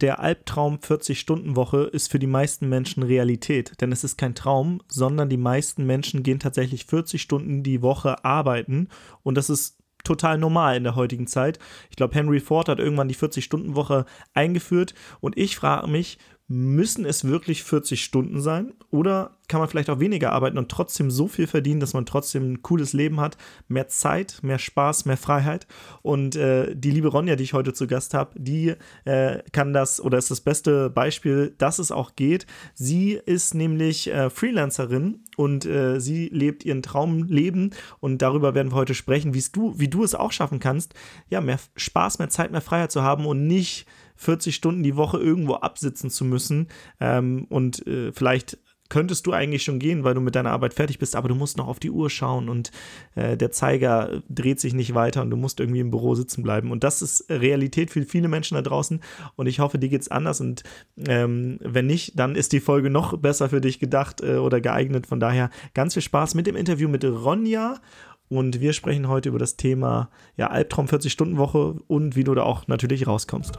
der 0.00 0.20
Albtraum 0.20 0.76
40-Stunden-Woche 0.76 1.84
ist 1.84 2.10
für 2.10 2.18
die 2.18 2.26
meisten 2.26 2.68
Menschen 2.68 3.02
Realität. 3.02 3.80
Denn 3.80 3.92
es 3.92 4.04
ist 4.04 4.18
kein 4.18 4.34
Traum, 4.34 4.82
sondern 4.88 5.28
die 5.28 5.36
meisten 5.36 5.86
Menschen 5.86 6.22
gehen 6.22 6.38
tatsächlich 6.38 6.86
40 6.86 7.20
Stunden 7.20 7.62
die 7.62 7.82
Woche 7.82 8.24
arbeiten. 8.24 8.88
Und 9.22 9.36
das 9.36 9.50
ist 9.50 9.78
total 10.04 10.38
normal 10.38 10.76
in 10.76 10.84
der 10.84 10.94
heutigen 10.94 11.26
Zeit. 11.26 11.58
Ich 11.90 11.96
glaube, 11.96 12.14
Henry 12.14 12.40
Ford 12.40 12.68
hat 12.68 12.78
irgendwann 12.78 13.08
die 13.08 13.16
40-Stunden-Woche 13.16 14.06
eingeführt. 14.34 14.94
Und 15.20 15.36
ich 15.36 15.56
frage 15.56 15.88
mich, 15.88 16.18
Müssen 16.48 17.04
es 17.04 17.24
wirklich 17.24 17.64
40 17.64 18.04
Stunden 18.04 18.40
sein? 18.40 18.72
Oder 18.92 19.36
kann 19.48 19.58
man 19.58 19.68
vielleicht 19.68 19.90
auch 19.90 19.98
weniger 19.98 20.32
arbeiten 20.32 20.58
und 20.58 20.70
trotzdem 20.70 21.10
so 21.10 21.26
viel 21.26 21.48
verdienen, 21.48 21.80
dass 21.80 21.92
man 21.92 22.06
trotzdem 22.06 22.52
ein 22.52 22.62
cooles 22.62 22.92
Leben 22.92 23.20
hat? 23.20 23.36
Mehr 23.66 23.88
Zeit, 23.88 24.38
mehr 24.42 24.60
Spaß, 24.60 25.06
mehr 25.06 25.16
Freiheit. 25.16 25.66
Und 26.02 26.36
äh, 26.36 26.72
die 26.76 26.92
liebe 26.92 27.08
Ronja, 27.08 27.34
die 27.34 27.42
ich 27.42 27.52
heute 27.52 27.72
zu 27.72 27.88
Gast 27.88 28.14
habe, 28.14 28.30
die 28.38 28.74
äh, 29.04 29.42
kann 29.50 29.72
das 29.72 30.00
oder 30.00 30.18
ist 30.18 30.30
das 30.30 30.40
beste 30.40 30.88
Beispiel, 30.88 31.52
dass 31.58 31.80
es 31.80 31.90
auch 31.90 32.14
geht. 32.14 32.46
Sie 32.74 33.20
ist 33.26 33.54
nämlich 33.54 34.08
äh, 34.12 34.30
Freelancerin 34.30 35.24
und 35.36 35.66
äh, 35.66 35.98
sie 36.00 36.28
lebt 36.28 36.64
ihren 36.64 36.82
Traumleben 36.82 37.74
und 37.98 38.22
darüber 38.22 38.54
werden 38.54 38.70
wir 38.70 38.76
heute 38.76 38.94
sprechen, 38.94 39.32
du, 39.52 39.78
wie 39.78 39.88
du 39.88 40.04
es 40.04 40.14
auch 40.14 40.30
schaffen 40.30 40.60
kannst, 40.60 40.94
ja, 41.28 41.40
mehr 41.40 41.58
Spaß, 41.74 42.20
mehr 42.20 42.30
Zeit, 42.30 42.52
mehr 42.52 42.60
Freiheit 42.60 42.92
zu 42.92 43.02
haben 43.02 43.26
und 43.26 43.48
nicht 43.48 43.86
40 44.16 44.54
Stunden 44.54 44.82
die 44.82 44.96
Woche 44.96 45.18
irgendwo 45.18 45.54
absitzen 45.54 46.10
zu 46.10 46.24
müssen. 46.24 46.68
Ähm, 47.00 47.46
und 47.48 47.86
äh, 47.86 48.12
vielleicht 48.12 48.58
könntest 48.88 49.26
du 49.26 49.32
eigentlich 49.32 49.62
schon 49.62 49.78
gehen, 49.78 50.04
weil 50.04 50.14
du 50.14 50.20
mit 50.20 50.34
deiner 50.34 50.52
Arbeit 50.52 50.74
fertig 50.74 50.98
bist, 50.98 51.16
aber 51.16 51.28
du 51.28 51.34
musst 51.34 51.56
noch 51.56 51.66
auf 51.66 51.78
die 51.78 51.90
Uhr 51.90 52.10
schauen 52.10 52.48
und 52.48 52.70
äh, 53.14 53.36
der 53.36 53.50
Zeiger 53.50 54.22
dreht 54.28 54.60
sich 54.60 54.74
nicht 54.74 54.94
weiter 54.94 55.22
und 55.22 55.30
du 55.30 55.36
musst 55.36 55.60
irgendwie 55.60 55.80
im 55.80 55.90
Büro 55.90 56.14
sitzen 56.14 56.42
bleiben. 56.42 56.70
Und 56.70 56.84
das 56.84 57.02
ist 57.02 57.28
Realität 57.28 57.90
für 57.90 58.02
viele 58.02 58.28
Menschen 58.28 58.54
da 58.54 58.62
draußen 58.62 59.00
und 59.36 59.46
ich 59.46 59.60
hoffe, 59.60 59.78
dir 59.78 59.88
geht 59.88 60.02
es 60.02 60.10
anders 60.10 60.40
und 60.40 60.62
ähm, 61.06 61.58
wenn 61.60 61.86
nicht, 61.86 62.18
dann 62.18 62.36
ist 62.36 62.52
die 62.52 62.60
Folge 62.60 62.90
noch 62.90 63.16
besser 63.18 63.48
für 63.48 63.60
dich 63.60 63.78
gedacht 63.78 64.20
äh, 64.22 64.36
oder 64.36 64.60
geeignet. 64.60 65.06
Von 65.06 65.20
daher 65.20 65.50
ganz 65.74 65.94
viel 65.94 66.02
Spaß 66.02 66.34
mit 66.34 66.46
dem 66.46 66.56
Interview 66.56 66.88
mit 66.88 67.04
Ronja 67.04 67.80
und 68.28 68.60
wir 68.60 68.72
sprechen 68.72 69.08
heute 69.08 69.28
über 69.28 69.38
das 69.38 69.56
Thema 69.56 70.10
ja, 70.36 70.48
Albtraum 70.48 70.86
40-Stunden-Woche 70.86 71.76
und 71.86 72.16
wie 72.16 72.24
du 72.24 72.34
da 72.34 72.42
auch 72.42 72.66
natürlich 72.66 73.06
rauskommst. 73.06 73.58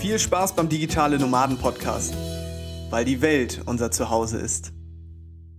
Viel 0.00 0.20
Spaß 0.20 0.54
beim 0.54 0.68
Digitale 0.68 1.18
Nomaden 1.18 1.58
Podcast, 1.58 2.14
weil 2.88 3.04
die 3.04 3.20
Welt 3.20 3.62
unser 3.66 3.90
Zuhause 3.90 4.38
ist. 4.38 4.72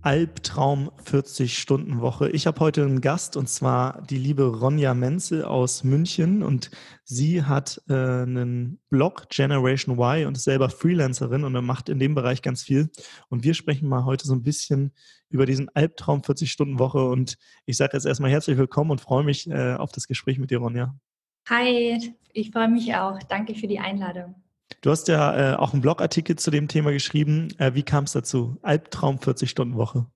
Albtraum 0.00 0.90
40 1.04 1.58
Stunden 1.58 2.00
Woche. 2.00 2.30
Ich 2.30 2.46
habe 2.46 2.58
heute 2.60 2.82
einen 2.82 3.02
Gast 3.02 3.36
und 3.36 3.50
zwar 3.50 4.00
die 4.00 4.16
liebe 4.16 4.44
Ronja 4.44 4.94
Menzel 4.94 5.44
aus 5.44 5.84
München 5.84 6.42
und 6.42 6.70
sie 7.04 7.42
hat 7.42 7.82
äh, 7.90 7.92
einen 7.92 8.80
Blog 8.88 9.28
Generation 9.28 9.98
Y 9.98 10.26
und 10.26 10.38
ist 10.38 10.44
selber 10.44 10.70
Freelancerin 10.70 11.44
und 11.44 11.52
macht 11.66 11.90
in 11.90 11.98
dem 11.98 12.14
Bereich 12.14 12.40
ganz 12.40 12.62
viel 12.62 12.88
und 13.28 13.44
wir 13.44 13.52
sprechen 13.52 13.90
mal 13.90 14.06
heute 14.06 14.26
so 14.26 14.32
ein 14.32 14.42
bisschen 14.42 14.94
über 15.28 15.44
diesen 15.44 15.68
Albtraum 15.74 16.24
40 16.24 16.50
Stunden 16.50 16.78
Woche 16.78 17.04
und 17.04 17.36
ich 17.66 17.76
sage 17.76 17.94
jetzt 17.94 18.06
erstmal 18.06 18.30
herzlich 18.30 18.56
willkommen 18.56 18.90
und 18.90 19.02
freue 19.02 19.22
mich 19.22 19.50
äh, 19.50 19.74
auf 19.74 19.92
das 19.92 20.06
Gespräch 20.06 20.38
mit 20.38 20.50
dir 20.50 20.60
Ronja. 20.60 20.98
Hi, 21.50 22.14
ich 22.32 22.52
freue 22.52 22.68
mich 22.68 22.94
auch. 22.94 23.18
Danke 23.28 23.56
für 23.56 23.66
die 23.66 23.80
Einladung. 23.80 24.36
Du 24.82 24.90
hast 24.90 25.08
ja 25.08 25.54
äh, 25.54 25.56
auch 25.56 25.72
einen 25.72 25.82
Blogartikel 25.82 26.36
zu 26.36 26.52
dem 26.52 26.68
Thema 26.68 26.92
geschrieben. 26.92 27.48
Äh, 27.58 27.74
wie 27.74 27.82
kam 27.82 28.04
es 28.04 28.12
dazu? 28.12 28.56
Albtraum 28.62 29.16
40-Stunden-Woche. 29.16 30.06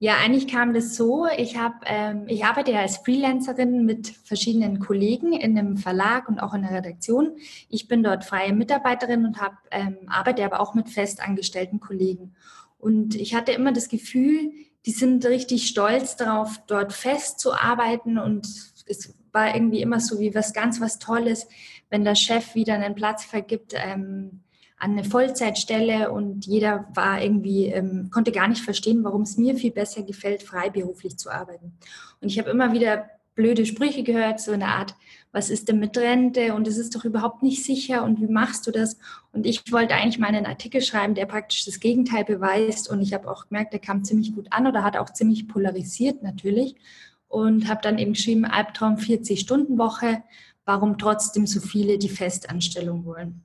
Ja, 0.00 0.16
eigentlich 0.16 0.48
kam 0.48 0.74
das 0.74 0.96
so. 0.96 1.28
Ich, 1.36 1.56
hab, 1.56 1.84
ähm, 1.84 2.24
ich 2.26 2.44
arbeite 2.44 2.72
ja 2.72 2.80
als 2.80 2.96
Freelancerin 2.96 3.86
mit 3.86 4.08
verschiedenen 4.24 4.80
Kollegen 4.80 5.32
in 5.32 5.56
einem 5.56 5.76
Verlag 5.76 6.28
und 6.28 6.40
auch 6.40 6.54
in 6.54 6.62
der 6.62 6.72
Redaktion. 6.72 7.36
Ich 7.68 7.86
bin 7.86 8.02
dort 8.02 8.24
freie 8.24 8.52
Mitarbeiterin 8.52 9.24
und 9.24 9.40
hab, 9.40 9.58
ähm, 9.70 9.96
arbeite 10.08 10.44
aber 10.44 10.58
auch 10.58 10.74
mit 10.74 10.88
festangestellten 10.88 11.78
Kollegen. 11.78 12.34
Und 12.78 13.14
ich 13.14 13.36
hatte 13.36 13.52
immer 13.52 13.70
das 13.70 13.88
Gefühl, 13.88 14.50
die 14.86 14.90
sind 14.90 15.24
richtig 15.24 15.68
stolz 15.68 16.16
darauf, 16.16 16.60
dort 16.66 16.92
festzuarbeiten 16.92 18.18
und 18.18 18.44
es 18.86 19.14
war 19.32 19.54
irgendwie 19.54 19.82
immer 19.82 20.00
so 20.00 20.20
wie 20.20 20.34
was 20.34 20.52
ganz 20.52 20.80
was 20.80 20.98
Tolles, 20.98 21.48
wenn 21.90 22.04
der 22.04 22.14
Chef 22.14 22.54
wieder 22.54 22.74
einen 22.74 22.94
Platz 22.94 23.24
vergibt 23.24 23.74
ähm, 23.74 24.40
an 24.78 24.92
eine 24.92 25.04
Vollzeitstelle 25.04 26.10
und 26.10 26.44
jeder 26.44 26.88
war 26.94 27.22
irgendwie, 27.22 27.66
ähm, 27.66 28.10
konnte 28.12 28.32
gar 28.32 28.48
nicht 28.48 28.62
verstehen, 28.62 29.04
warum 29.04 29.22
es 29.22 29.36
mir 29.36 29.54
viel 29.54 29.70
besser 29.70 30.02
gefällt, 30.02 30.42
freiberuflich 30.42 31.16
zu 31.18 31.30
arbeiten. 31.30 31.78
Und 32.20 32.28
ich 32.28 32.38
habe 32.38 32.50
immer 32.50 32.72
wieder 32.72 33.08
blöde 33.34 33.64
Sprüche 33.64 34.02
gehört, 34.02 34.40
so 34.40 34.52
eine 34.52 34.66
Art, 34.66 34.94
was 35.30 35.50
ist 35.50 35.68
denn 35.68 35.78
mit 35.78 35.96
Rente 35.96 36.54
und 36.54 36.66
es 36.66 36.76
ist 36.76 36.94
doch 36.94 37.04
überhaupt 37.04 37.42
nicht 37.42 37.64
sicher 37.64 38.04
und 38.04 38.20
wie 38.20 38.26
machst 38.26 38.66
du 38.66 38.70
das? 38.70 38.98
Und 39.32 39.46
ich 39.46 39.72
wollte 39.72 39.94
eigentlich 39.94 40.18
mal 40.18 40.26
einen 40.26 40.46
Artikel 40.46 40.82
schreiben, 40.82 41.14
der 41.14 41.26
praktisch 41.26 41.64
das 41.64 41.80
Gegenteil 41.80 42.24
beweist 42.24 42.90
und 42.90 43.00
ich 43.00 43.14
habe 43.14 43.30
auch 43.30 43.48
gemerkt, 43.48 43.72
der 43.72 43.80
kam 43.80 44.04
ziemlich 44.04 44.34
gut 44.34 44.48
an 44.50 44.66
oder 44.66 44.82
hat 44.82 44.96
auch 44.96 45.10
ziemlich 45.10 45.48
polarisiert 45.48 46.22
natürlich 46.22 46.74
und 47.32 47.66
habe 47.66 47.80
dann 47.82 47.98
eben 47.98 48.12
geschrieben, 48.12 48.44
Albtraum 48.44 48.96
40-Stunden-Woche, 48.96 50.22
warum 50.66 50.98
trotzdem 50.98 51.46
so 51.46 51.60
viele 51.60 51.96
die 51.96 52.10
Festanstellung 52.10 53.06
wollen. 53.06 53.42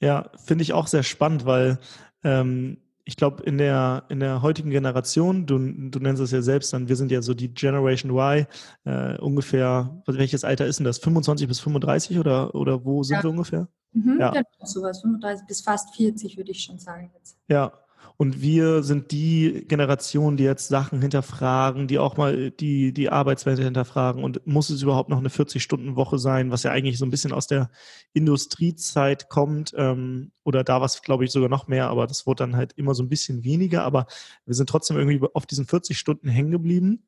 Ja, 0.00 0.30
finde 0.44 0.62
ich 0.62 0.74
auch 0.74 0.86
sehr 0.86 1.02
spannend, 1.02 1.46
weil 1.46 1.78
ähm, 2.24 2.76
ich 3.04 3.16
glaube, 3.16 3.42
in 3.44 3.56
der, 3.56 4.04
in 4.10 4.20
der 4.20 4.42
heutigen 4.42 4.68
Generation, 4.68 5.46
du, 5.46 5.58
du 5.58 5.98
nennst 5.98 6.20
es 6.20 6.30
ja 6.30 6.42
selbst 6.42 6.74
dann, 6.74 6.88
wir 6.88 6.96
sind 6.96 7.10
ja 7.10 7.22
so 7.22 7.32
die 7.32 7.54
Generation 7.54 8.10
Y, 8.10 8.46
äh, 8.84 9.18
ungefähr, 9.18 10.02
welches 10.06 10.44
Alter 10.44 10.66
ist 10.66 10.78
denn 10.78 10.84
das? 10.84 10.98
25 10.98 11.48
bis 11.48 11.60
35 11.60 12.18
oder, 12.18 12.54
oder 12.54 12.84
wo 12.84 13.02
sind 13.02 13.16
ja. 13.16 13.22
wir 13.22 13.30
ungefähr? 13.30 13.68
Mhm, 13.92 14.18
ja, 14.20 14.30
genau, 14.30 14.44
sowas, 14.64 15.00
35 15.00 15.46
bis 15.46 15.62
fast 15.62 15.96
40 15.96 16.36
würde 16.36 16.50
ich 16.50 16.62
schon 16.62 16.78
sagen 16.78 17.10
jetzt. 17.14 17.38
Ja, 17.48 17.72
und 18.22 18.40
wir 18.40 18.84
sind 18.84 19.10
die 19.10 19.64
Generation, 19.66 20.36
die 20.36 20.44
jetzt 20.44 20.68
Sachen 20.68 21.00
hinterfragen, 21.00 21.88
die 21.88 21.98
auch 21.98 22.16
mal 22.16 22.52
die, 22.52 22.92
die 22.92 23.10
Arbeitswelt 23.10 23.58
hinterfragen. 23.58 24.22
Und 24.22 24.46
muss 24.46 24.70
es 24.70 24.80
überhaupt 24.80 25.08
noch 25.08 25.18
eine 25.18 25.28
40-Stunden-Woche 25.28 26.20
sein, 26.20 26.52
was 26.52 26.62
ja 26.62 26.70
eigentlich 26.70 26.98
so 26.98 27.04
ein 27.04 27.10
bisschen 27.10 27.32
aus 27.32 27.48
der 27.48 27.68
Industriezeit 28.12 29.28
kommt? 29.28 29.74
Ähm, 29.76 30.30
oder 30.44 30.62
da 30.62 30.78
war 30.78 30.84
es, 30.84 31.02
glaube 31.02 31.24
ich, 31.24 31.32
sogar 31.32 31.48
noch 31.48 31.66
mehr, 31.66 31.88
aber 31.88 32.06
das 32.06 32.24
wurde 32.24 32.44
dann 32.44 32.54
halt 32.54 32.74
immer 32.74 32.94
so 32.94 33.02
ein 33.02 33.08
bisschen 33.08 33.42
weniger. 33.42 33.82
Aber 33.82 34.06
wir 34.46 34.54
sind 34.54 34.68
trotzdem 34.68 34.96
irgendwie 34.98 35.26
auf 35.34 35.44
diesen 35.44 35.66
40 35.66 35.98
Stunden 35.98 36.28
hängen 36.28 36.52
geblieben. 36.52 37.02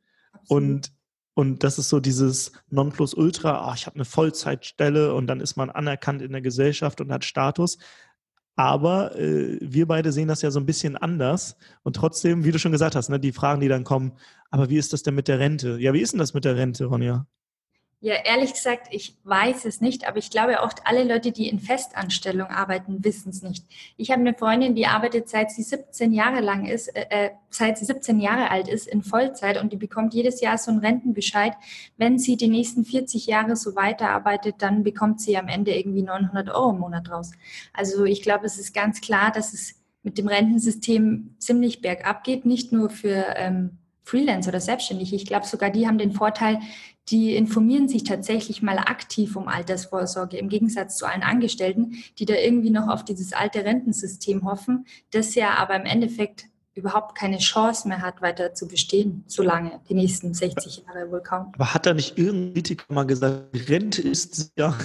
Und 0.48 0.90
und 1.36 1.64
das 1.64 1.78
ist 1.78 1.88
so 1.88 1.98
dieses 1.98 2.52
Nonplusultra, 2.70 3.68
oh, 3.68 3.74
ich 3.74 3.86
habe 3.86 3.96
eine 3.96 4.04
Vollzeitstelle 4.04 5.14
und 5.14 5.26
dann 5.28 5.40
ist 5.40 5.56
man 5.56 5.68
anerkannt 5.68 6.22
in 6.22 6.30
der 6.30 6.40
Gesellschaft 6.40 7.00
und 7.00 7.12
hat 7.12 7.24
Status. 7.24 7.78
Aber 8.56 9.16
äh, 9.18 9.58
wir 9.60 9.86
beide 9.86 10.12
sehen 10.12 10.28
das 10.28 10.42
ja 10.42 10.50
so 10.50 10.60
ein 10.60 10.66
bisschen 10.66 10.96
anders. 10.96 11.56
Und 11.82 11.96
trotzdem, 11.96 12.44
wie 12.44 12.52
du 12.52 12.58
schon 12.58 12.72
gesagt 12.72 12.94
hast, 12.94 13.08
ne, 13.08 13.18
die 13.18 13.32
Fragen, 13.32 13.60
die 13.60 13.68
dann 13.68 13.84
kommen, 13.84 14.12
aber 14.50 14.70
wie 14.70 14.76
ist 14.78 14.92
das 14.92 15.02
denn 15.02 15.14
mit 15.14 15.28
der 15.28 15.40
Rente? 15.40 15.78
Ja, 15.80 15.92
wie 15.92 16.00
ist 16.00 16.12
denn 16.12 16.20
das 16.20 16.34
mit 16.34 16.44
der 16.44 16.56
Rente, 16.56 16.84
Ronja? 16.86 17.26
Ja, 18.04 18.16
ehrlich 18.22 18.52
gesagt, 18.52 18.88
ich 18.90 19.16
weiß 19.24 19.64
es 19.64 19.80
nicht, 19.80 20.06
aber 20.06 20.18
ich 20.18 20.28
glaube 20.28 20.62
auch 20.62 20.74
alle 20.84 21.04
Leute, 21.04 21.32
die 21.32 21.48
in 21.48 21.58
Festanstellung 21.58 22.48
arbeiten, 22.48 23.02
wissen 23.02 23.30
es 23.30 23.40
nicht. 23.40 23.64
Ich 23.96 24.10
habe 24.10 24.20
eine 24.20 24.34
Freundin, 24.34 24.74
die 24.74 24.84
arbeitet 24.84 25.30
seit 25.30 25.50
sie 25.50 25.62
17 25.62 26.12
Jahre 26.12 26.40
lang 26.40 26.66
ist, 26.66 26.88
äh, 26.88 27.06
äh, 27.08 27.30
seit 27.48 27.78
sie 27.78 27.86
17 27.86 28.20
Jahre 28.20 28.50
alt 28.50 28.68
ist 28.68 28.86
in 28.88 29.02
Vollzeit 29.02 29.58
und 29.58 29.72
die 29.72 29.78
bekommt 29.78 30.12
jedes 30.12 30.42
Jahr 30.42 30.58
so 30.58 30.70
einen 30.70 30.80
Rentenbescheid. 30.80 31.54
Wenn 31.96 32.18
sie 32.18 32.36
die 32.36 32.48
nächsten 32.48 32.84
40 32.84 33.24
Jahre 33.24 33.56
so 33.56 33.74
weiterarbeitet, 33.74 34.56
dann 34.58 34.82
bekommt 34.82 35.22
sie 35.22 35.38
am 35.38 35.48
Ende 35.48 35.74
irgendwie 35.74 36.02
900 36.02 36.50
Euro 36.50 36.72
im 36.72 36.80
Monat 36.80 37.10
raus. 37.10 37.30
Also 37.72 38.04
ich 38.04 38.20
glaube, 38.20 38.44
es 38.44 38.58
ist 38.58 38.74
ganz 38.74 39.00
klar, 39.00 39.32
dass 39.32 39.54
es 39.54 39.76
mit 40.02 40.18
dem 40.18 40.28
Rentensystem 40.28 41.36
ziemlich 41.38 41.80
bergab 41.80 42.22
geht, 42.22 42.44
nicht 42.44 42.70
nur 42.70 42.90
für 42.90 43.32
ähm, 43.38 43.78
Freelance 44.02 44.50
oder 44.50 44.60
Selbstständige. 44.60 45.16
Ich 45.16 45.24
glaube, 45.24 45.46
sogar 45.46 45.70
die 45.70 45.88
haben 45.88 45.96
den 45.96 46.12
Vorteil, 46.12 46.60
die 47.08 47.36
informieren 47.36 47.88
sich 47.88 48.04
tatsächlich 48.04 48.62
mal 48.62 48.78
aktiv 48.78 49.36
um 49.36 49.48
Altersvorsorge, 49.48 50.38
im 50.38 50.48
Gegensatz 50.48 50.96
zu 50.96 51.06
allen 51.06 51.22
Angestellten, 51.22 51.96
die 52.18 52.24
da 52.24 52.34
irgendwie 52.34 52.70
noch 52.70 52.88
auf 52.88 53.04
dieses 53.04 53.32
alte 53.32 53.64
Rentensystem 53.64 54.44
hoffen, 54.44 54.86
das 55.10 55.34
ja 55.34 55.54
aber 55.54 55.76
im 55.76 55.84
Endeffekt 55.84 56.46
überhaupt 56.74 57.16
keine 57.16 57.38
Chance 57.38 57.86
mehr 57.86 58.02
hat, 58.02 58.20
weiter 58.20 58.52
zu 58.54 58.66
bestehen, 58.66 59.22
solange 59.26 59.80
die 59.88 59.94
nächsten 59.94 60.34
60 60.34 60.84
Jahre 60.86 61.10
wohl 61.10 61.22
kaum. 61.22 61.52
Aber 61.54 61.72
hat 61.72 61.86
da 61.86 61.94
nicht 61.94 62.18
irgendein 62.18 62.48
Politiker 62.48 62.92
mal 62.92 63.06
gesagt, 63.06 63.68
Rente 63.68 64.02
ist 64.02 64.52
ja. 64.56 64.76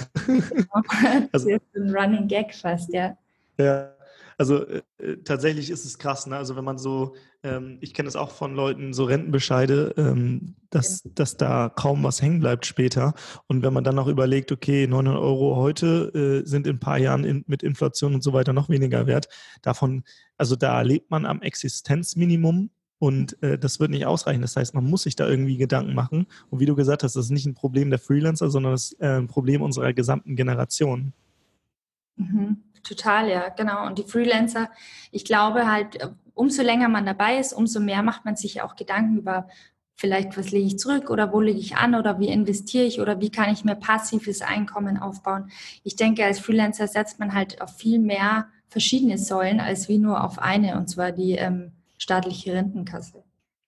also, 1.32 1.48
das 1.48 1.62
ist 1.62 1.76
ein 1.76 1.94
Running 1.94 2.28
Gag 2.28 2.54
fast, 2.54 2.92
ja. 2.92 3.16
Ja, 3.58 3.92
also 4.38 4.64
äh, 4.66 4.82
äh, 4.98 5.16
tatsächlich 5.24 5.68
ist 5.68 5.84
es 5.84 5.98
krass, 5.98 6.26
ne? 6.26 6.36
Also 6.36 6.56
wenn 6.56 6.64
man 6.64 6.78
so, 6.78 7.14
ähm, 7.42 7.78
ich 7.80 7.94
kenne 7.94 8.08
es 8.08 8.16
auch 8.16 8.30
von 8.30 8.54
Leuten, 8.54 8.92
so 8.92 9.04
Rentenbescheide, 9.04 9.94
ähm, 9.96 10.56
dass, 10.70 11.04
ja. 11.04 11.10
dass 11.14 11.36
da 11.36 11.68
kaum 11.68 12.02
was 12.02 12.20
hängen 12.20 12.40
bleibt 12.40 12.66
später. 12.66 13.14
Und 13.46 13.62
wenn 13.62 13.72
man 13.72 13.84
dann 13.84 13.94
noch 13.94 14.06
überlegt, 14.06 14.52
okay, 14.52 14.86
900 14.86 15.20
Euro 15.20 15.56
heute 15.56 16.42
äh, 16.44 16.46
sind 16.46 16.66
in 16.66 16.76
ein 16.76 16.80
paar 16.80 16.98
Jahren 16.98 17.24
in, 17.24 17.44
mit 17.46 17.62
Inflation 17.62 18.14
und 18.14 18.22
so 18.22 18.32
weiter 18.32 18.52
noch 18.52 18.68
weniger 18.68 19.06
wert, 19.06 19.28
davon, 19.62 20.04
also 20.36 20.56
da 20.56 20.80
lebt 20.82 21.10
man 21.10 21.24
am 21.24 21.40
Existenzminimum 21.40 22.70
und 22.98 23.42
äh, 23.42 23.58
das 23.58 23.80
wird 23.80 23.90
nicht 23.90 24.04
ausreichen. 24.04 24.42
Das 24.42 24.56
heißt, 24.56 24.74
man 24.74 24.84
muss 24.84 25.04
sich 25.04 25.16
da 25.16 25.26
irgendwie 25.26 25.56
Gedanken 25.56 25.94
machen. 25.94 26.26
Und 26.50 26.60
wie 26.60 26.66
du 26.66 26.76
gesagt 26.76 27.02
hast, 27.02 27.16
das 27.16 27.26
ist 27.26 27.30
nicht 27.30 27.46
ein 27.46 27.54
Problem 27.54 27.88
der 27.88 27.98
Freelancer, 27.98 28.50
sondern 28.50 28.72
das 28.72 28.92
ist 28.92 29.00
äh, 29.00 29.16
ein 29.16 29.28
Problem 29.28 29.62
unserer 29.62 29.94
gesamten 29.94 30.36
Generation. 30.36 31.14
Mhm. 32.16 32.58
Total, 32.82 33.28
ja, 33.28 33.48
genau. 33.50 33.86
Und 33.86 33.98
die 33.98 34.04
Freelancer, 34.04 34.70
ich 35.10 35.24
glaube 35.24 35.70
halt, 35.70 35.98
umso 36.40 36.62
länger 36.62 36.88
man 36.88 37.04
dabei 37.04 37.38
ist, 37.38 37.52
umso 37.52 37.80
mehr 37.80 38.02
macht 38.02 38.24
man 38.24 38.34
sich 38.34 38.62
auch 38.62 38.74
Gedanken 38.74 39.18
über 39.18 39.46
vielleicht, 39.96 40.38
was 40.38 40.50
lege 40.50 40.66
ich 40.66 40.78
zurück 40.78 41.10
oder 41.10 41.30
wo 41.34 41.42
lege 41.42 41.58
ich 41.58 41.76
an 41.76 41.94
oder 41.94 42.18
wie 42.18 42.28
investiere 42.28 42.86
ich 42.86 43.00
oder 43.00 43.20
wie 43.20 43.30
kann 43.30 43.52
ich 43.52 43.64
mir 43.64 43.74
passives 43.74 44.40
Einkommen 44.40 44.96
aufbauen. 44.96 45.50
Ich 45.84 45.96
denke, 45.96 46.24
als 46.24 46.40
Freelancer 46.40 46.88
setzt 46.88 47.18
man 47.18 47.34
halt 47.34 47.60
auf 47.60 47.76
viel 47.76 47.98
mehr 47.98 48.46
verschiedene 48.68 49.18
Säulen 49.18 49.60
als 49.60 49.90
wie 49.90 49.98
nur 49.98 50.24
auf 50.24 50.38
eine, 50.38 50.78
und 50.78 50.88
zwar 50.88 51.12
die 51.12 51.32
ähm, 51.32 51.72
staatliche 51.98 52.54
Rentenkasse. 52.54 53.22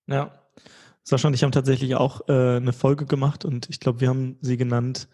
Ja, 0.07 0.33
Sascha 1.03 1.29
und 1.29 1.35
ich 1.35 1.43
haben 1.43 1.53
tatsächlich 1.53 1.97
auch 1.97 2.27
äh, 2.29 2.57
eine 2.57 2.73
Folge 2.73 3.05
gemacht 3.05 3.45
und 3.45 3.69
ich 3.69 3.81
glaube, 3.81 4.01
wir 4.01 4.09
haben 4.09 4.39
sie 4.41 4.57
genannt 4.57 5.09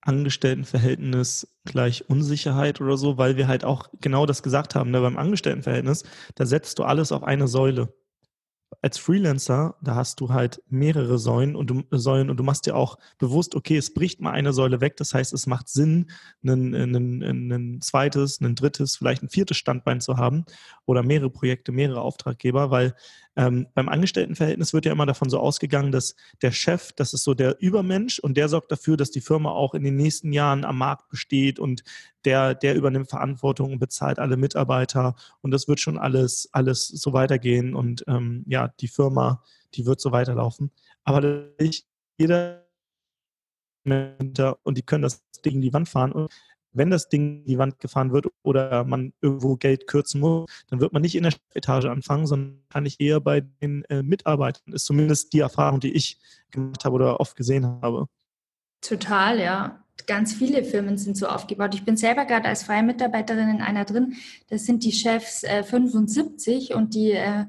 Angestelltenverhältnis 0.00 1.48
gleich 1.64 2.08
Unsicherheit 2.08 2.80
oder 2.80 2.96
so, 2.96 3.18
weil 3.18 3.36
wir 3.36 3.48
halt 3.48 3.64
auch 3.64 3.88
genau 4.00 4.26
das 4.26 4.42
gesagt 4.42 4.74
haben. 4.74 4.90
Ne? 4.90 5.00
Beim 5.00 5.18
Angestelltenverhältnis, 5.18 6.04
da 6.34 6.46
setzt 6.46 6.78
du 6.78 6.84
alles 6.84 7.12
auf 7.12 7.22
eine 7.22 7.48
Säule. 7.48 7.94
Als 8.82 8.98
Freelancer, 8.98 9.76
da 9.82 9.94
hast 9.94 10.20
du 10.20 10.28
halt 10.28 10.62
mehrere 10.68 11.18
Säulen 11.18 11.56
und 11.56 11.68
du, 11.68 11.82
Säulen 11.90 12.30
und 12.30 12.36
du 12.36 12.44
machst 12.44 12.66
dir 12.66 12.76
auch 12.76 12.98
bewusst, 13.18 13.54
okay, 13.54 13.76
es 13.76 13.92
bricht 13.92 14.20
mal 14.20 14.32
eine 14.32 14.52
Säule 14.52 14.80
weg. 14.80 14.96
Das 14.98 15.14
heißt, 15.14 15.32
es 15.32 15.46
macht 15.46 15.68
Sinn, 15.68 16.10
ein, 16.44 16.74
ein, 16.74 17.24
ein 17.50 17.80
zweites, 17.80 18.40
ein 18.40 18.54
drittes, 18.54 18.96
vielleicht 18.96 19.22
ein 19.22 19.30
viertes 19.30 19.56
Standbein 19.56 20.00
zu 20.00 20.18
haben 20.18 20.44
oder 20.84 21.02
mehrere 21.02 21.30
Projekte, 21.30 21.72
mehrere 21.72 22.02
Auftraggeber, 22.02 22.70
weil 22.70 22.94
ähm, 23.38 23.68
beim 23.72 23.88
Angestelltenverhältnis 23.88 24.74
wird 24.74 24.84
ja 24.84 24.90
immer 24.90 25.06
davon 25.06 25.30
so 25.30 25.38
ausgegangen, 25.38 25.92
dass 25.92 26.16
der 26.42 26.50
Chef, 26.50 26.90
das 26.92 27.14
ist 27.14 27.22
so 27.22 27.34
der 27.34 27.60
Übermensch 27.60 28.18
und 28.18 28.36
der 28.36 28.48
sorgt 28.48 28.72
dafür, 28.72 28.96
dass 28.96 29.12
die 29.12 29.20
Firma 29.20 29.52
auch 29.52 29.74
in 29.74 29.84
den 29.84 29.94
nächsten 29.94 30.32
Jahren 30.32 30.64
am 30.64 30.78
Markt 30.78 31.08
besteht 31.08 31.60
und 31.60 31.84
der, 32.24 32.56
der 32.56 32.74
übernimmt 32.74 33.08
Verantwortung 33.08 33.72
und 33.72 33.78
bezahlt 33.78 34.18
alle 34.18 34.36
Mitarbeiter 34.36 35.14
und 35.40 35.52
das 35.52 35.68
wird 35.68 35.78
schon 35.78 35.98
alles, 35.98 36.48
alles 36.50 36.88
so 36.88 37.12
weitergehen 37.12 37.76
und 37.76 38.04
ähm, 38.08 38.42
ja, 38.48 38.74
die 38.80 38.88
Firma, 38.88 39.44
die 39.74 39.86
wird 39.86 40.00
so 40.00 40.10
weiterlaufen. 40.10 40.72
Aber 41.04 41.52
jeder 42.18 42.66
und 43.84 44.76
die 44.76 44.82
können 44.82 45.02
das 45.02 45.22
in 45.44 45.60
die 45.60 45.72
Wand 45.72 45.88
fahren 45.88 46.10
und 46.10 46.32
wenn 46.72 46.90
das 46.90 47.08
Ding 47.08 47.40
in 47.40 47.44
die 47.44 47.58
Wand 47.58 47.78
gefahren 47.80 48.12
wird 48.12 48.26
oder 48.42 48.84
man 48.84 49.12
irgendwo 49.20 49.56
Geld 49.56 49.86
kürzen 49.86 50.20
muss, 50.20 50.50
dann 50.68 50.80
wird 50.80 50.92
man 50.92 51.02
nicht 51.02 51.14
in 51.14 51.24
der 51.24 51.34
Etage 51.54 51.86
anfangen, 51.86 52.26
sondern 52.26 52.62
kann 52.68 52.86
ich 52.86 53.00
eher 53.00 53.20
bei 53.20 53.40
den 53.40 53.84
äh, 53.84 54.02
Mitarbeitern. 54.02 54.72
Ist 54.72 54.86
zumindest 54.86 55.32
die 55.32 55.40
Erfahrung, 55.40 55.80
die 55.80 55.92
ich 55.92 56.18
gemacht 56.50 56.84
habe 56.84 56.94
oder 56.94 57.20
oft 57.20 57.36
gesehen 57.36 57.66
habe. 57.66 58.06
Total, 58.80 59.40
ja. 59.40 59.84
Ganz 60.06 60.32
viele 60.32 60.62
Firmen 60.62 60.96
sind 60.96 61.16
so 61.16 61.26
aufgebaut. 61.26 61.74
Ich 61.74 61.84
bin 61.84 61.96
selber 61.96 62.24
gerade 62.24 62.48
als 62.48 62.62
freie 62.62 62.84
Mitarbeiterin 62.84 63.48
in 63.48 63.60
einer 63.60 63.84
drin. 63.84 64.14
Das 64.48 64.64
sind 64.64 64.84
die 64.84 64.92
Chefs 64.92 65.42
äh, 65.42 65.64
75 65.64 66.72
und 66.74 66.94
die 66.94 67.12
äh, 67.12 67.46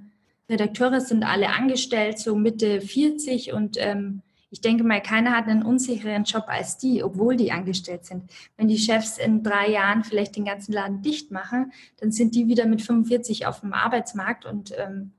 Redakteure 0.49 0.99
sind 0.99 1.23
alle 1.23 1.49
angestellt, 1.49 2.17
so 2.17 2.35
Mitte 2.35 2.81
40 2.81 3.53
und 3.53 3.77
ähm, 3.79 4.23
ich 4.51 4.61
denke 4.61 4.83
mal, 4.83 5.01
keiner 5.01 5.35
hat 5.35 5.47
einen 5.47 5.63
unsicheren 5.63 6.23
Job 6.23 6.45
als 6.47 6.77
die, 6.77 7.03
obwohl 7.03 7.35
die 7.35 7.51
angestellt 7.51 8.05
sind. 8.05 8.23
Wenn 8.57 8.67
die 8.67 8.77
Chefs 8.77 9.17
in 9.17 9.43
drei 9.43 9.69
Jahren 9.69 10.03
vielleicht 10.03 10.35
den 10.35 10.45
ganzen 10.45 10.73
Laden 10.73 11.01
dicht 11.01 11.31
machen, 11.31 11.71
dann 11.97 12.11
sind 12.11 12.35
die 12.35 12.47
wieder 12.47 12.65
mit 12.65 12.81
45 12.81 13.45
auf 13.45 13.61
dem 13.61 13.73
Arbeitsmarkt 13.73 14.45
und 14.45 14.73
ähm, 14.77 15.11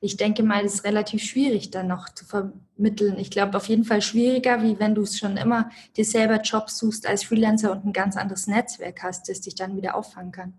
ich 0.00 0.16
denke 0.16 0.44
mal, 0.44 0.62
das 0.62 0.74
ist 0.74 0.84
relativ 0.84 1.22
schwierig 1.24 1.70
dann 1.70 1.88
noch 1.88 2.08
zu 2.08 2.24
vermitteln. 2.24 3.18
Ich 3.18 3.30
glaube, 3.30 3.56
auf 3.56 3.68
jeden 3.68 3.84
Fall 3.84 4.00
schwieriger, 4.00 4.62
wie 4.62 4.78
wenn 4.78 4.94
du 4.94 5.02
es 5.02 5.18
schon 5.18 5.36
immer 5.36 5.70
dir 5.96 6.04
selber 6.04 6.40
Jobs 6.40 6.78
suchst 6.78 7.06
als 7.06 7.24
Freelancer 7.24 7.72
und 7.72 7.84
ein 7.84 7.92
ganz 7.92 8.16
anderes 8.16 8.46
Netzwerk 8.46 9.02
hast, 9.02 9.28
das 9.28 9.40
dich 9.40 9.56
dann 9.56 9.76
wieder 9.76 9.96
auffangen 9.96 10.30
kann. 10.30 10.54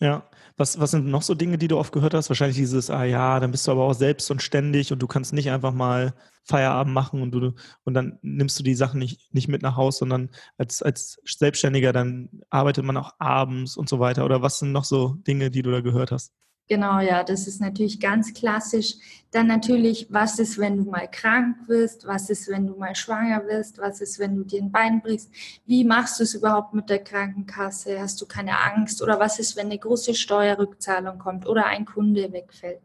Ja, 0.00 0.28
was, 0.56 0.78
was 0.78 0.92
sind 0.92 1.06
noch 1.06 1.22
so 1.22 1.34
Dinge, 1.34 1.58
die 1.58 1.66
du 1.66 1.76
oft 1.76 1.92
gehört 1.92 2.14
hast? 2.14 2.28
Wahrscheinlich 2.28 2.56
dieses, 2.56 2.88
ah 2.88 3.02
ja, 3.04 3.40
dann 3.40 3.50
bist 3.50 3.66
du 3.66 3.72
aber 3.72 3.84
auch 3.84 3.94
selbst 3.94 4.30
und 4.30 4.40
ständig 4.42 4.92
und 4.92 5.00
du 5.00 5.08
kannst 5.08 5.32
nicht 5.32 5.50
einfach 5.50 5.72
mal 5.72 6.14
Feierabend 6.44 6.94
machen 6.94 7.20
und 7.20 7.32
du 7.32 7.52
und 7.84 7.94
dann 7.94 8.18
nimmst 8.22 8.58
du 8.58 8.62
die 8.62 8.74
Sachen 8.76 9.00
nicht, 9.00 9.34
nicht 9.34 9.48
mit 9.48 9.60
nach 9.62 9.76
Hause, 9.76 9.98
sondern 9.98 10.30
als, 10.56 10.82
als 10.82 11.20
Selbstständiger, 11.26 11.92
dann 11.92 12.28
arbeitet 12.48 12.84
man 12.84 12.96
auch 12.96 13.12
abends 13.18 13.76
und 13.76 13.88
so 13.88 13.98
weiter. 13.98 14.24
Oder 14.24 14.40
was 14.40 14.60
sind 14.60 14.70
noch 14.72 14.84
so 14.84 15.14
Dinge, 15.26 15.50
die 15.50 15.62
du 15.62 15.72
da 15.72 15.80
gehört 15.80 16.12
hast? 16.12 16.32
Genau, 16.68 17.00
ja, 17.00 17.24
das 17.24 17.46
ist 17.46 17.62
natürlich 17.62 17.98
ganz 17.98 18.34
klassisch. 18.34 18.96
Dann 19.30 19.46
natürlich, 19.46 20.06
was 20.10 20.38
ist, 20.38 20.58
wenn 20.58 20.76
du 20.76 20.90
mal 20.90 21.08
krank 21.10 21.66
wirst? 21.66 22.06
Was 22.06 22.28
ist, 22.28 22.48
wenn 22.48 22.66
du 22.66 22.76
mal 22.76 22.94
schwanger 22.94 23.46
wirst? 23.46 23.78
Was 23.78 24.02
ist, 24.02 24.18
wenn 24.18 24.36
du 24.36 24.44
dir 24.44 24.60
ein 24.60 24.70
Bein 24.70 25.00
brichst? 25.00 25.30
Wie 25.64 25.84
machst 25.84 26.18
du 26.18 26.24
es 26.24 26.34
überhaupt 26.34 26.74
mit 26.74 26.90
der 26.90 27.02
Krankenkasse? 27.02 27.98
Hast 27.98 28.20
du 28.20 28.26
keine 28.26 28.58
Angst? 28.58 29.00
Oder 29.02 29.18
was 29.18 29.38
ist, 29.38 29.56
wenn 29.56 29.66
eine 29.66 29.78
große 29.78 30.14
Steuerrückzahlung 30.14 31.18
kommt 31.18 31.46
oder 31.46 31.66
ein 31.66 31.86
Kunde 31.86 32.32
wegfällt? 32.32 32.80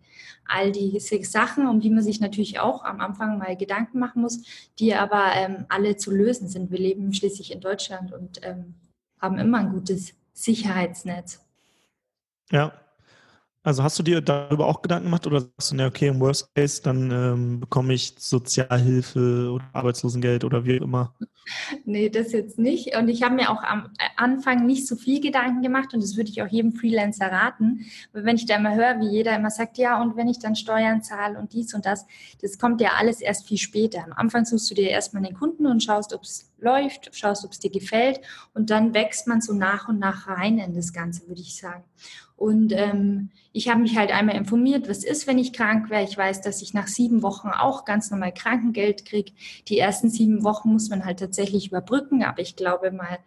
All 0.45 0.71
diese 0.71 1.21
Sachen, 1.25 1.67
um 1.67 1.81
die 1.81 1.89
man 1.89 2.03
sich 2.03 2.21
natürlich 2.21 2.59
auch 2.59 2.85
am 2.85 3.01
Anfang 3.01 3.37
mal 3.37 3.57
Gedanken 3.57 3.99
machen 3.99 4.21
muss, 4.21 4.43
die 4.79 4.95
aber 4.95 5.33
ähm, 5.35 5.65
alle 5.67 5.97
zu 5.97 6.11
lösen 6.11 6.47
sind. 6.47 6.71
Wir 6.71 6.79
leben 6.79 7.13
schließlich 7.13 7.51
in 7.51 7.59
Deutschland 7.59 8.13
und 8.13 8.39
ähm, 8.43 8.75
haben 9.19 9.37
immer 9.37 9.59
ein 9.59 9.71
gutes 9.71 10.13
Sicherheitsnetz. 10.33 11.41
Ja, 12.49 12.73
also 13.63 13.83
hast 13.83 13.97
du 13.97 14.03
dir 14.03 14.21
darüber 14.21 14.67
auch 14.67 14.81
Gedanken 14.81 15.05
gemacht 15.05 15.25
oder 15.25 15.41
sagst 15.41 15.71
du, 15.71 15.75
ne, 15.75 15.85
okay, 15.87 16.09
im 16.09 16.19
Worst 16.19 16.53
Case, 16.53 16.81
dann 16.81 17.11
ähm, 17.11 17.59
bekomme 17.61 17.93
ich 17.93 18.13
Sozialhilfe 18.17 19.51
oder 19.51 19.65
Arbeitslosengeld 19.73 20.43
oder 20.43 20.65
wie 20.65 20.79
auch 20.79 20.83
immer? 20.83 21.15
Nee, 21.85 22.09
das 22.09 22.31
jetzt 22.31 22.57
nicht. 22.57 22.95
Und 22.95 23.09
ich 23.09 23.23
habe 23.23 23.35
mir 23.35 23.49
auch 23.49 23.63
am 23.63 23.89
Anfang 24.15 24.65
nicht 24.65 24.87
so 24.87 24.95
viel 24.95 25.19
Gedanken 25.21 25.61
gemacht 25.61 25.93
und 25.93 26.01
das 26.01 26.15
würde 26.15 26.29
ich 26.29 26.41
auch 26.41 26.47
jedem 26.47 26.73
Freelancer 26.73 27.31
raten. 27.31 27.85
Weil 28.13 28.25
wenn 28.25 28.35
ich 28.35 28.45
da 28.45 28.55
immer 28.55 28.75
höre, 28.75 28.99
wie 28.99 29.09
jeder 29.09 29.35
immer 29.35 29.49
sagt, 29.49 29.77
ja, 29.77 30.01
und 30.01 30.15
wenn 30.15 30.27
ich 30.27 30.39
dann 30.39 30.55
Steuern 30.55 31.01
zahle 31.01 31.37
und 31.37 31.53
dies 31.53 31.73
und 31.73 31.85
das, 31.85 32.05
das 32.41 32.57
kommt 32.57 32.81
ja 32.81 32.91
alles 32.97 33.21
erst 33.21 33.47
viel 33.47 33.57
später. 33.57 34.03
Am 34.05 34.13
Anfang 34.13 34.45
suchst 34.45 34.69
du 34.71 34.75
dir 34.75 34.89
erstmal 34.89 35.23
den 35.23 35.35
Kunden 35.35 35.65
und 35.65 35.83
schaust, 35.83 36.13
ob 36.13 36.23
es 36.23 36.52
läuft, 36.63 37.15
schaust, 37.15 37.45
ob 37.45 37.51
es 37.51 37.59
dir 37.59 37.71
gefällt 37.71 38.21
und 38.53 38.69
dann 38.69 38.93
wächst 38.93 39.27
man 39.27 39.41
so 39.41 39.53
nach 39.53 39.87
und 39.87 39.99
nach 39.99 40.27
rein 40.27 40.57
in 40.57 40.73
das 40.73 40.93
Ganze, 40.93 41.27
würde 41.27 41.41
ich 41.41 41.57
sagen. 41.57 41.83
Und 42.35 42.73
ähm, 42.73 43.29
ich 43.51 43.69
habe 43.69 43.81
mich 43.81 43.97
halt 43.97 44.11
einmal 44.11 44.35
informiert, 44.35 44.89
was 44.89 45.03
ist, 45.03 45.27
wenn 45.27 45.37
ich 45.37 45.53
krank 45.53 45.89
wäre. 45.89 46.03
Ich 46.03 46.17
weiß, 46.17 46.41
dass 46.41 46.61
ich 46.61 46.73
nach 46.73 46.87
sieben 46.87 47.21
Wochen 47.21 47.49
auch 47.49 47.85
ganz 47.85 48.09
normal 48.11 48.33
Krankengeld 48.33 49.05
kriege. 49.05 49.31
Die 49.67 49.77
ersten 49.77 50.09
sieben 50.09 50.43
Wochen 50.43 50.73
muss 50.73 50.89
man 50.89 51.05
halt 51.05 51.19
tatsächlich 51.19 51.67
überbrücken, 51.67 52.23
aber 52.23 52.39
ich 52.39 52.55
glaube 52.55 52.91
mal, 52.91 53.19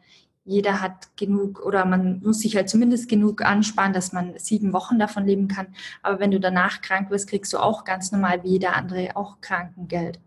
jeder 0.44 0.80
hat 0.80 1.16
genug 1.16 1.64
oder 1.64 1.84
man 1.84 2.20
muss 2.22 2.40
sich 2.40 2.56
halt 2.56 2.68
zumindest 2.68 3.08
genug 3.08 3.42
ansparen, 3.42 3.92
dass 3.92 4.12
man 4.12 4.34
sieben 4.38 4.72
Wochen 4.72 4.98
davon 4.98 5.26
leben 5.26 5.48
kann. 5.48 5.68
Aber 6.02 6.20
wenn 6.20 6.30
du 6.30 6.38
danach 6.38 6.80
krank 6.80 7.10
wirst, 7.10 7.28
kriegst 7.28 7.52
du 7.52 7.58
auch 7.58 7.84
ganz 7.84 8.12
normal 8.12 8.44
wie 8.44 8.50
jeder 8.50 8.76
andere 8.76 9.16
auch 9.16 9.40
Krankengeld. 9.40 10.20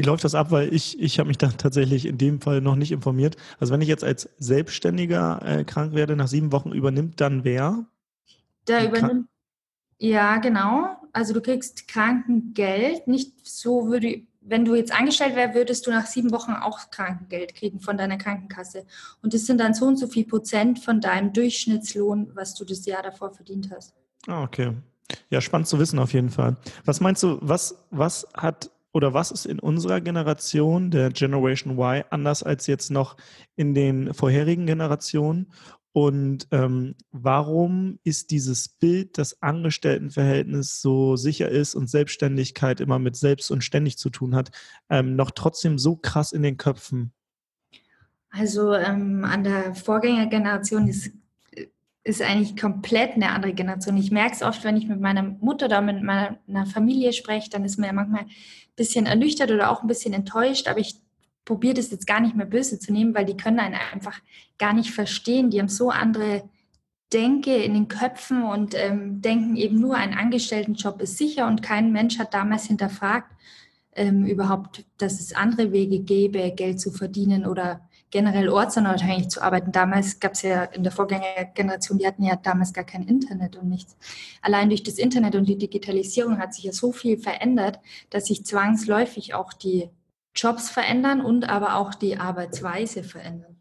Wie 0.00 0.06
läuft 0.06 0.24
das 0.24 0.34
ab? 0.34 0.50
Weil 0.50 0.72
ich, 0.72 0.98
ich 0.98 1.18
habe 1.18 1.28
mich 1.28 1.36
da 1.36 1.48
tatsächlich 1.48 2.06
in 2.06 2.16
dem 2.16 2.40
Fall 2.40 2.62
noch 2.62 2.74
nicht 2.74 2.90
informiert. 2.90 3.36
Also 3.58 3.74
wenn 3.74 3.82
ich 3.82 3.88
jetzt 3.88 4.02
als 4.02 4.30
Selbstständiger 4.38 5.42
äh, 5.44 5.64
krank 5.64 5.92
werde, 5.92 6.16
nach 6.16 6.26
sieben 6.26 6.52
Wochen 6.52 6.72
übernimmt 6.72 7.20
dann 7.20 7.44
wer? 7.44 7.84
Der 8.66 8.86
übernimmt. 8.86 9.28
Ja, 9.98 10.38
genau. 10.38 10.96
Also 11.12 11.34
du 11.34 11.42
kriegst 11.42 11.86
Krankengeld. 11.86 13.08
Nicht 13.08 13.46
so 13.46 13.88
würde, 13.88 14.22
wenn 14.40 14.64
du 14.64 14.74
jetzt 14.74 14.98
angestellt 14.98 15.36
wärst, 15.36 15.54
würdest 15.54 15.86
du 15.86 15.90
nach 15.90 16.06
sieben 16.06 16.30
Wochen 16.30 16.52
auch 16.52 16.90
Krankengeld 16.90 17.54
kriegen 17.54 17.80
von 17.80 17.98
deiner 17.98 18.16
Krankenkasse. 18.16 18.86
Und 19.22 19.34
das 19.34 19.44
sind 19.44 19.60
dann 19.60 19.74
so 19.74 19.84
und 19.84 19.98
so 19.98 20.06
viel 20.06 20.24
Prozent 20.24 20.78
von 20.78 21.02
deinem 21.02 21.34
Durchschnittslohn, 21.34 22.30
was 22.32 22.54
du 22.54 22.64
das 22.64 22.86
Jahr 22.86 23.02
davor 23.02 23.34
verdient 23.34 23.70
hast. 23.70 23.92
Ah, 24.26 24.44
okay. 24.44 24.72
Ja, 25.28 25.42
spannend 25.42 25.68
zu 25.68 25.78
wissen 25.78 25.98
auf 25.98 26.14
jeden 26.14 26.30
Fall. 26.30 26.56
Was 26.86 27.02
meinst 27.02 27.22
du, 27.22 27.36
was, 27.42 27.76
was 27.90 28.26
hat 28.32 28.70
oder 28.92 29.14
was 29.14 29.30
ist 29.30 29.46
in 29.46 29.58
unserer 29.58 30.00
Generation, 30.00 30.90
der 30.90 31.10
Generation 31.10 31.78
Y, 31.78 32.04
anders 32.10 32.42
als 32.42 32.66
jetzt 32.66 32.90
noch 32.90 33.16
in 33.56 33.74
den 33.74 34.14
vorherigen 34.14 34.66
Generationen? 34.66 35.52
Und 35.92 36.46
ähm, 36.52 36.94
warum 37.10 37.98
ist 38.04 38.30
dieses 38.30 38.68
Bild, 38.68 39.18
dass 39.18 39.42
Angestelltenverhältnis 39.42 40.80
so 40.80 41.16
sicher 41.16 41.48
ist 41.48 41.74
und 41.74 41.90
Selbstständigkeit 41.90 42.80
immer 42.80 43.00
mit 43.00 43.16
selbst 43.16 43.50
und 43.50 43.64
ständig 43.64 43.98
zu 43.98 44.08
tun 44.10 44.36
hat, 44.36 44.50
ähm, 44.88 45.16
noch 45.16 45.32
trotzdem 45.32 45.78
so 45.78 45.96
krass 45.96 46.30
in 46.30 46.42
den 46.42 46.56
Köpfen? 46.56 47.12
Also 48.30 48.74
ähm, 48.74 49.24
an 49.24 49.42
der 49.42 49.74
Vorgängergeneration 49.74 50.86
ist, 50.86 51.10
ist 52.02 52.22
eigentlich 52.22 52.56
komplett 52.56 53.12
eine 53.12 53.30
andere 53.30 53.52
Generation. 53.52 53.96
Ich 53.96 54.10
merke 54.10 54.34
es 54.34 54.42
oft, 54.42 54.64
wenn 54.64 54.76
ich 54.76 54.88
mit 54.88 55.00
meiner 55.00 55.22
Mutter 55.22 55.66
oder 55.66 55.82
mit 55.82 56.02
meiner 56.02 56.66
Familie 56.72 57.12
spreche, 57.12 57.50
dann 57.50 57.64
ist 57.64 57.78
man 57.78 57.88
ja 57.88 57.92
manchmal 57.92 58.22
ein 58.22 58.30
bisschen 58.76 59.06
ernüchtert 59.06 59.50
oder 59.50 59.70
auch 59.70 59.82
ein 59.82 59.88
bisschen 59.88 60.14
enttäuscht, 60.14 60.66
aber 60.66 60.78
ich 60.78 60.96
probiere 61.44 61.74
das 61.74 61.90
jetzt 61.90 62.06
gar 62.06 62.20
nicht 62.20 62.36
mehr 62.36 62.46
böse 62.46 62.78
zu 62.78 62.92
nehmen, 62.92 63.14
weil 63.14 63.26
die 63.26 63.36
können 63.36 63.58
einen 63.58 63.76
einfach 63.92 64.18
gar 64.58 64.72
nicht 64.72 64.92
verstehen. 64.92 65.50
Die 65.50 65.58
haben 65.58 65.68
so 65.68 65.90
andere 65.90 66.48
Denke 67.12 67.56
in 67.56 67.74
den 67.74 67.88
Köpfen 67.88 68.44
und 68.44 68.74
ähm, 68.74 69.20
denken 69.20 69.56
eben 69.56 69.80
nur, 69.80 69.96
ein 69.96 70.14
Angestelltenjob 70.14 71.02
ist 71.02 71.18
sicher 71.18 71.48
und 71.48 71.60
kein 71.60 71.92
Mensch 71.92 72.18
hat 72.18 72.34
damals 72.34 72.66
hinterfragt 72.66 73.32
ähm, 73.94 74.24
überhaupt, 74.24 74.84
dass 74.98 75.18
es 75.18 75.34
andere 75.34 75.72
Wege 75.72 76.00
gäbe, 76.00 76.52
Geld 76.52 76.80
zu 76.80 76.92
verdienen 76.92 77.46
oder 77.46 77.88
generell 78.10 78.48
ortsunabhängig 78.48 79.28
zu 79.28 79.42
arbeiten. 79.42 79.72
Damals 79.72 80.20
gab 80.20 80.32
es 80.32 80.42
ja 80.42 80.64
in 80.64 80.82
der 80.82 80.92
Vorgängergeneration, 80.92 81.98
die 81.98 82.06
hatten 82.06 82.24
ja 82.24 82.36
damals 82.36 82.72
gar 82.72 82.84
kein 82.84 83.06
Internet 83.06 83.56
und 83.56 83.68
nichts. 83.68 83.96
Allein 84.42 84.68
durch 84.68 84.82
das 84.82 84.98
Internet 84.98 85.36
und 85.36 85.48
die 85.48 85.58
Digitalisierung 85.58 86.38
hat 86.38 86.54
sich 86.54 86.64
ja 86.64 86.72
so 86.72 86.92
viel 86.92 87.18
verändert, 87.18 87.78
dass 88.10 88.26
sich 88.26 88.44
zwangsläufig 88.44 89.34
auch 89.34 89.52
die 89.52 89.90
Jobs 90.34 90.70
verändern 90.70 91.20
und 91.20 91.48
aber 91.48 91.76
auch 91.76 91.94
die 91.94 92.16
Arbeitsweise 92.16 93.02
verändern. 93.02 93.56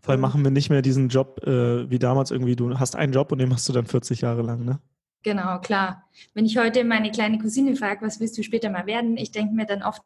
Vor 0.00 0.12
allem 0.12 0.20
machen 0.20 0.42
wir 0.42 0.50
nicht 0.50 0.68
mehr 0.68 0.82
diesen 0.82 1.08
Job 1.08 1.40
äh, 1.46 1.88
wie 1.88 1.98
damals 1.98 2.30
irgendwie, 2.30 2.56
du 2.56 2.78
hast 2.78 2.96
einen 2.96 3.12
Job 3.12 3.30
und 3.30 3.38
den 3.38 3.48
machst 3.48 3.68
du 3.68 3.72
dann 3.72 3.86
40 3.86 4.22
Jahre 4.22 4.42
lang, 4.42 4.64
ne? 4.64 4.80
Genau, 5.22 5.60
klar. 5.60 6.02
Wenn 6.34 6.46
ich 6.46 6.58
heute 6.58 6.82
meine 6.82 7.12
kleine 7.12 7.38
Cousine 7.38 7.76
frage, 7.76 8.04
was 8.04 8.18
willst 8.18 8.36
du 8.36 8.42
später 8.42 8.70
mal 8.70 8.86
werden, 8.86 9.16
ich 9.16 9.30
denke 9.30 9.54
mir 9.54 9.66
dann 9.66 9.84
oft, 9.84 10.02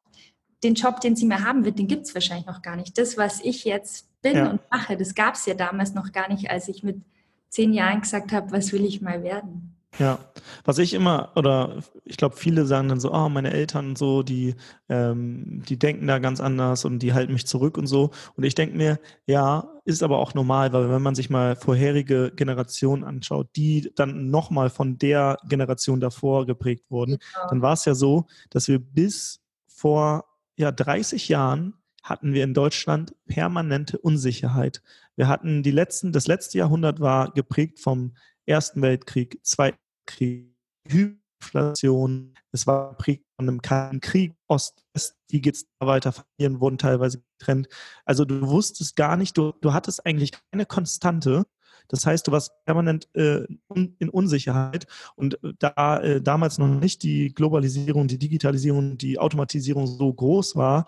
den 0.67 0.75
Job, 0.75 1.01
den 1.01 1.17
sie 1.17 1.27
mehr 1.27 1.45
haben 1.45 1.65
wird, 1.65 1.79
den 1.79 1.87
gibt 1.87 2.07
es 2.07 2.15
wahrscheinlich 2.15 2.47
noch 2.47 2.63
gar 2.63 2.77
nicht. 2.77 2.99
Das, 2.99 3.17
was 3.17 3.41
ich 3.41 3.65
jetzt 3.65 4.09
bin 4.21 4.37
ja. 4.37 4.51
und 4.51 4.61
mache, 4.71 4.97
das 4.97 5.15
gab 5.15 5.35
es 5.35 5.47
ja 5.47 5.55
damals 5.55 5.95
noch 5.95 6.13
gar 6.13 6.29
nicht, 6.29 6.51
als 6.51 6.69
ich 6.69 6.83
mit 6.83 7.01
zehn 7.49 7.73
Jahren 7.73 8.01
gesagt 8.01 8.33
habe, 8.33 8.51
was 8.51 8.73
will 8.73 8.85
ich 8.85 9.01
mal 9.01 9.23
werden. 9.23 9.73
Ja, 9.99 10.19
was 10.65 10.77
ich 10.77 10.93
immer, 10.93 11.33
oder 11.37 11.79
ich 12.05 12.19
glaube, 12.19 12.37
viele 12.37 12.67
sagen 12.67 12.89
dann 12.89 13.01
so, 13.01 13.15
oh, 13.15 13.31
meine 13.31 13.53
Eltern 13.53 13.91
und 13.91 13.99
so, 13.99 14.23
die, 14.23 14.55
ähm, 14.91 15.63
die 15.67 15.79
denken 15.79 16.07
da 16.07 16.19
ganz 16.19 16.41
anders 16.41 16.85
und 16.85 16.99
die 16.99 17.15
halten 17.15 17.33
mich 17.33 17.47
zurück 17.47 17.79
und 17.79 17.87
so. 17.87 18.11
Und 18.35 18.45
ich 18.45 18.55
denke 18.55 18.77
mir, 18.77 18.99
ja, 19.27 19.71
ist 19.85 20.03
aber 20.03 20.19
auch 20.19 20.35
normal, 20.35 20.73
weil 20.75 20.91
wenn 20.91 21.01
man 21.01 21.15
sich 21.15 21.31
mal 21.31 21.57
vorherige 21.57 22.31
Generationen 22.35 23.05
anschaut, 23.05 23.49
die 23.57 23.91
dann 23.95 24.31
nochmal 24.31 24.69
von 24.69 24.99
der 24.99 25.39
Generation 25.49 26.01
davor 26.01 26.45
geprägt 26.45 26.85
wurden, 26.91 27.19
ja. 27.35 27.47
dann 27.49 27.63
war 27.63 27.73
es 27.73 27.87
ja 27.87 27.95
so, 27.95 28.27
dass 28.51 28.69
wir 28.69 28.79
bis 28.79 29.41
vor 29.67 30.25
ja, 30.57 30.73
30 30.73 31.29
Jahren 31.29 31.75
hatten 32.03 32.33
wir 32.33 32.45
in 32.45 32.55
Deutschland 32.55 33.15
permanente 33.27 33.99
Unsicherheit. 33.99 34.83
Wir 35.17 35.29
hatten 35.29 35.63
die 35.63 35.71
letzten, 35.71 36.13
das 36.13 36.27
letzte 36.27 36.59
Jahrhundert 36.59 37.01
war 37.01 37.33
geprägt 37.33 37.81
vom 37.81 38.17
Ersten 38.47 38.81
Weltkrieg, 38.81 39.41
Zweiten 39.43 39.79
Krieg, 40.07 40.55
Hyperinflation, 40.89 42.35
es 42.53 42.67
war 42.67 42.91
geprägt 42.91 43.25
von 43.37 43.49
einem 43.49 43.61
kalten 43.61 44.01
Krieg, 44.01 44.35
Ost-West, 44.47 45.17
wie 45.31 45.41
geht 45.41 45.57
es 45.57 45.67
da 45.79 45.87
weiter, 45.87 46.13
Familien 46.13 46.61
wurden 46.61 46.79
teilweise 46.79 47.23
getrennt. 47.39 47.69
Also 48.05 48.25
du 48.25 48.49
wusstest 48.49 48.97
gar 48.97 49.17
nicht, 49.17 49.37
du, 49.37 49.53
du 49.61 49.73
hattest 49.73 50.07
eigentlich 50.07 50.33
keine 50.53 50.65
Konstante. 50.65 51.45
Das 51.89 52.07
heißt, 52.07 52.27
du 52.27 52.33
warst 52.33 52.53
permanent 52.65 53.09
äh, 53.15 53.45
in 53.75 54.09
Unsicherheit 54.09 54.87
und 55.15 55.39
da 55.59 56.01
äh, 56.01 56.21
damals 56.21 56.59
noch 56.59 56.69
nicht 56.69 57.03
die 57.03 57.35
Globalisierung, 57.35 58.09
die 58.09 58.19
Digitalisierung, 58.19 58.99
die 58.99 59.19
Automatisierung 59.19 59.87
so 59.87 60.13
groß 60.13 60.57
war, 60.57 60.87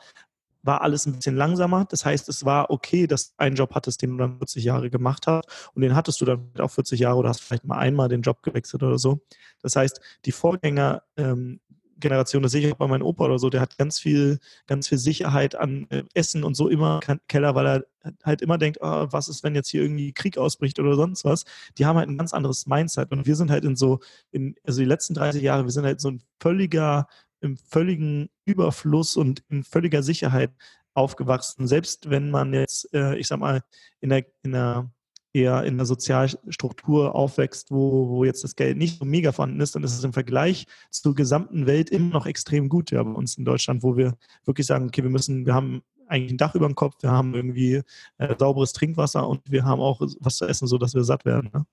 war 0.62 0.82
alles 0.82 1.06
ein 1.06 1.14
bisschen 1.14 1.36
langsamer. 1.36 1.86
Das 1.88 2.04
heißt, 2.04 2.28
es 2.28 2.44
war 2.44 2.70
okay, 2.70 3.06
dass 3.06 3.30
du 3.30 3.34
einen 3.38 3.56
Job 3.56 3.74
hattest, 3.74 4.02
den 4.02 4.10
du 4.10 4.16
dann 4.18 4.38
40 4.38 4.64
Jahre 4.64 4.90
gemacht 4.90 5.26
hast 5.26 5.48
und 5.74 5.82
den 5.82 5.94
hattest 5.94 6.20
du 6.20 6.24
dann 6.24 6.50
auch 6.58 6.70
40 6.70 7.00
Jahre 7.00 7.18
oder 7.18 7.30
hast 7.30 7.42
vielleicht 7.42 7.64
mal 7.64 7.78
einmal 7.78 8.08
den 8.08 8.22
Job 8.22 8.42
gewechselt 8.42 8.82
oder 8.82 8.98
so. 8.98 9.20
Das 9.62 9.76
heißt, 9.76 10.00
die 10.24 10.32
Vorgänger 10.32 11.02
ähm, 11.16 11.60
Generation, 11.98 12.42
das 12.42 12.52
sehe 12.52 12.66
ich 12.66 12.72
auch 12.72 12.78
bei 12.78 12.86
meinem 12.86 13.02
Opa 13.02 13.24
oder 13.24 13.38
so, 13.38 13.50
der 13.50 13.60
hat 13.60 13.78
ganz 13.78 13.98
viel, 13.98 14.38
ganz 14.66 14.88
viel 14.88 14.98
Sicherheit 14.98 15.54
an 15.54 15.86
äh, 15.90 16.04
Essen 16.14 16.44
und 16.44 16.54
so 16.54 16.68
immer 16.68 17.00
Keller, 17.28 17.54
weil 17.54 17.66
er 17.66 17.84
halt 18.24 18.42
immer 18.42 18.58
denkt, 18.58 18.78
oh, 18.80 19.06
was 19.10 19.28
ist, 19.28 19.42
wenn 19.44 19.54
jetzt 19.54 19.68
hier 19.68 19.82
irgendwie 19.82 20.12
Krieg 20.12 20.38
ausbricht 20.38 20.78
oder 20.78 20.94
sonst 20.94 21.24
was. 21.24 21.44
Die 21.76 21.86
haben 21.86 21.96
halt 21.96 22.08
ein 22.08 22.18
ganz 22.18 22.32
anderes 22.32 22.66
Mindset 22.66 23.10
und 23.12 23.26
wir 23.26 23.36
sind 23.36 23.50
halt 23.50 23.64
in 23.64 23.76
so, 23.76 24.00
in, 24.30 24.54
also 24.64 24.80
die 24.80 24.86
letzten 24.86 25.14
30 25.14 25.42
Jahre, 25.42 25.64
wir 25.64 25.72
sind 25.72 25.84
halt 25.84 26.00
so 26.00 26.10
ein 26.10 26.22
völliger 26.40 27.08
im 27.40 27.56
völligen 27.56 28.30
Überfluss 28.46 29.16
und 29.16 29.42
in 29.48 29.64
völliger 29.64 30.02
Sicherheit 30.02 30.50
aufgewachsen. 30.94 31.66
Selbst 31.66 32.10
wenn 32.10 32.30
man 32.30 32.52
jetzt, 32.52 32.92
äh, 32.92 33.16
ich 33.16 33.28
sag 33.28 33.38
mal, 33.38 33.62
in 34.00 34.10
der, 34.10 34.26
in 34.42 34.52
der 34.52 34.90
eher 35.32 35.64
in 35.64 35.76
der 35.76 35.86
Sozialstruktur 35.86 37.14
aufwächst, 37.14 37.70
wo, 37.70 38.08
wo 38.08 38.24
jetzt 38.24 38.44
das 38.44 38.56
Geld 38.56 38.76
nicht 38.78 38.98
so 38.98 39.04
mega 39.04 39.32
vorhanden 39.32 39.60
ist, 39.60 39.74
dann 39.74 39.84
ist 39.84 39.96
es 39.96 40.04
im 40.04 40.12
Vergleich 40.12 40.66
zur 40.90 41.14
gesamten 41.14 41.66
Welt 41.66 41.90
immer 41.90 42.12
noch 42.12 42.26
extrem 42.26 42.68
gut 42.68 42.90
ja, 42.90 43.02
bei 43.02 43.10
uns 43.10 43.36
in 43.36 43.44
Deutschland, 43.44 43.82
wo 43.82 43.96
wir 43.96 44.16
wirklich 44.44 44.66
sagen, 44.66 44.86
okay, 44.86 45.02
wir 45.02 45.10
müssen, 45.10 45.46
wir 45.46 45.54
haben 45.54 45.82
eigentlich 46.06 46.32
ein 46.32 46.38
Dach 46.38 46.54
über 46.54 46.66
dem 46.66 46.74
Kopf, 46.74 46.94
wir 47.02 47.10
haben 47.10 47.34
irgendwie 47.34 47.82
äh, 48.18 48.34
sauberes 48.38 48.72
Trinkwasser 48.72 49.28
und 49.28 49.42
wir 49.50 49.64
haben 49.64 49.80
auch 49.80 50.00
was 50.20 50.36
zu 50.36 50.46
essen, 50.46 50.66
so 50.66 50.78
dass 50.78 50.94
wir 50.94 51.04
satt 51.04 51.24
werden. 51.24 51.50
Ne? 51.52 51.66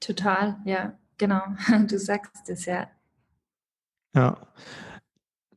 Total, 0.00 0.56
ja, 0.64 0.98
genau. 1.18 1.42
Du 1.88 1.98
sagst 1.98 2.48
es 2.48 2.66
ja. 2.66 2.88
Ja. 4.14 4.38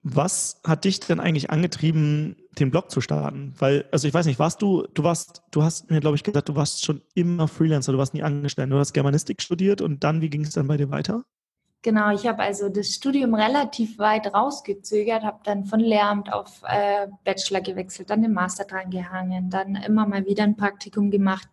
Was 0.03 0.61
hat 0.65 0.85
dich 0.85 0.99
denn 0.99 1.19
eigentlich 1.19 1.49
angetrieben, 1.49 2.37
den 2.59 2.71
Blog 2.71 2.91
zu 2.91 3.01
starten? 3.01 3.53
Weil, 3.57 3.85
also 3.91 4.07
ich 4.07 4.13
weiß 4.13 4.25
nicht, 4.25 4.39
warst 4.39 4.61
du, 4.61 4.87
du 4.93 5.03
warst, 5.03 5.43
du 5.51 5.63
hast 5.63 5.89
mir, 5.89 5.99
glaube 5.99 6.15
ich, 6.15 6.23
gesagt, 6.23 6.49
du 6.49 6.55
warst 6.55 6.85
schon 6.85 7.01
immer 7.15 7.47
Freelancer, 7.47 7.91
du 7.91 7.97
warst 7.97 8.13
nie 8.13 8.23
angestellt, 8.23 8.71
du 8.71 8.77
hast 8.77 8.93
Germanistik 8.93 9.41
studiert 9.41 9.81
und 9.81 10.03
dann, 10.03 10.21
wie 10.21 10.29
ging 10.29 10.41
es 10.41 10.51
dann 10.51 10.67
bei 10.67 10.77
dir 10.77 10.89
weiter? 10.89 11.23
Genau, 11.81 12.11
ich 12.13 12.27
habe 12.27 12.43
also 12.43 12.67
das 12.67 12.89
Studium 12.89 13.33
relativ 13.33 13.97
weit 13.99 14.33
rausgezögert, 14.33 15.23
habe 15.23 15.39
dann 15.45 15.63
von 15.63 15.79
Lehramt 15.79 16.31
auf 16.31 16.61
äh, 16.67 17.07
Bachelor 17.23 17.61
gewechselt, 17.61 18.09
dann 18.09 18.21
den 18.21 18.33
Master 18.33 18.65
dran 18.65 18.89
gehangen, 18.89 19.49
dann 19.49 19.75
immer 19.75 20.05
mal 20.05 20.25
wieder 20.25 20.43
ein 20.43 20.57
Praktikum 20.57 21.09
gemacht, 21.09 21.47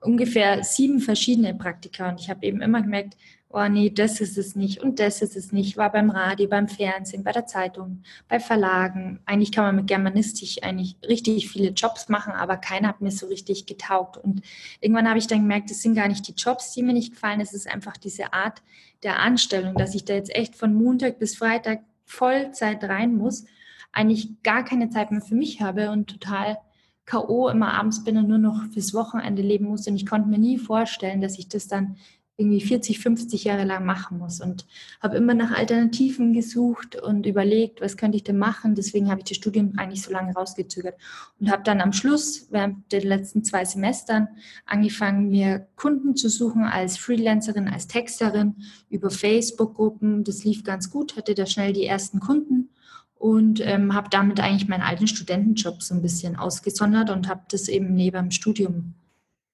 ungefähr 0.00 0.64
sieben 0.64 1.00
verschiedene 1.00 1.54
Praktika 1.54 2.08
und 2.08 2.20
ich 2.20 2.30
habe 2.30 2.46
eben 2.46 2.62
immer 2.62 2.80
gemerkt, 2.80 3.18
oh 3.52 3.68
nee, 3.68 3.90
das 3.90 4.20
ist 4.20 4.38
es 4.38 4.54
nicht 4.54 4.80
und 4.82 5.00
das 5.00 5.22
ist 5.22 5.36
es 5.36 5.50
nicht. 5.50 5.76
War 5.76 5.90
beim 5.90 6.10
Radio, 6.10 6.48
beim 6.48 6.68
Fernsehen, 6.68 7.24
bei 7.24 7.32
der 7.32 7.46
Zeitung, 7.46 8.02
bei 8.28 8.38
Verlagen. 8.38 9.20
Eigentlich 9.26 9.50
kann 9.50 9.64
man 9.64 9.76
mit 9.76 9.88
Germanistik 9.88 10.62
eigentlich 10.62 10.96
richtig 11.06 11.50
viele 11.50 11.70
Jobs 11.70 12.08
machen, 12.08 12.32
aber 12.32 12.56
keiner 12.56 12.88
hat 12.88 13.00
mir 13.00 13.10
so 13.10 13.26
richtig 13.26 13.66
getaugt. 13.66 14.16
Und 14.16 14.42
irgendwann 14.80 15.08
habe 15.08 15.18
ich 15.18 15.26
dann 15.26 15.40
gemerkt, 15.40 15.70
es 15.70 15.82
sind 15.82 15.96
gar 15.96 16.06
nicht 16.06 16.28
die 16.28 16.34
Jobs, 16.34 16.72
die 16.72 16.82
mir 16.82 16.92
nicht 16.92 17.14
gefallen, 17.14 17.40
es 17.40 17.52
ist 17.52 17.68
einfach 17.68 17.96
diese 17.96 18.32
Art 18.32 18.62
der 19.02 19.18
Anstellung, 19.18 19.74
dass 19.74 19.94
ich 19.94 20.04
da 20.04 20.14
jetzt 20.14 20.34
echt 20.34 20.54
von 20.54 20.72
Montag 20.72 21.18
bis 21.18 21.36
Freitag 21.36 21.80
Vollzeit 22.04 22.84
rein 22.84 23.16
muss, 23.16 23.44
eigentlich 23.92 24.42
gar 24.42 24.64
keine 24.64 24.90
Zeit 24.90 25.10
mehr 25.10 25.22
für 25.22 25.34
mich 25.34 25.60
habe 25.60 25.90
und 25.90 26.08
total 26.08 26.58
K.O. 27.06 27.48
immer 27.48 27.74
abends 27.74 28.04
bin 28.04 28.16
und 28.18 28.28
nur 28.28 28.38
noch 28.38 28.66
fürs 28.72 28.94
Wochenende 28.94 29.42
leben 29.42 29.66
muss. 29.66 29.88
Und 29.88 29.96
ich 29.96 30.06
konnte 30.06 30.28
mir 30.28 30.38
nie 30.38 30.58
vorstellen, 30.58 31.20
dass 31.20 31.38
ich 31.38 31.48
das 31.48 31.66
dann 31.66 31.96
irgendwie 32.40 32.60
40, 32.60 32.98
50 32.98 33.44
Jahre 33.44 33.64
lang 33.64 33.84
machen 33.84 34.18
muss 34.18 34.40
und 34.40 34.66
habe 35.00 35.16
immer 35.16 35.34
nach 35.34 35.52
Alternativen 35.52 36.32
gesucht 36.32 36.96
und 36.96 37.26
überlegt, 37.26 37.80
was 37.80 37.96
könnte 37.96 38.16
ich 38.16 38.24
denn 38.24 38.38
machen. 38.38 38.74
Deswegen 38.74 39.10
habe 39.10 39.20
ich 39.20 39.26
das 39.26 39.36
Studium 39.36 39.74
eigentlich 39.76 40.02
so 40.02 40.10
lange 40.10 40.32
rausgezögert 40.32 40.96
und 41.38 41.50
habe 41.50 41.62
dann 41.62 41.80
am 41.80 41.92
Schluss 41.92 42.48
während 42.50 42.90
der 42.90 43.04
letzten 43.04 43.44
zwei 43.44 43.64
Semestern 43.64 44.28
angefangen, 44.66 45.28
mir 45.28 45.68
Kunden 45.76 46.16
zu 46.16 46.28
suchen 46.28 46.64
als 46.64 46.96
Freelancerin, 46.96 47.68
als 47.68 47.86
Texterin 47.86 48.56
über 48.88 49.10
Facebook-Gruppen. 49.10 50.24
Das 50.24 50.44
lief 50.44 50.64
ganz 50.64 50.90
gut, 50.90 51.16
hatte 51.16 51.34
da 51.34 51.46
schnell 51.46 51.72
die 51.72 51.84
ersten 51.84 52.20
Kunden 52.20 52.70
und 53.14 53.60
ähm, 53.62 53.94
habe 53.94 54.08
damit 54.10 54.40
eigentlich 54.40 54.66
meinen 54.66 54.82
alten 54.82 55.06
Studentenjob 55.06 55.82
so 55.82 55.94
ein 55.94 56.00
bisschen 56.00 56.36
ausgesondert 56.36 57.10
und 57.10 57.28
habe 57.28 57.42
das 57.50 57.68
eben 57.68 57.92
neben 57.92 58.16
dem 58.16 58.30
Studium 58.30 58.94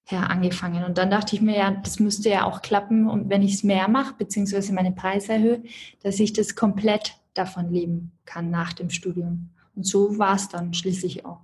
her 0.09 0.29
angefangen. 0.29 0.85
Und 0.85 0.97
dann 0.97 1.11
dachte 1.11 1.35
ich 1.35 1.41
mir, 1.41 1.57
ja, 1.57 1.71
das 1.71 1.99
müsste 1.99 2.29
ja 2.29 2.45
auch 2.45 2.61
klappen. 2.61 3.09
Und 3.09 3.29
wenn 3.29 3.41
ich 3.41 3.55
es 3.55 3.63
mehr 3.63 3.87
mache, 3.89 4.13
beziehungsweise 4.17 4.73
meine 4.73 4.93
Preise 4.93 5.33
erhöhe, 5.33 5.63
dass 6.01 6.19
ich 6.19 6.33
das 6.33 6.55
komplett 6.55 7.15
davon 7.33 7.71
leben 7.71 8.11
kann 8.25 8.49
nach 8.49 8.73
dem 8.73 8.89
Studium. 8.89 9.49
Und 9.75 9.85
so 9.85 10.17
war 10.17 10.35
es 10.35 10.47
dann 10.47 10.73
schließlich 10.73 11.25
auch. 11.25 11.41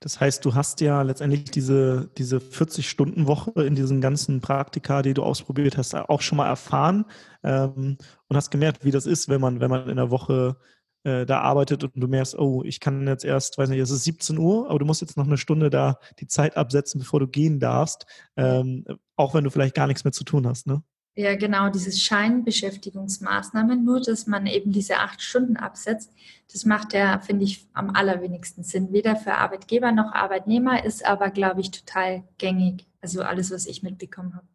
Das 0.00 0.18
heißt, 0.20 0.44
du 0.44 0.54
hast 0.54 0.80
ja 0.80 1.02
letztendlich 1.02 1.50
diese, 1.50 2.10
diese 2.16 2.38
40-Stunden-Woche 2.38 3.64
in 3.64 3.74
diesen 3.74 4.00
ganzen 4.00 4.40
Praktika, 4.40 5.02
die 5.02 5.12
du 5.12 5.22
ausprobiert 5.22 5.76
hast, 5.76 5.94
auch 5.94 6.22
schon 6.22 6.38
mal 6.38 6.46
erfahren 6.46 7.04
ähm, 7.42 7.98
und 8.28 8.36
hast 8.36 8.50
gemerkt, 8.50 8.84
wie 8.84 8.92
das 8.92 9.04
ist, 9.04 9.28
wenn 9.28 9.40
man, 9.42 9.60
wenn 9.60 9.70
man 9.70 9.90
in 9.90 9.96
der 9.96 10.10
Woche 10.10 10.56
äh, 11.04 11.24
da 11.26 11.40
arbeitet 11.40 11.84
und 11.84 11.92
du 11.94 12.08
merkst, 12.08 12.38
oh, 12.38 12.62
ich 12.64 12.80
kann 12.80 13.06
jetzt 13.06 13.24
erst, 13.24 13.58
weiß 13.58 13.68
nicht, 13.68 13.78
es 13.78 13.90
ist 13.90 14.04
17 14.04 14.38
Uhr, 14.38 14.68
aber 14.68 14.78
du 14.78 14.84
musst 14.84 15.00
jetzt 15.00 15.16
noch 15.16 15.26
eine 15.26 15.38
Stunde 15.38 15.70
da 15.70 15.98
die 16.18 16.26
Zeit 16.26 16.56
absetzen, 16.56 16.98
bevor 16.98 17.20
du 17.20 17.28
gehen 17.28 17.60
darfst, 17.60 18.06
ähm, 18.36 18.84
auch 19.16 19.34
wenn 19.34 19.44
du 19.44 19.50
vielleicht 19.50 19.74
gar 19.74 19.86
nichts 19.86 20.04
mehr 20.04 20.12
zu 20.12 20.24
tun 20.24 20.46
hast, 20.46 20.66
ne? 20.66 20.82
Ja, 21.16 21.36
genau, 21.36 21.68
dieses 21.68 22.00
Scheinbeschäftigungsmaßnahmen, 22.00 23.84
nur 23.84 24.00
dass 24.00 24.26
man 24.26 24.48
eben 24.48 24.72
diese 24.72 24.96
acht 24.96 25.22
Stunden 25.22 25.56
absetzt, 25.56 26.12
das 26.52 26.64
macht 26.64 26.92
ja, 26.92 27.20
finde 27.20 27.44
ich, 27.44 27.68
am 27.72 27.90
allerwenigsten 27.90 28.64
Sinn. 28.64 28.92
Weder 28.92 29.14
für 29.14 29.34
Arbeitgeber 29.34 29.92
noch 29.92 30.12
Arbeitnehmer 30.12 30.84
ist 30.84 31.06
aber, 31.06 31.30
glaube 31.30 31.60
ich, 31.60 31.70
total 31.70 32.24
gängig. 32.38 32.88
Also 33.00 33.22
alles, 33.22 33.52
was 33.52 33.66
ich 33.66 33.84
mitbekommen 33.84 34.34
habe. 34.34 34.46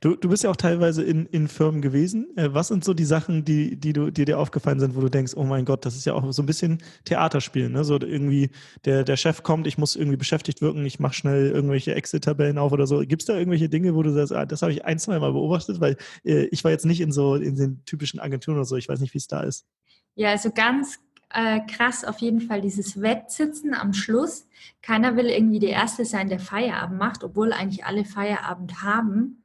Du, 0.00 0.16
du 0.16 0.28
bist 0.28 0.44
ja 0.44 0.50
auch 0.50 0.56
teilweise 0.56 1.02
in, 1.02 1.26
in 1.26 1.48
Firmen 1.48 1.80
gewesen. 1.80 2.36
Äh, 2.36 2.52
was 2.52 2.68
sind 2.68 2.84
so 2.84 2.94
die 2.94 3.04
Sachen, 3.04 3.44
die, 3.44 3.76
die, 3.76 3.92
du, 3.92 4.10
die 4.10 4.24
dir 4.24 4.38
aufgefallen 4.38 4.80
sind, 4.80 4.96
wo 4.96 5.00
du 5.00 5.08
denkst, 5.08 5.32
oh 5.36 5.44
mein 5.44 5.64
Gott, 5.64 5.84
das 5.86 5.96
ist 5.96 6.04
ja 6.04 6.14
auch 6.14 6.30
so 6.32 6.42
ein 6.42 6.46
bisschen 6.46 6.78
Theaterspielen. 7.04 7.72
Ne? 7.72 7.84
So 7.84 8.00
irgendwie, 8.00 8.50
der, 8.84 9.04
der 9.04 9.16
Chef 9.16 9.42
kommt, 9.42 9.66
ich 9.66 9.78
muss 9.78 9.96
irgendwie 9.96 10.16
beschäftigt 10.16 10.60
wirken, 10.60 10.84
ich 10.84 11.00
mache 11.00 11.14
schnell 11.14 11.50
irgendwelche 11.50 11.94
Exit-Tabellen 11.94 12.58
auf 12.58 12.72
oder 12.72 12.86
so. 12.86 13.00
Gibt 13.00 13.22
es 13.22 13.26
da 13.26 13.36
irgendwelche 13.36 13.68
Dinge, 13.68 13.94
wo 13.94 14.02
du 14.02 14.12
sagst, 14.12 14.32
ah, 14.32 14.46
das 14.46 14.62
habe 14.62 14.72
ich 14.72 14.84
ein, 14.84 14.98
zwei 14.98 15.18
Mal 15.18 15.32
beobachtet, 15.32 15.80
weil 15.80 15.96
äh, 16.24 16.44
ich 16.46 16.64
war 16.64 16.70
jetzt 16.70 16.86
nicht 16.86 17.00
in 17.00 17.12
so 17.12 17.34
in 17.36 17.56
den 17.56 17.84
typischen 17.84 18.20
Agenturen 18.20 18.56
oder 18.56 18.64
so, 18.64 18.76
ich 18.76 18.88
weiß 18.88 19.00
nicht, 19.00 19.14
wie 19.14 19.18
es 19.18 19.26
da 19.26 19.40
ist. 19.40 19.66
Ja, 20.14 20.30
also 20.30 20.50
ganz 20.50 20.98
äh, 21.30 21.60
krass 21.60 22.04
auf 22.04 22.18
jeden 22.18 22.40
Fall 22.40 22.60
dieses 22.60 23.00
Wettsitzen 23.00 23.74
am 23.74 23.92
Schluss. 23.94 24.46
Keiner 24.82 25.16
will 25.16 25.26
irgendwie 25.26 25.58
der 25.58 25.70
Erste 25.70 26.04
sein, 26.04 26.28
der 26.28 26.40
Feierabend 26.40 26.98
macht, 26.98 27.24
obwohl 27.24 27.52
eigentlich 27.52 27.84
alle 27.84 28.04
Feierabend 28.04 28.82
haben. 28.82 29.41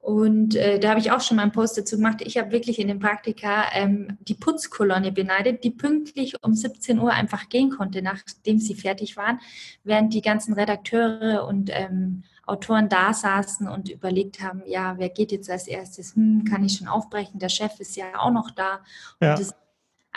Und 0.00 0.56
äh, 0.56 0.80
da 0.80 0.90
habe 0.90 1.00
ich 1.00 1.12
auch 1.12 1.20
schon 1.20 1.36
mal 1.36 1.42
einen 1.42 1.52
Post 1.52 1.76
dazu 1.76 1.96
gemacht. 1.96 2.22
Ich 2.22 2.38
habe 2.38 2.52
wirklich 2.52 2.78
in 2.78 2.88
den 2.88 2.98
Praktika 2.98 3.66
ähm, 3.74 4.16
die 4.22 4.34
Putzkolonne 4.34 5.12
beneidet, 5.12 5.62
die 5.62 5.70
pünktlich 5.70 6.42
um 6.42 6.54
17 6.54 6.98
Uhr 6.98 7.12
einfach 7.12 7.50
gehen 7.50 7.70
konnte, 7.70 8.00
nachdem 8.00 8.58
sie 8.58 8.74
fertig 8.74 9.18
waren, 9.18 9.40
während 9.84 10.14
die 10.14 10.22
ganzen 10.22 10.54
Redakteure 10.54 11.46
und 11.46 11.70
ähm, 11.72 12.24
Autoren 12.46 12.88
da 12.88 13.12
saßen 13.12 13.68
und 13.68 13.90
überlegt 13.90 14.42
haben, 14.42 14.62
ja, 14.66 14.96
wer 14.98 15.10
geht 15.10 15.32
jetzt 15.32 15.50
als 15.50 15.66
erstes? 15.68 16.16
Hm, 16.16 16.44
kann 16.44 16.64
ich 16.64 16.78
schon 16.78 16.88
aufbrechen? 16.88 17.38
Der 17.38 17.50
Chef 17.50 17.78
ist 17.78 17.94
ja 17.94 18.18
auch 18.18 18.32
noch 18.32 18.50
da. 18.50 18.80
Ja. 19.20 19.32
Und 19.32 19.40
das 19.40 19.48
ist 19.48 19.54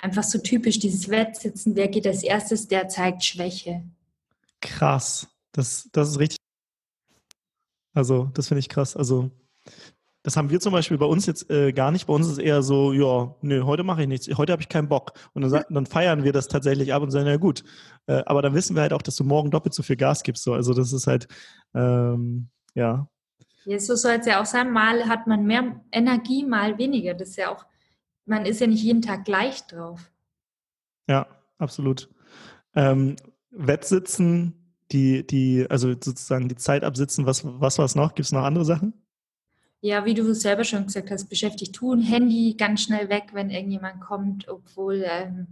einfach 0.01 0.23
so 0.23 0.39
typisch, 0.39 0.79
dieses 0.79 1.09
Wettsitzen, 1.09 1.75
wer 1.75 1.89
geht 1.89 2.07
als 2.07 2.23
erstes, 2.23 2.69
der 2.69 2.87
zeigt 2.87 3.25
Schwäche. 3.25 3.83
Krass. 4.61 5.27
Das, 5.51 5.89
das 5.91 6.11
ist 6.11 6.19
richtig. 6.19 6.37
Also, 7.93 8.31
das 8.33 8.47
finde 8.47 8.59
ich 8.59 8.69
krass. 8.69 8.95
Also, 8.95 9.29
das 10.23 10.37
haben 10.37 10.49
wir 10.49 10.61
zum 10.61 10.71
Beispiel 10.71 10.97
bei 10.97 11.05
uns 11.05 11.25
jetzt 11.25 11.49
äh, 11.49 11.73
gar 11.73 11.91
nicht. 11.91 12.07
Bei 12.07 12.13
uns 12.13 12.27
ist 12.27 12.33
es 12.33 12.37
eher 12.37 12.63
so, 12.63 12.93
ja, 12.93 13.35
nö, 13.41 13.63
heute 13.63 13.83
mache 13.83 14.03
ich 14.03 14.07
nichts, 14.07 14.27
heute 14.37 14.53
habe 14.53 14.61
ich 14.61 14.69
keinen 14.69 14.87
Bock. 14.87 15.11
Und 15.33 15.41
dann, 15.41 15.65
dann, 15.69 15.85
feiern 15.85 16.23
wir 16.23 16.31
das 16.31 16.47
tatsächlich 16.47 16.93
ab 16.93 17.03
und 17.03 17.11
sagen, 17.11 17.27
ja 17.27 17.35
gut. 17.35 17.63
Äh, 18.07 18.23
aber 18.25 18.41
dann 18.41 18.53
wissen 18.53 18.75
wir 18.75 18.81
halt 18.81 18.93
auch, 18.93 19.01
dass 19.01 19.17
du 19.17 19.25
morgen 19.25 19.51
doppelt 19.51 19.73
so 19.73 19.83
viel 19.83 19.97
Gas 19.97 20.23
gibst. 20.23 20.43
So. 20.43 20.53
Also 20.53 20.73
das 20.73 20.93
ist 20.93 21.07
halt, 21.07 21.27
ähm, 21.75 22.47
ja. 22.73 23.09
Ja, 23.65 23.79
so 23.79 23.95
soll 23.95 24.13
es 24.13 24.25
ja 24.25 24.41
auch 24.41 24.45
sein. 24.45 24.71
Mal 24.71 25.09
hat 25.09 25.27
man 25.27 25.45
mehr 25.45 25.81
Energie, 25.91 26.45
mal 26.45 26.77
weniger. 26.77 27.13
Das 27.13 27.29
ist 27.29 27.37
ja 27.37 27.53
auch, 27.53 27.65
man 28.25 28.45
ist 28.45 28.61
ja 28.61 28.67
nicht 28.67 28.83
jeden 28.83 29.01
Tag 29.01 29.25
gleich 29.25 29.67
drauf. 29.67 30.09
Ja, 31.09 31.27
absolut. 31.57 32.09
Ähm, 32.75 33.17
Wettsitzen, 33.51 34.73
die, 34.93 35.27
die, 35.27 35.65
also 35.69 35.89
sozusagen 35.89 36.47
die 36.47 36.55
Zeit 36.55 36.85
absitzen, 36.85 37.25
was, 37.25 37.43
was 37.43 37.77
war 37.77 37.85
es 37.85 37.95
noch? 37.95 38.15
Gibt 38.15 38.25
es 38.25 38.31
noch 38.31 38.43
andere 38.43 38.63
Sachen? 38.63 39.02
Ja, 39.83 40.05
wie 40.05 40.13
du 40.13 40.33
selber 40.33 40.63
schon 40.63 40.85
gesagt 40.85 41.11
hast, 41.11 41.25
beschäftigt 41.27 41.75
tun, 41.75 42.01
Handy 42.01 42.55
ganz 42.57 42.83
schnell 42.83 43.09
weg, 43.09 43.31
wenn 43.33 43.49
irgendjemand 43.49 43.99
kommt, 43.99 44.47
obwohl 44.47 45.03
ähm, 45.05 45.47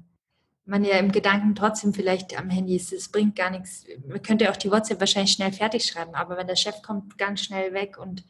man 0.64 0.86
ja 0.86 0.96
im 1.00 1.12
Gedanken 1.12 1.54
trotzdem 1.54 1.94
vielleicht 1.94 2.40
am 2.40 2.50
Handy 2.50 2.78
ist. 2.78 2.94
Es 2.94 3.10
bringt 3.10 3.36
gar 3.36 3.50
nichts. 3.50 3.84
Man 4.08 4.22
könnte 4.22 4.50
auch 4.50 4.56
die 4.56 4.72
WhatsApp 4.72 5.02
wahrscheinlich 5.02 5.34
schnell 5.34 5.52
fertig 5.52 5.84
schreiben, 5.84 6.16
aber 6.16 6.38
wenn 6.38 6.48
der 6.48 6.56
Chef 6.56 6.82
kommt, 6.82 7.18
ganz 7.18 7.42
schnell 7.42 7.74
weg 7.74 7.98
und 7.98 8.24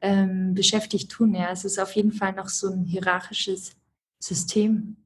ähm, 0.00 0.54
beschäftigt 0.54 1.12
tun. 1.12 1.34
Ja, 1.34 1.50
es 1.52 1.66
ist 1.66 1.78
auf 1.78 1.92
jeden 1.92 2.12
Fall 2.12 2.32
noch 2.32 2.48
so 2.48 2.70
ein 2.70 2.84
hierarchisches 2.84 3.76
System. 4.18 4.96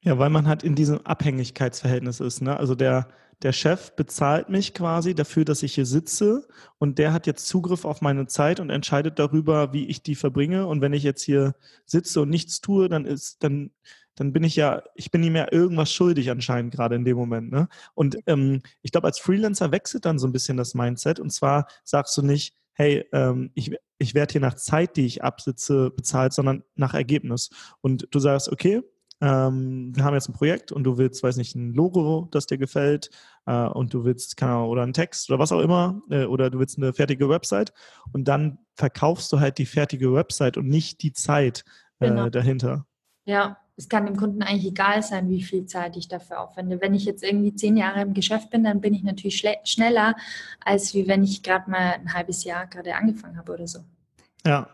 Ja, 0.00 0.16
weil 0.16 0.30
man 0.30 0.46
halt 0.48 0.62
in 0.62 0.74
diesem 0.74 1.04
Abhängigkeitsverhältnis 1.04 2.20
ist. 2.20 2.40
Ne? 2.40 2.56
Also 2.56 2.74
der, 2.74 3.08
der 3.42 3.52
Chef 3.52 3.94
bezahlt 3.94 4.48
mich 4.48 4.72
quasi 4.72 5.14
dafür, 5.14 5.44
dass 5.44 5.62
ich 5.62 5.74
hier 5.74 5.86
sitze 5.86 6.46
und 6.78 6.98
der 6.98 7.12
hat 7.12 7.26
jetzt 7.26 7.46
Zugriff 7.46 7.84
auf 7.84 8.00
meine 8.00 8.26
Zeit 8.26 8.60
und 8.60 8.70
entscheidet 8.70 9.18
darüber, 9.18 9.72
wie 9.72 9.86
ich 9.86 10.02
die 10.02 10.14
verbringe. 10.14 10.66
Und 10.66 10.80
wenn 10.80 10.94
ich 10.94 11.02
jetzt 11.02 11.22
hier 11.22 11.54
sitze 11.84 12.22
und 12.22 12.30
nichts 12.30 12.60
tue, 12.62 12.88
dann 12.88 13.04
ist, 13.04 13.42
dann, 13.44 13.72
dann 14.14 14.32
bin 14.32 14.42
ich 14.42 14.56
ja, 14.56 14.82
ich 14.94 15.10
bin 15.10 15.22
ihm 15.22 15.36
ja 15.36 15.48
irgendwas 15.52 15.92
schuldig 15.92 16.30
anscheinend 16.30 16.74
gerade 16.74 16.96
in 16.96 17.04
dem 17.04 17.16
Moment. 17.16 17.52
Ne? 17.52 17.68
Und 17.94 18.16
ähm, 18.26 18.62
ich 18.80 18.90
glaube, 18.90 19.06
als 19.06 19.18
Freelancer 19.18 19.70
wechselt 19.70 20.06
dann 20.06 20.18
so 20.18 20.26
ein 20.26 20.32
bisschen 20.32 20.56
das 20.56 20.74
Mindset. 20.74 21.20
Und 21.20 21.30
zwar 21.30 21.66
sagst 21.84 22.16
du 22.16 22.22
nicht, 22.22 22.54
hey, 22.72 23.04
ähm, 23.12 23.50
ich, 23.54 23.76
ich 23.98 24.14
werde 24.14 24.32
hier 24.32 24.40
nach 24.40 24.54
Zeit, 24.54 24.96
die 24.96 25.04
ich 25.04 25.22
absitze, 25.22 25.90
bezahlt, 25.90 26.32
sondern 26.32 26.64
nach 26.74 26.94
Ergebnis. 26.94 27.50
Und 27.82 28.08
du 28.10 28.18
sagst, 28.18 28.50
okay, 28.50 28.82
ähm, 29.20 29.92
wir 29.94 30.04
haben 30.04 30.14
jetzt 30.14 30.28
ein 30.28 30.34
Projekt 30.34 30.72
und 30.72 30.84
du 30.84 30.98
willst, 30.98 31.22
weiß 31.22 31.36
nicht, 31.36 31.54
ein 31.54 31.72
Logo, 31.72 32.28
das 32.30 32.46
dir 32.46 32.58
gefällt 32.58 33.10
äh, 33.46 33.66
und 33.66 33.94
du 33.94 34.04
willst, 34.04 34.36
keine 34.36 34.52
Ahnung, 34.52 34.68
oder 34.68 34.82
einen 34.82 34.92
Text 34.92 35.30
oder 35.30 35.38
was 35.38 35.52
auch 35.52 35.60
immer 35.60 36.02
äh, 36.10 36.24
oder 36.24 36.50
du 36.50 36.58
willst 36.58 36.76
eine 36.76 36.92
fertige 36.92 37.28
Website 37.28 37.72
und 38.12 38.28
dann 38.28 38.58
verkaufst 38.74 39.32
du 39.32 39.40
halt 39.40 39.58
die 39.58 39.66
fertige 39.66 40.12
Website 40.12 40.58
und 40.58 40.68
nicht 40.68 41.02
die 41.02 41.12
Zeit 41.12 41.64
äh, 42.00 42.08
genau. 42.08 42.28
dahinter. 42.28 42.86
Ja, 43.24 43.56
es 43.76 43.88
kann 43.88 44.06
dem 44.06 44.16
Kunden 44.16 44.42
eigentlich 44.42 44.66
egal 44.66 45.02
sein, 45.02 45.28
wie 45.28 45.42
viel 45.42 45.66
Zeit 45.66 45.96
ich 45.96 46.08
dafür 46.08 46.40
aufwende. 46.40 46.80
Wenn 46.80 46.94
ich 46.94 47.04
jetzt 47.04 47.22
irgendwie 47.22 47.54
zehn 47.54 47.76
Jahre 47.76 48.00
im 48.00 48.14
Geschäft 48.14 48.50
bin, 48.50 48.64
dann 48.64 48.80
bin 48.80 48.94
ich 48.94 49.02
natürlich 49.02 49.44
schneller, 49.64 50.14
als 50.64 50.94
wie 50.94 51.06
wenn 51.06 51.22
ich 51.22 51.42
gerade 51.42 51.70
mal 51.70 51.92
ein 51.92 52.14
halbes 52.14 52.44
Jahr 52.44 52.66
gerade 52.66 52.94
angefangen 52.94 53.36
habe 53.36 53.52
oder 53.52 53.66
so. 53.66 53.80
Ja. 54.46 54.68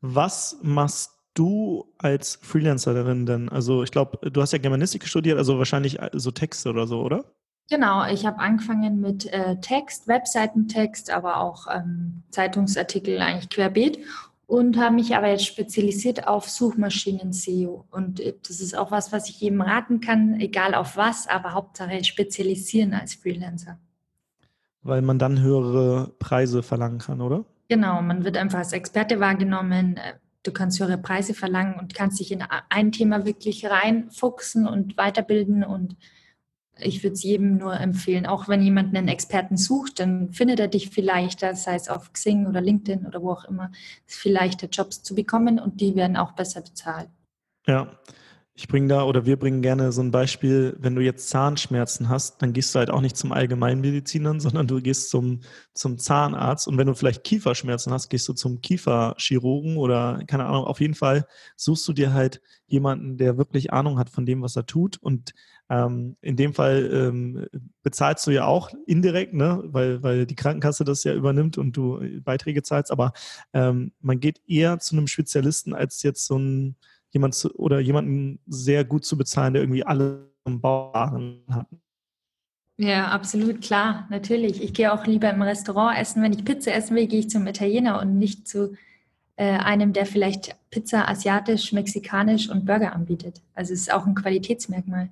Was 0.00 0.58
machst 0.62 1.17
du 1.38 1.86
als 1.98 2.38
Freelancerin 2.42 3.26
denn? 3.26 3.48
Also 3.48 3.82
ich 3.82 3.90
glaube, 3.90 4.30
du 4.30 4.40
hast 4.40 4.52
ja 4.52 4.58
Germanistik 4.58 5.06
studiert, 5.06 5.38
also 5.38 5.58
wahrscheinlich 5.58 6.00
äh, 6.00 6.10
so 6.12 6.30
Texte 6.30 6.70
oder 6.70 6.86
so, 6.86 7.00
oder? 7.00 7.24
Genau, 7.70 8.06
ich 8.06 8.24
habe 8.24 8.38
angefangen 8.38 9.00
mit 9.00 9.26
äh, 9.32 9.60
Text, 9.60 10.08
Webseitentext, 10.08 11.10
aber 11.10 11.38
auch 11.38 11.66
ähm, 11.70 12.22
Zeitungsartikel 12.30 13.20
eigentlich 13.20 13.50
querbeet 13.50 13.98
und 14.46 14.78
habe 14.78 14.94
mich 14.94 15.14
aber 15.14 15.28
jetzt 15.28 15.44
spezialisiert 15.44 16.26
auf 16.26 16.48
Suchmaschinen-SEO. 16.48 17.84
Und 17.90 18.20
äh, 18.20 18.34
das 18.46 18.60
ist 18.60 18.76
auch 18.76 18.90
was, 18.90 19.12
was 19.12 19.28
ich 19.28 19.40
jedem 19.40 19.60
raten 19.60 20.00
kann, 20.00 20.40
egal 20.40 20.74
auf 20.74 20.96
was, 20.96 21.28
aber 21.28 21.52
Hauptsache 21.52 22.02
spezialisieren 22.04 22.94
als 22.94 23.14
Freelancer. 23.14 23.78
Weil 24.80 25.02
man 25.02 25.18
dann 25.18 25.40
höhere 25.40 26.08
Preise 26.18 26.62
verlangen 26.62 26.98
kann, 26.98 27.20
oder? 27.20 27.44
Genau, 27.68 28.00
man 28.00 28.24
wird 28.24 28.38
einfach 28.38 28.60
als 28.60 28.72
Experte 28.72 29.20
wahrgenommen 29.20 29.98
äh, 29.98 30.14
du 30.48 30.52
kannst 30.52 30.80
höhere 30.80 30.98
Preise 30.98 31.34
verlangen 31.34 31.78
und 31.78 31.94
kannst 31.94 32.18
dich 32.20 32.32
in 32.32 32.42
ein 32.68 32.92
Thema 32.92 33.24
wirklich 33.24 33.66
reinfuchsen 33.66 34.66
und 34.66 34.96
weiterbilden. 34.96 35.62
Und 35.62 35.96
ich 36.80 37.02
würde 37.02 37.14
es 37.14 37.22
jedem 37.22 37.58
nur 37.58 37.78
empfehlen, 37.78 38.26
auch 38.26 38.48
wenn 38.48 38.62
jemand 38.62 38.96
einen 38.96 39.08
Experten 39.08 39.56
sucht, 39.56 40.00
dann 40.00 40.32
findet 40.32 40.60
er 40.60 40.68
dich 40.68 40.90
vielleicht, 40.90 41.40
sei 41.40 41.74
es 41.74 41.88
auf 41.88 42.12
Xing 42.12 42.46
oder 42.46 42.60
LinkedIn 42.60 43.06
oder 43.06 43.22
wo 43.22 43.32
auch 43.32 43.44
immer, 43.44 43.70
ist 44.06 44.18
vielleicht 44.18 44.62
leichter, 44.62 44.68
Jobs 44.68 45.02
zu 45.02 45.14
bekommen 45.14 45.58
und 45.58 45.80
die 45.80 45.94
werden 45.94 46.16
auch 46.16 46.32
besser 46.32 46.62
bezahlt. 46.62 47.08
Ja, 47.66 47.98
ich 48.58 48.66
bringe 48.66 48.88
da 48.88 49.04
oder 49.04 49.24
wir 49.24 49.38
bringen 49.38 49.62
gerne 49.62 49.92
so 49.92 50.00
ein 50.02 50.10
Beispiel, 50.10 50.74
wenn 50.80 50.96
du 50.96 51.00
jetzt 51.00 51.28
Zahnschmerzen 51.28 52.08
hast, 52.08 52.42
dann 52.42 52.52
gehst 52.52 52.74
du 52.74 52.80
halt 52.80 52.90
auch 52.90 53.00
nicht 53.00 53.16
zum 53.16 53.30
Allgemeinmedizinern, 53.30 54.40
sondern 54.40 54.66
du 54.66 54.82
gehst 54.82 55.10
zum, 55.10 55.42
zum 55.74 55.96
Zahnarzt. 55.96 56.66
Und 56.66 56.76
wenn 56.76 56.88
du 56.88 56.94
vielleicht 56.94 57.22
Kieferschmerzen 57.22 57.92
hast, 57.92 58.08
gehst 58.08 58.26
du 58.26 58.32
zum 58.32 58.60
Kieferchirurgen 58.60 59.76
oder 59.76 60.24
keine 60.26 60.46
Ahnung, 60.46 60.64
auf 60.64 60.80
jeden 60.80 60.96
Fall 60.96 61.24
suchst 61.54 61.86
du 61.86 61.92
dir 61.92 62.12
halt 62.12 62.40
jemanden, 62.66 63.16
der 63.16 63.38
wirklich 63.38 63.72
Ahnung 63.72 63.96
hat 63.96 64.10
von 64.10 64.26
dem, 64.26 64.42
was 64.42 64.56
er 64.56 64.66
tut. 64.66 64.96
Und 64.96 65.34
ähm, 65.70 66.16
in 66.20 66.34
dem 66.34 66.52
Fall 66.52 66.90
ähm, 66.92 67.46
bezahlst 67.84 68.26
du 68.26 68.32
ja 68.32 68.46
auch 68.46 68.70
indirekt, 68.88 69.34
ne? 69.34 69.62
weil, 69.66 70.02
weil 70.02 70.26
die 70.26 70.34
Krankenkasse 70.34 70.82
das 70.82 71.04
ja 71.04 71.14
übernimmt 71.14 71.58
und 71.58 71.76
du 71.76 72.00
Beiträge 72.24 72.64
zahlst. 72.64 72.90
Aber 72.90 73.12
ähm, 73.52 73.92
man 74.00 74.18
geht 74.18 74.40
eher 74.48 74.80
zu 74.80 74.96
einem 74.96 75.06
Spezialisten 75.06 75.74
als 75.74 76.02
jetzt 76.02 76.26
so 76.26 76.36
ein 76.36 76.76
jemand 77.10 77.34
zu, 77.34 77.54
oder 77.54 77.80
jemanden 77.80 78.38
sehr 78.46 78.84
gut 78.84 79.04
zu 79.04 79.16
bezahlen, 79.16 79.54
der 79.54 79.62
irgendwie 79.62 79.84
alle 79.84 80.28
im 80.44 80.62
hat. 80.62 81.66
Ja, 82.76 83.08
absolut 83.08 83.60
klar, 83.60 84.06
natürlich. 84.08 84.62
Ich 84.62 84.72
gehe 84.72 84.92
auch 84.92 85.04
lieber 85.04 85.28
im 85.30 85.42
Restaurant 85.42 85.98
essen. 85.98 86.22
Wenn 86.22 86.32
ich 86.32 86.44
Pizza 86.44 86.72
essen 86.72 86.94
will, 86.96 87.08
gehe 87.08 87.20
ich 87.20 87.28
zum 87.28 87.46
Italiener 87.46 88.00
und 88.00 88.18
nicht 88.18 88.46
zu 88.46 88.74
äh, 89.36 89.58
einem, 89.58 89.92
der 89.92 90.06
vielleicht 90.06 90.56
Pizza 90.70 91.08
asiatisch, 91.08 91.72
mexikanisch 91.72 92.48
und 92.48 92.66
Burger 92.66 92.92
anbietet. 92.92 93.42
Also 93.54 93.72
es 93.72 93.80
ist 93.80 93.92
auch 93.92 94.06
ein 94.06 94.14
Qualitätsmerkmal. 94.14 95.10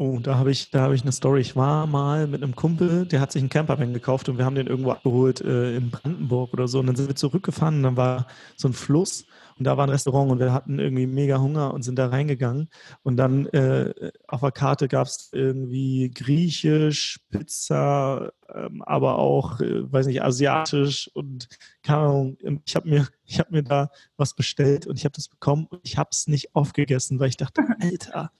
Oh, 0.00 0.20
da 0.22 0.36
habe 0.36 0.52
ich, 0.52 0.70
da 0.70 0.92
ich 0.92 1.02
eine 1.02 1.10
Story. 1.10 1.40
Ich 1.40 1.56
war 1.56 1.88
mal 1.88 2.28
mit 2.28 2.44
einem 2.44 2.54
Kumpel, 2.54 3.06
der 3.06 3.20
hat 3.20 3.32
sich 3.32 3.42
einen 3.42 3.48
Campervan 3.48 3.92
gekauft 3.92 4.28
und 4.28 4.38
wir 4.38 4.44
haben 4.44 4.54
den 4.54 4.68
irgendwo 4.68 4.92
abgeholt 4.92 5.40
äh, 5.40 5.74
in 5.74 5.90
Brandenburg 5.90 6.52
oder 6.52 6.68
so. 6.68 6.78
Und 6.78 6.86
dann 6.86 6.94
sind 6.94 7.08
wir 7.08 7.16
zurückgefahren 7.16 7.78
und 7.78 7.82
dann 7.82 7.96
war 7.96 8.28
so 8.54 8.68
ein 8.68 8.74
Fluss 8.74 9.26
und 9.58 9.64
da 9.64 9.76
war 9.76 9.86
ein 9.86 9.90
Restaurant 9.90 10.30
und 10.30 10.38
wir 10.38 10.52
hatten 10.52 10.78
irgendwie 10.78 11.06
mega 11.06 11.40
Hunger 11.40 11.74
und 11.74 11.82
sind 11.82 11.98
da 11.98 12.06
reingegangen. 12.08 12.68
Und 13.02 13.16
dann 13.16 13.46
äh, 13.46 14.12
auf 14.28 14.40
der 14.40 14.52
Karte 14.52 14.88
gab 14.88 15.08
es 15.08 15.30
irgendwie 15.32 16.10
Griechisch, 16.10 17.20
Pizza, 17.30 18.32
ähm, 18.54 18.82
aber 18.82 19.18
auch, 19.18 19.60
äh, 19.60 19.92
weiß 19.92 20.06
nicht, 20.06 20.22
Asiatisch 20.22 21.10
und 21.14 21.48
keine 21.82 21.98
Ahnung. 21.98 22.38
Und 22.42 22.62
ich 22.66 22.76
habe 22.76 22.88
mir, 22.88 23.08
ich 23.24 23.40
habe 23.40 23.50
mir 23.52 23.62
da 23.62 23.90
was 24.16 24.34
bestellt 24.34 24.86
und 24.86 24.96
ich 24.96 25.04
habe 25.04 25.14
das 25.14 25.28
bekommen 25.28 25.66
und 25.70 25.80
ich 25.82 25.98
habe 25.98 26.10
es 26.12 26.28
nicht 26.28 26.54
aufgegessen, 26.54 27.18
weil 27.18 27.28
ich 27.28 27.36
dachte, 27.36 27.62
Alter 27.80 28.30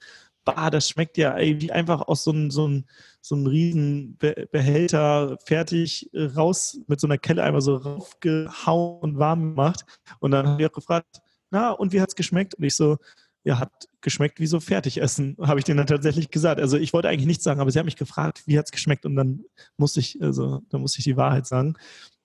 bah, 0.55 0.71
das 0.71 0.89
schmeckt 0.89 1.17
ja 1.17 1.37
ey, 1.37 1.61
wie 1.61 1.73
einfach 1.73 2.03
aus 2.09 2.25
so 2.25 2.33
einem 2.33 2.51
so 2.51 2.67
ein, 2.67 2.87
so 3.21 3.37
ein 3.37 3.47
riesen 3.47 4.19
fertig 5.45 6.11
äh, 6.15 6.25
raus 6.25 6.81
mit 6.87 7.01
so 7.01 7.07
einer 7.07 7.19
Kelle 7.19 7.43
einmal 7.43 7.61
so 7.61 7.77
raufgehauen 7.77 9.01
und 9.01 9.19
warm 9.19 9.51
gemacht. 9.51 9.85
Und 10.21 10.31
dann 10.31 10.47
habe 10.47 10.63
ich 10.63 10.69
auch 10.69 10.75
gefragt, 10.75 11.21
na, 11.51 11.71
und 11.71 11.93
wie 11.93 12.01
hat 12.01 12.11
es 12.11 12.15
geschmeckt? 12.15 12.55
Und 12.55 12.65
ich 12.65 12.77
so, 12.77 12.99
ja, 13.45 13.59
hat 13.59 13.89
geschmeckt 14.01 14.41
wie 14.41 14.47
so 14.47 14.61
Fertigessen, 14.61 15.37
habe 15.43 15.59
ich 15.59 15.65
denen 15.65 15.79
dann 15.79 15.87
tatsächlich 15.87 16.31
gesagt. 16.31 16.61
Also 16.61 16.77
ich 16.77 16.93
wollte 16.93 17.09
eigentlich 17.09 17.27
nichts 17.27 17.45
sagen, 17.45 17.61
aber 17.61 17.71
sie 17.71 17.79
haben 17.79 17.87
mich 17.87 17.97
gefragt, 17.97 18.43
wie 18.47 18.59
hat 18.59 18.67
es 18.67 18.73
geschmeckt? 18.73 19.07
Und 19.07 19.17
dann 19.17 19.45
musste 19.77 20.01
ich, 20.01 20.21
also 20.23 20.63
da 20.69 20.79
musste 20.79 20.99
ich 20.99 21.05
die 21.05 21.17
Wahrheit 21.17 21.47
sagen. 21.47 21.75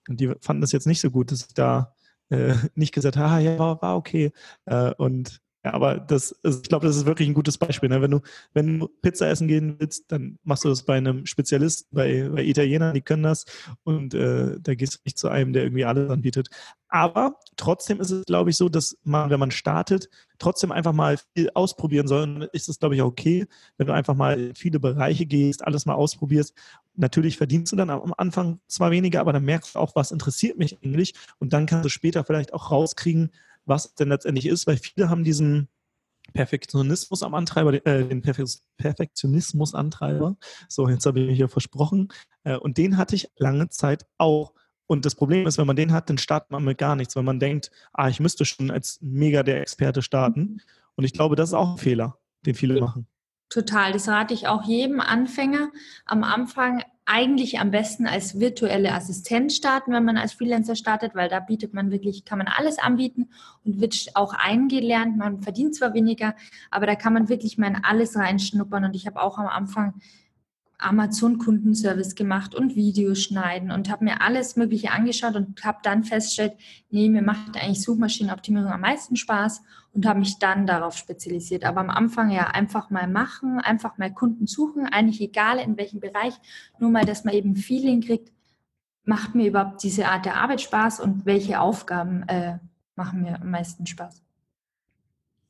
Und 0.08 0.20
die 0.20 0.32
fanden 0.40 0.60
das 0.60 0.72
jetzt 0.72 0.86
nicht 0.86 1.00
so 1.00 1.10
gut, 1.10 1.32
dass 1.32 1.46
ich 1.46 1.54
da 1.54 1.94
äh, 2.30 2.54
nicht 2.74 2.92
gesagt 2.92 3.16
habe, 3.16 3.28
ah, 3.28 3.38
ja, 3.38 3.58
war, 3.58 3.80
war 3.82 3.96
okay. 3.96 4.32
Äh, 4.66 4.92
und 4.94 5.40
ja, 5.64 5.72
aber 5.72 5.98
das, 5.98 6.38
ich 6.42 6.62
glaube, 6.64 6.86
das 6.86 6.96
ist 6.96 7.06
wirklich 7.06 7.26
ein 7.26 7.34
gutes 7.34 7.56
Beispiel. 7.56 7.88
Ne? 7.88 8.02
Wenn, 8.02 8.10
du, 8.10 8.20
wenn 8.52 8.80
du 8.80 8.88
Pizza 9.00 9.28
essen 9.28 9.48
gehen 9.48 9.76
willst, 9.78 10.12
dann 10.12 10.38
machst 10.44 10.64
du 10.64 10.68
das 10.68 10.82
bei 10.82 10.96
einem 10.98 11.24
Spezialisten, 11.24 11.88
bei, 11.90 12.28
bei 12.28 12.44
Italienern, 12.44 12.92
die 12.92 13.00
können 13.00 13.22
das. 13.22 13.46
Und 13.82 14.12
äh, 14.12 14.60
da 14.60 14.74
gehst 14.74 14.96
du 14.96 14.98
nicht 15.06 15.16
zu 15.16 15.28
einem, 15.28 15.54
der 15.54 15.62
irgendwie 15.62 15.86
alles 15.86 16.10
anbietet. 16.10 16.50
Aber 16.88 17.40
trotzdem 17.56 17.98
ist 17.98 18.10
es, 18.10 18.26
glaube 18.26 18.50
ich, 18.50 18.58
so, 18.58 18.68
dass 18.68 18.98
man, 19.04 19.30
wenn 19.30 19.40
man 19.40 19.50
startet, 19.50 20.10
trotzdem 20.38 20.70
einfach 20.70 20.92
mal 20.92 21.16
viel 21.34 21.48
ausprobieren 21.54 22.08
soll. 22.08 22.24
Und 22.24 22.42
ist 22.52 22.68
es, 22.68 22.78
glaube 22.78 22.94
ich, 22.94 23.00
auch 23.00 23.08
okay, 23.08 23.46
wenn 23.78 23.86
du 23.86 23.94
einfach 23.94 24.14
mal 24.14 24.38
in 24.38 24.54
viele 24.54 24.78
Bereiche 24.78 25.24
gehst, 25.24 25.64
alles 25.64 25.86
mal 25.86 25.94
ausprobierst. 25.94 26.54
Natürlich 26.94 27.38
verdienst 27.38 27.72
du 27.72 27.76
dann 27.76 27.88
am 27.88 28.12
Anfang 28.18 28.60
zwar 28.68 28.90
weniger, 28.90 29.20
aber 29.20 29.32
dann 29.32 29.44
merkst 29.44 29.76
du 29.76 29.78
auch, 29.78 29.96
was 29.96 30.12
interessiert 30.12 30.58
mich 30.58 30.78
eigentlich. 30.84 31.14
Und 31.38 31.54
dann 31.54 31.64
kannst 31.64 31.86
du 31.86 31.88
später 31.88 32.22
vielleicht 32.22 32.52
auch 32.52 32.70
rauskriegen, 32.70 33.30
was 33.66 33.94
denn 33.94 34.08
letztendlich 34.08 34.46
ist, 34.46 34.66
weil 34.66 34.76
viele 34.76 35.08
haben 35.08 35.24
diesen 35.24 35.68
Perfektionismus 36.32 37.22
am 37.22 37.34
Antreiber, 37.34 37.74
äh, 37.86 38.04
den 38.04 38.22
Perfektionismus-Antreiber. 38.22 40.36
So, 40.68 40.88
jetzt 40.88 41.06
habe 41.06 41.20
ich 41.20 41.28
mich 41.28 41.38
ja 41.38 41.48
versprochen. 41.48 42.08
Äh, 42.44 42.56
und 42.56 42.78
den 42.78 42.96
hatte 42.96 43.14
ich 43.14 43.30
lange 43.36 43.68
Zeit 43.68 44.06
auch. 44.18 44.54
Und 44.86 45.04
das 45.04 45.14
Problem 45.14 45.46
ist, 45.46 45.58
wenn 45.58 45.66
man 45.66 45.76
den 45.76 45.92
hat, 45.92 46.10
dann 46.10 46.18
startet 46.18 46.50
man 46.50 46.64
mit 46.64 46.78
gar 46.78 46.96
nichts, 46.96 47.16
weil 47.16 47.22
man 47.22 47.40
denkt, 47.40 47.70
ah, 47.92 48.08
ich 48.08 48.20
müsste 48.20 48.44
schon 48.44 48.70
als 48.70 48.98
mega 49.00 49.42
der 49.42 49.60
Experte 49.60 50.02
starten. 50.02 50.60
Und 50.94 51.04
ich 51.04 51.12
glaube, 51.12 51.36
das 51.36 51.50
ist 51.50 51.54
auch 51.54 51.72
ein 51.72 51.78
Fehler, 51.78 52.18
den 52.46 52.54
viele 52.54 52.80
machen. 52.80 53.06
Total, 53.48 53.92
das 53.92 54.08
rate 54.08 54.34
ich 54.34 54.48
auch 54.48 54.64
jedem 54.64 55.00
Anfänger. 55.00 55.70
Am 56.06 56.24
Anfang 56.24 56.82
eigentlich 57.06 57.60
am 57.60 57.70
besten 57.70 58.06
als 58.06 58.40
virtuelle 58.40 58.92
Assistent 58.92 59.52
starten, 59.52 59.92
wenn 59.92 60.04
man 60.04 60.16
als 60.16 60.32
Freelancer 60.32 60.74
startet, 60.74 61.14
weil 61.14 61.28
da 61.28 61.40
bietet 61.40 61.74
man 61.74 61.90
wirklich, 61.90 62.24
kann 62.24 62.38
man 62.38 62.48
alles 62.48 62.78
anbieten 62.78 63.28
und 63.64 63.80
wird 63.80 64.10
auch 64.14 64.32
eingelernt. 64.32 65.16
Man 65.16 65.42
verdient 65.42 65.74
zwar 65.74 65.92
weniger, 65.92 66.34
aber 66.70 66.86
da 66.86 66.94
kann 66.94 67.12
man 67.12 67.28
wirklich 67.28 67.58
mal 67.58 67.68
in 67.68 67.84
alles 67.84 68.16
reinschnuppern. 68.16 68.84
Und 68.84 68.96
ich 68.96 69.06
habe 69.06 69.20
auch 69.20 69.38
am 69.38 69.48
Anfang 69.48 69.94
Amazon-Kundenservice 70.78 72.14
gemacht 72.14 72.54
und 72.54 72.74
Videos 72.74 73.22
schneiden 73.22 73.70
und 73.70 73.90
habe 73.90 74.04
mir 74.04 74.20
alles 74.20 74.56
Mögliche 74.56 74.90
angeschaut 74.90 75.36
und 75.36 75.64
habe 75.64 75.78
dann 75.82 76.04
festgestellt, 76.04 76.54
nee, 76.90 77.08
mir 77.08 77.22
macht 77.22 77.56
eigentlich 77.56 77.82
Suchmaschinenoptimierung 77.82 78.70
am 78.70 78.80
meisten 78.80 79.16
Spaß 79.16 79.62
und 79.92 80.06
habe 80.06 80.18
mich 80.18 80.38
dann 80.38 80.66
darauf 80.66 80.96
spezialisiert. 80.96 81.64
Aber 81.64 81.80
am 81.80 81.90
Anfang 81.90 82.30
ja 82.30 82.48
einfach 82.48 82.90
mal 82.90 83.08
machen, 83.08 83.60
einfach 83.60 83.98
mal 83.98 84.12
Kunden 84.12 84.46
suchen, 84.46 84.86
eigentlich 84.86 85.20
egal 85.20 85.58
in 85.58 85.76
welchem 85.76 86.00
Bereich, 86.00 86.34
nur 86.78 86.90
mal, 86.90 87.04
dass 87.04 87.24
man 87.24 87.34
eben 87.34 87.56
Feeling 87.56 88.00
kriegt, 88.00 88.32
macht 89.04 89.34
mir 89.34 89.48
überhaupt 89.48 89.82
diese 89.82 90.08
Art 90.08 90.24
der 90.24 90.36
Arbeit 90.36 90.60
Spaß 90.60 91.00
und 91.00 91.26
welche 91.26 91.60
Aufgaben 91.60 92.22
äh, 92.28 92.58
machen 92.96 93.22
mir 93.22 93.40
am 93.40 93.50
meisten 93.50 93.86
Spaß. 93.86 94.22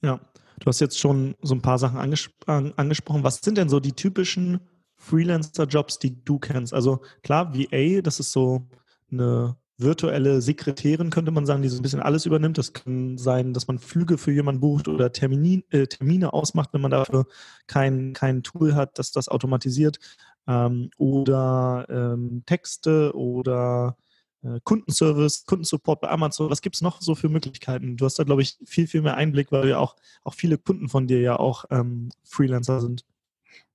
Ja, 0.02 0.20
du 0.58 0.66
hast 0.66 0.80
jetzt 0.80 0.98
schon 0.98 1.34
so 1.40 1.54
ein 1.54 1.62
paar 1.62 1.78
Sachen 1.78 1.98
anges 1.98 2.30
angesprochen. 2.46 3.24
Was 3.24 3.38
sind 3.38 3.56
denn 3.56 3.68
so 3.68 3.80
die 3.80 3.92
typischen 3.92 4.60
Freelancer-Jobs, 5.04 5.98
die 5.98 6.24
du 6.24 6.38
kennst? 6.38 6.72
Also 6.74 7.00
klar, 7.22 7.54
VA, 7.54 8.00
das 8.02 8.20
ist 8.20 8.32
so 8.32 8.66
eine 9.10 9.56
virtuelle 9.76 10.40
Sekretärin, 10.40 11.10
könnte 11.10 11.32
man 11.32 11.46
sagen, 11.46 11.62
die 11.62 11.68
so 11.68 11.78
ein 11.78 11.82
bisschen 11.82 12.00
alles 12.00 12.26
übernimmt. 12.26 12.58
Das 12.58 12.72
kann 12.72 13.18
sein, 13.18 13.52
dass 13.52 13.66
man 13.66 13.78
Flüge 13.78 14.18
für 14.18 14.32
jemanden 14.32 14.60
bucht 14.60 14.88
oder 14.88 15.12
Termine, 15.12 15.64
äh, 15.70 15.86
Termine 15.86 16.32
ausmacht, 16.32 16.70
wenn 16.72 16.80
man 16.80 16.92
dafür 16.92 17.26
kein, 17.66 18.12
kein 18.12 18.42
Tool 18.42 18.74
hat, 18.74 18.98
das 18.98 19.10
das 19.10 19.28
automatisiert. 19.28 19.98
Ähm, 20.46 20.90
oder 20.96 21.86
ähm, 21.88 22.42
Texte 22.46 23.14
oder 23.16 23.96
äh, 24.42 24.60
Kundenservice, 24.62 25.44
Kundensupport 25.46 26.00
bei 26.00 26.10
Amazon. 26.10 26.50
Was 26.50 26.62
gibt 26.62 26.76
es 26.76 26.82
noch 26.82 27.00
so 27.00 27.14
für 27.14 27.28
Möglichkeiten? 27.28 27.96
Du 27.96 28.04
hast 28.04 28.18
da, 28.18 28.24
glaube 28.24 28.42
ich, 28.42 28.58
viel, 28.64 28.86
viel 28.86 29.02
mehr 29.02 29.16
Einblick, 29.16 29.50
weil 29.50 29.68
ja 29.68 29.78
auch, 29.78 29.96
auch 30.22 30.34
viele 30.34 30.58
Kunden 30.58 30.88
von 30.88 31.06
dir 31.06 31.20
ja 31.20 31.36
auch 31.38 31.64
ähm, 31.70 32.10
Freelancer 32.24 32.80
sind. 32.80 33.04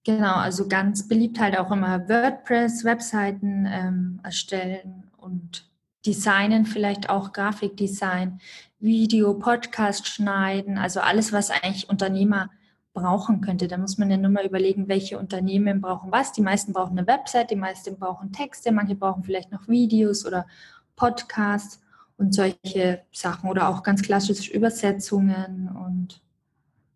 Genau, 0.06 0.36
also 0.36 0.68
ganz 0.68 1.08
beliebt 1.08 1.40
halt 1.40 1.58
auch 1.58 1.72
immer 1.72 2.08
WordPress-Webseiten 2.08 3.68
ähm, 3.70 4.20
erstellen 4.24 5.04
und 5.18 5.70
designen, 6.06 6.66
vielleicht 6.66 7.10
auch 7.10 7.34
Grafikdesign, 7.34 8.40
Video, 8.80 9.34
Podcast 9.34 10.08
schneiden, 10.08 10.78
also 10.78 11.02
alles, 11.02 11.34
was 11.34 11.52
eigentlich 11.52 11.90
Unternehmer 11.90 12.50
brauchen 12.94 13.42
könnte. 13.42 13.68
Da 13.68 13.78
muss 13.78 13.98
man 13.98 14.10
ja 14.10 14.18
nur 14.18 14.32
mal 14.32 14.46
überlegen, 14.46 14.88
welche 14.88 15.20
Unternehmen 15.20 15.82
brauchen 15.82 16.12
was. 16.12 16.32
Die 16.32 16.42
meisten 16.42 16.74
brauchen 16.74 16.98
eine 16.98 17.08
Website, 17.08 17.52
die 17.52 17.56
meisten 17.56 18.00
brauchen 18.00 18.32
Texte, 18.32 18.72
manche 18.72 18.96
brauchen 18.96 19.24
vielleicht 19.24 19.52
noch 19.52 19.68
Videos 19.68 20.26
oder 20.26 20.48
Podcasts 20.96 21.82
und 22.18 22.34
solche 22.34 23.02
Sachen 23.12 23.50
oder 23.50 23.70
auch 23.70 23.84
ganz 23.84 24.02
klassische 24.02 24.52
Übersetzungen 24.52 25.70
und 25.70 26.22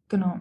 genau. 0.10 0.40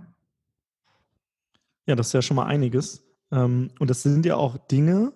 Ja, 1.86 1.96
das 1.96 2.08
ist 2.08 2.12
ja 2.12 2.22
schon 2.22 2.36
mal 2.36 2.46
einiges. 2.46 3.04
Ähm, 3.32 3.70
und 3.78 3.90
das 3.90 4.02
sind 4.02 4.24
ja 4.26 4.36
auch 4.36 4.56
Dinge, 4.68 5.12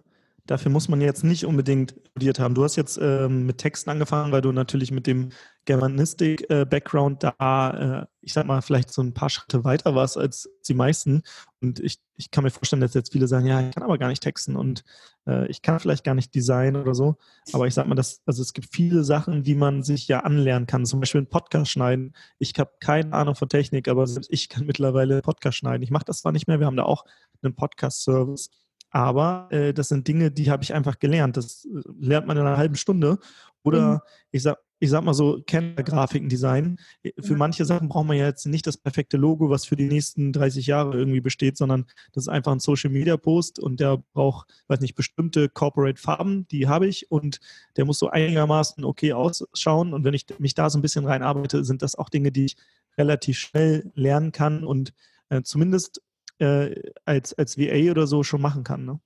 dafür 0.46 0.70
muss 0.70 0.88
man 0.88 1.00
jetzt 1.00 1.24
nicht 1.24 1.44
unbedingt 1.44 1.94
studiert 2.10 2.38
haben. 2.38 2.54
Du 2.54 2.64
hast 2.64 2.76
jetzt 2.76 2.98
ähm, 3.00 3.46
mit 3.46 3.58
Texten 3.58 3.90
angefangen, 3.90 4.32
weil 4.32 4.40
du 4.40 4.52
natürlich 4.52 4.90
mit 4.90 5.06
dem 5.06 5.30
Germanistik-Background 5.64 7.24
äh, 7.24 7.32
da, 7.38 8.02
äh, 8.02 8.06
ich 8.20 8.32
sag 8.32 8.46
mal, 8.46 8.62
vielleicht 8.62 8.92
so 8.92 9.02
ein 9.02 9.14
paar 9.14 9.30
Schritte 9.30 9.64
weiter 9.64 9.94
warst 9.94 10.16
als 10.16 10.48
die 10.66 10.74
meisten. 10.74 11.22
Und 11.60 11.80
ich, 11.80 11.98
ich 12.14 12.30
kann 12.30 12.44
mir 12.44 12.50
vorstellen, 12.50 12.80
dass 12.80 12.94
jetzt 12.94 13.12
viele 13.12 13.26
sagen, 13.26 13.46
ja, 13.46 13.60
ich 13.60 13.74
kann 13.74 13.82
aber 13.82 13.98
gar 13.98 14.08
nicht 14.08 14.22
texten 14.22 14.56
und 14.56 14.84
äh, 15.26 15.48
ich 15.48 15.62
kann 15.62 15.80
vielleicht 15.80 16.04
gar 16.04 16.14
nicht 16.14 16.34
designen 16.34 16.80
oder 16.80 16.94
so. 16.94 17.16
Aber 17.52 17.66
ich 17.66 17.74
sag 17.74 17.86
mal, 17.86 17.96
dass, 17.96 18.22
also 18.26 18.42
es 18.42 18.52
gibt 18.52 18.68
viele 18.72 19.02
Sachen, 19.02 19.42
die 19.42 19.56
man 19.56 19.82
sich 19.82 20.06
ja 20.06 20.20
anlernen 20.20 20.66
kann. 20.66 20.86
Zum 20.86 21.00
Beispiel 21.00 21.20
einen 21.20 21.28
Podcast 21.28 21.72
schneiden. 21.72 22.14
Ich 22.38 22.52
habe 22.58 22.72
keine 22.80 23.12
Ahnung 23.12 23.34
von 23.34 23.48
Technik, 23.48 23.88
aber 23.88 24.06
selbst 24.06 24.32
ich 24.32 24.48
kann 24.48 24.66
mittlerweile 24.66 25.14
einen 25.14 25.22
Podcast 25.22 25.58
schneiden. 25.58 25.82
Ich 25.82 25.90
mache 25.90 26.04
das 26.04 26.20
zwar 26.20 26.32
nicht 26.32 26.46
mehr, 26.46 26.60
wir 26.60 26.66
haben 26.66 26.76
da 26.76 26.84
auch 26.84 27.04
einen 27.42 27.54
Podcast-Service 27.54 28.50
aber 28.90 29.48
äh, 29.50 29.74
das 29.74 29.88
sind 29.88 30.08
Dinge, 30.08 30.30
die 30.30 30.50
habe 30.50 30.62
ich 30.62 30.74
einfach 30.74 30.98
gelernt. 30.98 31.36
Das 31.36 31.64
äh, 31.64 31.82
lernt 31.98 32.26
man 32.26 32.36
in 32.36 32.46
einer 32.46 32.56
halben 32.56 32.76
Stunde. 32.76 33.18
Oder 33.62 33.94
mhm. 33.94 34.00
ich 34.30 34.42
sag, 34.42 34.58
ich 34.78 34.90
sag 34.90 35.02
mal 35.04 35.14
so, 35.14 35.42
Kennergrafiken 35.46 36.28
designen. 36.28 36.78
Äh, 37.02 37.12
für 37.20 37.36
manche 37.36 37.64
Sachen 37.64 37.88
braucht 37.88 38.06
man 38.06 38.16
ja 38.16 38.26
jetzt 38.26 38.46
nicht 38.46 38.66
das 38.66 38.76
perfekte 38.76 39.16
Logo, 39.16 39.50
was 39.50 39.64
für 39.64 39.76
die 39.76 39.86
nächsten 39.86 40.32
30 40.32 40.66
Jahre 40.66 40.96
irgendwie 40.96 41.20
besteht, 41.20 41.56
sondern 41.56 41.86
das 42.12 42.24
ist 42.24 42.28
einfach 42.28 42.52
ein 42.52 42.60
Social 42.60 42.90
Media 42.90 43.16
Post 43.16 43.58
und 43.58 43.80
der 43.80 44.02
braucht, 44.12 44.48
weiß 44.68 44.80
nicht, 44.80 44.94
bestimmte 44.94 45.48
Corporate 45.48 46.00
Farben, 46.00 46.46
die 46.48 46.68
habe 46.68 46.86
ich 46.86 47.10
und 47.10 47.40
der 47.76 47.84
muss 47.84 47.98
so 47.98 48.08
einigermaßen 48.08 48.84
okay 48.84 49.12
ausschauen. 49.12 49.94
Und 49.94 50.04
wenn 50.04 50.14
ich 50.14 50.26
mich 50.38 50.54
da 50.54 50.70
so 50.70 50.78
ein 50.78 50.82
bisschen 50.82 51.06
reinarbeite, 51.06 51.64
sind 51.64 51.82
das 51.82 51.96
auch 51.96 52.08
Dinge, 52.08 52.32
die 52.32 52.46
ich 52.46 52.56
relativ 52.96 53.38
schnell 53.38 53.90
lernen 53.94 54.32
kann 54.32 54.64
und 54.64 54.92
äh, 55.28 55.42
zumindest 55.42 56.02
äh, 56.38 56.74
als, 57.04 57.34
als 57.34 57.58
VA 57.58 57.90
oder 57.90 58.06
so 58.06 58.22
schon 58.22 58.40
machen 58.40 58.64
kann. 58.64 58.84
Ne? 58.84 59.00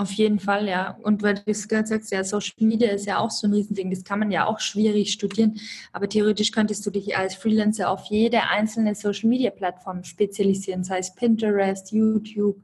Auf 0.00 0.12
jeden 0.12 0.38
Fall, 0.38 0.66
ja. 0.66 0.96
Und 1.02 1.22
weil 1.22 1.34
du 1.34 1.42
es 1.46 1.68
gerade 1.68 1.86
sagst, 1.86 2.10
ja, 2.10 2.24
Social 2.24 2.54
Media 2.60 2.90
ist 2.90 3.04
ja 3.04 3.18
auch 3.18 3.30
so 3.30 3.46
ein 3.46 3.52
Riesending. 3.52 3.90
Das 3.90 4.02
kann 4.02 4.18
man 4.18 4.30
ja 4.30 4.46
auch 4.46 4.58
schwierig 4.58 5.12
studieren. 5.12 5.60
Aber 5.92 6.08
theoretisch 6.08 6.52
könntest 6.52 6.86
du 6.86 6.90
dich 6.90 7.16
als 7.18 7.34
Freelancer 7.34 7.90
auf 7.90 8.06
jede 8.06 8.44
einzelne 8.48 8.94
Social 8.94 9.28
Media 9.28 9.50
Plattform 9.50 10.02
spezialisieren, 10.04 10.84
sei 10.84 11.00
es 11.00 11.14
Pinterest, 11.14 11.92
YouTube, 11.92 12.62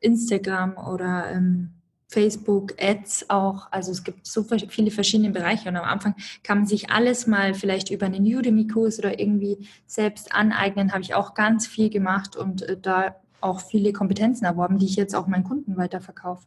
Instagram 0.00 0.78
oder 0.78 1.30
ähm, 1.30 1.74
Facebook, 2.06 2.74
Ads 2.80 3.28
auch. 3.28 3.70
Also 3.70 3.92
es 3.92 4.02
gibt 4.02 4.26
so 4.26 4.42
viele 4.42 4.90
verschiedene 4.90 5.30
Bereiche 5.30 5.68
und 5.68 5.76
am 5.76 5.84
Anfang 5.84 6.14
kann 6.42 6.58
man 6.58 6.66
sich 6.66 6.90
alles 6.90 7.26
mal 7.26 7.52
vielleicht 7.52 7.90
über 7.90 8.06
einen 8.06 8.24
Udemy-Kurs 8.24 8.98
oder 8.98 9.20
irgendwie 9.20 9.68
selbst 9.86 10.34
aneignen. 10.34 10.92
Habe 10.92 11.02
ich 11.02 11.14
auch 11.14 11.34
ganz 11.34 11.66
viel 11.66 11.90
gemacht 11.90 12.34
und 12.34 12.62
äh, 12.62 12.78
da 12.80 13.16
auch 13.40 13.60
viele 13.60 13.92
Kompetenzen 13.92 14.44
erworben, 14.44 14.78
die 14.78 14.86
ich 14.86 14.96
jetzt 14.96 15.14
auch 15.14 15.26
meinen 15.26 15.44
Kunden 15.44 15.76
weiterverkaufe. 15.76 16.46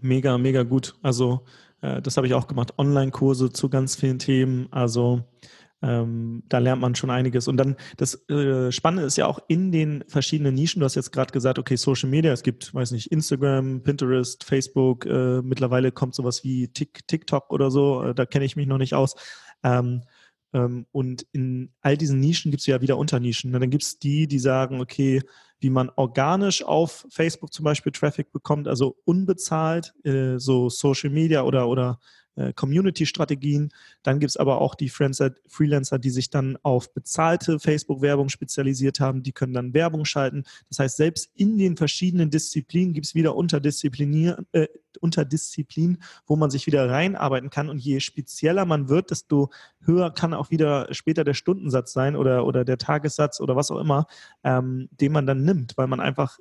Mega, 0.00 0.38
mega 0.38 0.62
gut. 0.62 0.96
Also 1.02 1.44
äh, 1.80 2.02
das 2.02 2.16
habe 2.16 2.26
ich 2.26 2.34
auch 2.34 2.46
gemacht. 2.46 2.74
Online-Kurse 2.78 3.52
zu 3.52 3.68
ganz 3.68 3.96
vielen 3.96 4.18
Themen. 4.18 4.68
Also 4.70 5.24
ähm, 5.84 6.42
da 6.48 6.58
lernt 6.58 6.80
man 6.80 6.94
schon 6.94 7.10
einiges. 7.10 7.46
Und 7.46 7.58
dann 7.58 7.76
das 7.96 8.28
äh, 8.30 8.72
Spannende 8.72 9.06
ist 9.06 9.16
ja 9.16 9.26
auch 9.26 9.38
in 9.48 9.70
den 9.70 10.02
verschiedenen 10.08 10.54
Nischen. 10.54 10.80
Du 10.80 10.86
hast 10.86 10.94
jetzt 10.94 11.12
gerade 11.12 11.32
gesagt, 11.32 11.58
okay, 11.58 11.76
Social 11.76 12.08
Media, 12.08 12.32
es 12.32 12.42
gibt, 12.42 12.74
weiß 12.74 12.92
nicht, 12.92 13.12
Instagram, 13.12 13.82
Pinterest, 13.82 14.44
Facebook, 14.44 15.04
äh, 15.04 15.42
mittlerweile 15.42 15.92
kommt 15.92 16.14
sowas 16.14 16.42
wie 16.42 16.68
TikTok 16.68 17.52
oder 17.52 17.70
so, 17.70 18.02
äh, 18.02 18.14
da 18.14 18.24
kenne 18.24 18.46
ich 18.46 18.56
mich 18.56 18.66
noch 18.66 18.78
nicht 18.78 18.94
aus. 18.94 19.14
Ähm, 19.62 20.02
ähm, 20.54 20.86
und 20.92 21.26
in 21.32 21.70
all 21.82 21.98
diesen 21.98 22.20
Nischen 22.20 22.50
gibt 22.50 22.62
es 22.62 22.66
ja 22.66 22.80
wieder 22.80 22.96
Unternischen. 22.96 23.52
Dann 23.52 23.70
gibt 23.70 23.82
es 23.82 23.98
die, 23.98 24.26
die 24.26 24.38
sagen, 24.38 24.80
okay, 24.80 25.20
wie 25.64 25.70
man 25.70 25.90
organisch 25.96 26.62
auf 26.62 27.06
Facebook 27.08 27.52
zum 27.52 27.64
Beispiel 27.64 27.90
Traffic 27.90 28.30
bekommt, 28.32 28.68
also 28.68 28.96
unbezahlt, 29.06 29.94
äh, 30.04 30.38
so 30.38 30.68
Social 30.68 31.08
Media 31.08 31.42
oder, 31.42 31.68
oder 31.68 31.98
Community-Strategien. 32.54 33.72
Dann 34.02 34.20
gibt 34.20 34.30
es 34.30 34.36
aber 34.36 34.60
auch 34.60 34.74
die 34.74 34.88
Freelancer, 34.88 35.98
die 35.98 36.10
sich 36.10 36.30
dann 36.30 36.58
auf 36.62 36.92
bezahlte 36.92 37.60
Facebook-Werbung 37.60 38.28
spezialisiert 38.28 39.00
haben. 39.00 39.22
Die 39.22 39.32
können 39.32 39.54
dann 39.54 39.74
Werbung 39.74 40.04
schalten. 40.04 40.44
Das 40.68 40.78
heißt, 40.78 40.96
selbst 40.96 41.30
in 41.34 41.58
den 41.58 41.76
verschiedenen 41.76 42.30
Disziplinen 42.30 42.92
gibt 42.92 43.06
es 43.06 43.14
wieder 43.14 43.36
Unterdisziplinier, 43.36 44.44
äh, 44.52 44.66
Unterdisziplinen, 45.00 46.02
wo 46.26 46.36
man 46.36 46.50
sich 46.50 46.66
wieder 46.66 46.88
reinarbeiten 46.88 47.50
kann. 47.50 47.68
Und 47.68 47.78
je 47.78 48.00
spezieller 48.00 48.64
man 48.64 48.88
wird, 48.88 49.10
desto 49.10 49.50
höher 49.80 50.12
kann 50.12 50.34
auch 50.34 50.50
wieder 50.50 50.92
später 50.92 51.24
der 51.24 51.34
Stundensatz 51.34 51.92
sein 51.92 52.16
oder, 52.16 52.46
oder 52.46 52.64
der 52.64 52.78
Tagessatz 52.78 53.40
oder 53.40 53.56
was 53.56 53.70
auch 53.70 53.78
immer, 53.78 54.06
ähm, 54.42 54.88
den 54.92 55.12
man 55.12 55.26
dann 55.26 55.44
nimmt, 55.44 55.76
weil 55.76 55.86
man 55.86 56.00
einfach 56.00 56.38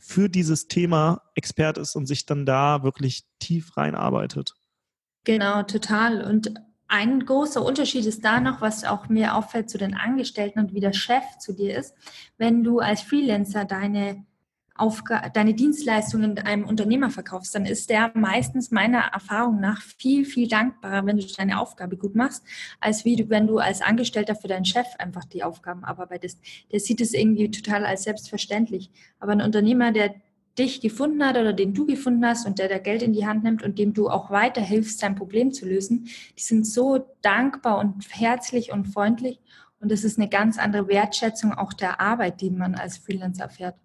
für 0.00 0.28
dieses 0.28 0.68
Thema 0.68 1.22
Expert 1.34 1.78
ist 1.78 1.94
und 1.94 2.06
sich 2.06 2.26
dann 2.26 2.46
da 2.46 2.82
wirklich 2.82 3.24
tief 3.38 3.76
reinarbeitet. 3.76 4.54
Genau, 5.24 5.62
total. 5.62 6.22
Und 6.22 6.54
ein 6.86 7.24
großer 7.24 7.64
Unterschied 7.64 8.04
ist 8.04 8.24
da 8.24 8.40
noch, 8.40 8.60
was 8.60 8.84
auch 8.84 9.08
mir 9.08 9.34
auffällt 9.34 9.70
zu 9.70 9.78
den 9.78 9.94
Angestellten 9.94 10.60
und 10.60 10.74
wie 10.74 10.80
der 10.80 10.92
Chef 10.92 11.24
zu 11.38 11.54
dir 11.54 11.76
ist. 11.78 11.94
Wenn 12.36 12.62
du 12.62 12.80
als 12.80 13.00
Freelancer 13.00 13.64
deine, 13.64 14.24
Aufga 14.76 15.28
deine 15.30 15.54
Dienstleistungen 15.54 16.38
einem 16.38 16.64
Unternehmer 16.66 17.08
verkaufst, 17.08 17.54
dann 17.54 17.64
ist 17.64 17.90
der 17.90 18.10
meistens 18.14 18.70
meiner 18.70 18.98
Erfahrung 18.98 19.60
nach 19.60 19.80
viel, 19.80 20.24
viel 20.24 20.48
dankbarer, 20.48 21.06
wenn 21.06 21.16
du 21.16 21.24
deine 21.26 21.60
Aufgabe 21.60 21.96
gut 21.96 22.14
machst, 22.16 22.42
als 22.80 23.04
wie 23.04 23.16
du, 23.16 23.30
wenn 23.30 23.46
du 23.46 23.58
als 23.58 23.82
Angestellter 23.82 24.34
für 24.34 24.48
deinen 24.48 24.64
Chef 24.64 24.86
einfach 24.98 25.24
die 25.24 25.44
Aufgaben 25.44 25.84
abarbeitest. 25.84 26.40
Der 26.70 26.80
sieht 26.80 27.00
es 27.00 27.14
irgendwie 27.14 27.50
total 27.50 27.86
als 27.86 28.02
selbstverständlich. 28.02 28.90
Aber 29.20 29.32
ein 29.32 29.42
Unternehmer, 29.42 29.92
der 29.92 30.16
dich 30.58 30.80
gefunden 30.80 31.24
hat 31.24 31.36
oder 31.36 31.52
den 31.52 31.74
du 31.74 31.86
gefunden 31.86 32.24
hast 32.24 32.46
und 32.46 32.58
der 32.58 32.68
da 32.68 32.78
Geld 32.78 33.02
in 33.02 33.12
die 33.12 33.26
Hand 33.26 33.42
nimmt 33.42 33.62
und 33.62 33.78
dem 33.78 33.92
du 33.92 34.08
auch 34.08 34.30
weiterhilfst, 34.30 34.98
sein 35.00 35.14
Problem 35.14 35.52
zu 35.52 35.66
lösen, 35.66 36.08
die 36.38 36.42
sind 36.42 36.66
so 36.66 37.06
dankbar 37.22 37.78
und 37.78 38.04
herzlich 38.10 38.72
und 38.72 38.86
freundlich. 38.86 39.40
Und 39.80 39.90
das 39.90 40.04
ist 40.04 40.18
eine 40.18 40.28
ganz 40.28 40.58
andere 40.58 40.88
Wertschätzung 40.88 41.52
auch 41.52 41.72
der 41.72 42.00
Arbeit, 42.00 42.40
die 42.40 42.50
man 42.50 42.74
als 42.74 42.98
Freelancer 42.98 43.44
erfährt. 43.44 43.76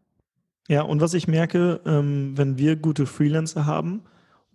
Ja, 0.67 0.83
und 0.83 1.01
was 1.01 1.15
ich 1.15 1.27
merke, 1.27 1.81
ähm, 1.85 2.37
wenn 2.37 2.57
wir 2.59 2.75
gute 2.75 3.07
Freelancer 3.07 3.65
haben 3.65 4.03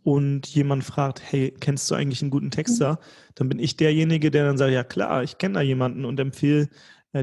und 0.04 0.46
jemand 0.46 0.84
fragt, 0.84 1.20
hey, 1.20 1.52
kennst 1.58 1.90
du 1.90 1.96
eigentlich 1.96 2.22
einen 2.22 2.30
guten 2.30 2.52
Texter? 2.52 2.92
Mhm. 2.92 3.32
Dann 3.34 3.48
bin 3.48 3.58
ich 3.58 3.76
derjenige, 3.76 4.30
der 4.30 4.46
dann 4.46 4.56
sagt, 4.56 4.72
ja 4.72 4.84
klar, 4.84 5.24
ich 5.24 5.38
kenne 5.38 5.54
da 5.54 5.60
jemanden 5.60 6.04
und 6.04 6.20
empfehle 6.20 6.68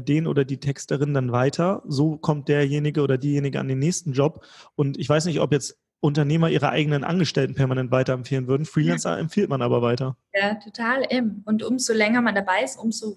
den 0.00 0.26
oder 0.26 0.44
die 0.44 0.58
Texterin 0.58 1.12
dann 1.12 1.32
weiter. 1.32 1.82
So 1.86 2.16
kommt 2.16 2.48
derjenige 2.48 3.02
oder 3.02 3.18
diejenige 3.18 3.60
an 3.60 3.68
den 3.68 3.78
nächsten 3.78 4.12
Job. 4.12 4.44
Und 4.74 4.98
ich 4.98 5.08
weiß 5.08 5.26
nicht, 5.26 5.40
ob 5.40 5.52
jetzt 5.52 5.76
Unternehmer 6.00 6.50
ihre 6.50 6.70
eigenen 6.70 7.04
Angestellten 7.04 7.54
permanent 7.54 7.92
weiterempfehlen 7.92 8.48
würden. 8.48 8.64
Freelancer 8.66 9.18
empfiehlt 9.18 9.48
man 9.48 9.62
aber 9.62 9.82
weiter. 9.82 10.16
Ja, 10.34 10.54
total. 10.54 11.06
Eben. 11.10 11.42
Und 11.44 11.62
umso 11.62 11.92
länger 11.92 12.22
man 12.22 12.34
dabei 12.34 12.64
ist, 12.64 12.76
umso 12.76 13.16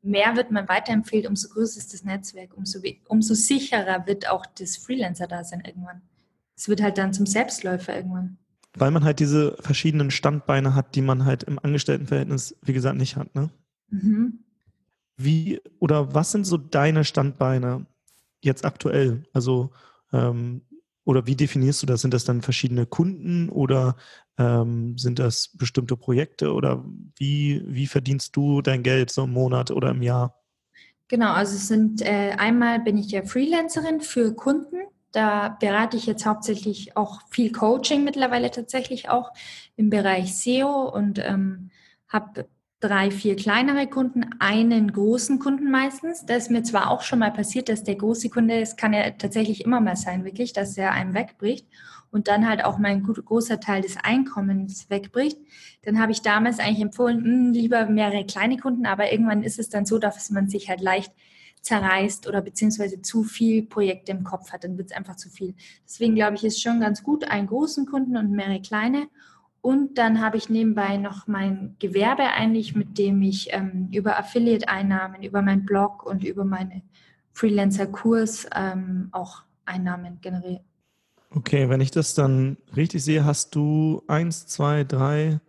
mehr 0.00 0.34
wird 0.36 0.50
man 0.50 0.68
weiterempfehlt, 0.68 1.26
umso 1.26 1.48
größer 1.48 1.78
ist 1.78 1.92
das 1.92 2.04
Netzwerk, 2.04 2.56
umso, 2.56 2.80
umso 3.08 3.34
sicherer 3.34 4.06
wird 4.06 4.30
auch 4.30 4.46
das 4.46 4.76
Freelancer-Dasein 4.78 5.62
irgendwann. 5.66 6.02
Es 6.56 6.68
wird 6.68 6.82
halt 6.82 6.98
dann 6.98 7.12
zum 7.12 7.26
Selbstläufer 7.26 7.96
irgendwann. 7.96 8.38
Weil 8.74 8.90
man 8.90 9.04
halt 9.04 9.20
diese 9.20 9.56
verschiedenen 9.60 10.10
Standbeine 10.10 10.74
hat, 10.74 10.94
die 10.94 11.02
man 11.02 11.26
halt 11.26 11.42
im 11.42 11.58
Angestelltenverhältnis, 11.58 12.56
wie 12.62 12.72
gesagt, 12.72 12.96
nicht 12.96 13.16
hat, 13.16 13.34
ne? 13.34 13.50
Mhm. 13.90 14.38
Wie 15.24 15.60
oder 15.78 16.14
was 16.14 16.32
sind 16.32 16.44
so 16.44 16.56
deine 16.56 17.04
Standbeine 17.04 17.86
jetzt 18.40 18.64
aktuell? 18.64 19.24
Also 19.32 19.70
ähm, 20.12 20.62
oder 21.04 21.26
wie 21.26 21.36
definierst 21.36 21.82
du 21.82 21.86
das? 21.86 22.02
Sind 22.02 22.14
das 22.14 22.24
dann 22.24 22.42
verschiedene 22.42 22.86
Kunden 22.86 23.48
oder 23.48 23.96
ähm, 24.38 24.96
sind 24.98 25.18
das 25.18 25.48
bestimmte 25.54 25.96
Projekte 25.96 26.52
oder 26.52 26.84
wie, 27.16 27.62
wie 27.66 27.86
verdienst 27.86 28.36
du 28.36 28.62
dein 28.62 28.82
Geld 28.82 29.10
so 29.10 29.24
im 29.24 29.32
Monat 29.32 29.70
oder 29.70 29.90
im 29.90 30.02
Jahr? 30.02 30.38
Genau, 31.08 31.32
also 31.32 31.56
es 31.56 31.68
sind 31.68 32.00
äh, 32.02 32.34
einmal 32.38 32.80
bin 32.80 32.96
ich 32.96 33.10
ja 33.10 33.22
Freelancerin 33.24 34.00
für 34.00 34.34
Kunden. 34.34 34.76
Da 35.10 35.50
berate 35.60 35.96
ich 35.96 36.06
jetzt 36.06 36.24
hauptsächlich 36.24 36.96
auch 36.96 37.20
viel 37.30 37.52
Coaching 37.52 38.04
mittlerweile 38.04 38.50
tatsächlich 38.50 39.10
auch 39.10 39.30
im 39.76 39.90
Bereich 39.90 40.34
SEO 40.34 40.88
und 40.88 41.18
ähm, 41.18 41.70
habe 42.08 42.46
drei, 42.82 43.12
vier 43.12 43.36
kleinere 43.36 43.86
Kunden, 43.86 44.30
einen 44.40 44.92
großen 44.92 45.38
Kunden 45.38 45.70
meistens. 45.70 46.26
Das 46.26 46.44
ist 46.44 46.50
mir 46.50 46.64
zwar 46.64 46.90
auch 46.90 47.02
schon 47.02 47.20
mal 47.20 47.32
passiert, 47.32 47.68
dass 47.68 47.84
der 47.84 47.94
große 47.94 48.28
Kunde, 48.28 48.60
es 48.60 48.76
kann 48.76 48.92
ja 48.92 49.08
tatsächlich 49.10 49.64
immer 49.64 49.80
mal 49.80 49.96
sein, 49.96 50.24
wirklich, 50.24 50.52
dass 50.52 50.76
er 50.76 50.90
einem 50.90 51.14
wegbricht 51.14 51.66
und 52.10 52.26
dann 52.26 52.46
halt 52.48 52.64
auch 52.64 52.78
mein 52.78 53.04
großer 53.04 53.60
Teil 53.60 53.82
des 53.82 53.96
Einkommens 54.02 54.90
wegbricht. 54.90 55.38
Dann 55.82 56.00
habe 56.00 56.10
ich 56.10 56.22
damals 56.22 56.58
eigentlich 56.58 56.82
empfohlen, 56.82 57.18
mh, 57.18 57.24
hm, 57.24 57.52
lieber 57.52 57.86
mehrere 57.86 58.26
kleine 58.26 58.56
Kunden, 58.56 58.84
aber 58.84 59.12
irgendwann 59.12 59.44
ist 59.44 59.60
es 59.60 59.68
dann 59.68 59.86
so, 59.86 59.98
dass 59.98 60.30
man 60.30 60.48
sich 60.48 60.68
halt 60.68 60.80
leicht 60.80 61.12
zerreißt 61.60 62.26
oder 62.26 62.42
beziehungsweise 62.42 63.00
zu 63.00 63.22
viel 63.22 63.62
Projekte 63.62 64.10
im 64.10 64.24
Kopf 64.24 64.52
hat, 64.52 64.64
dann 64.64 64.76
wird 64.76 64.90
es 64.90 64.96
einfach 64.96 65.14
zu 65.14 65.30
viel. 65.30 65.54
Deswegen 65.84 66.16
glaube 66.16 66.34
ich, 66.34 66.42
ist 66.42 66.60
schon 66.60 66.80
ganz 66.80 67.04
gut, 67.04 67.30
einen 67.30 67.46
großen 67.46 67.86
Kunden 67.86 68.16
und 68.16 68.32
mehrere 68.32 68.60
kleine. 68.60 69.06
Und 69.62 69.96
dann 69.96 70.20
habe 70.20 70.36
ich 70.36 70.48
nebenbei 70.50 70.96
noch 70.96 71.28
mein 71.28 71.76
Gewerbe 71.78 72.24
eigentlich, 72.24 72.74
mit 72.74 72.98
dem 72.98 73.22
ich 73.22 73.52
ähm, 73.52 73.88
über 73.92 74.18
Affiliate-Einnahmen, 74.18 75.22
über 75.22 75.40
meinen 75.40 75.64
Blog 75.64 76.04
und 76.04 76.24
über 76.24 76.44
meine 76.44 76.82
Freelancer-Kurs 77.32 78.48
ähm, 78.54 79.08
auch 79.12 79.44
Einnahmen 79.64 80.20
generiere. 80.20 80.64
Okay, 81.30 81.68
wenn 81.68 81.80
ich 81.80 81.92
das 81.92 82.14
dann 82.14 82.58
richtig 82.76 83.04
sehe, 83.04 83.24
hast 83.24 83.54
du 83.54 84.02
eins, 84.08 84.48
zwei, 84.48 84.82
drei, 84.82 85.40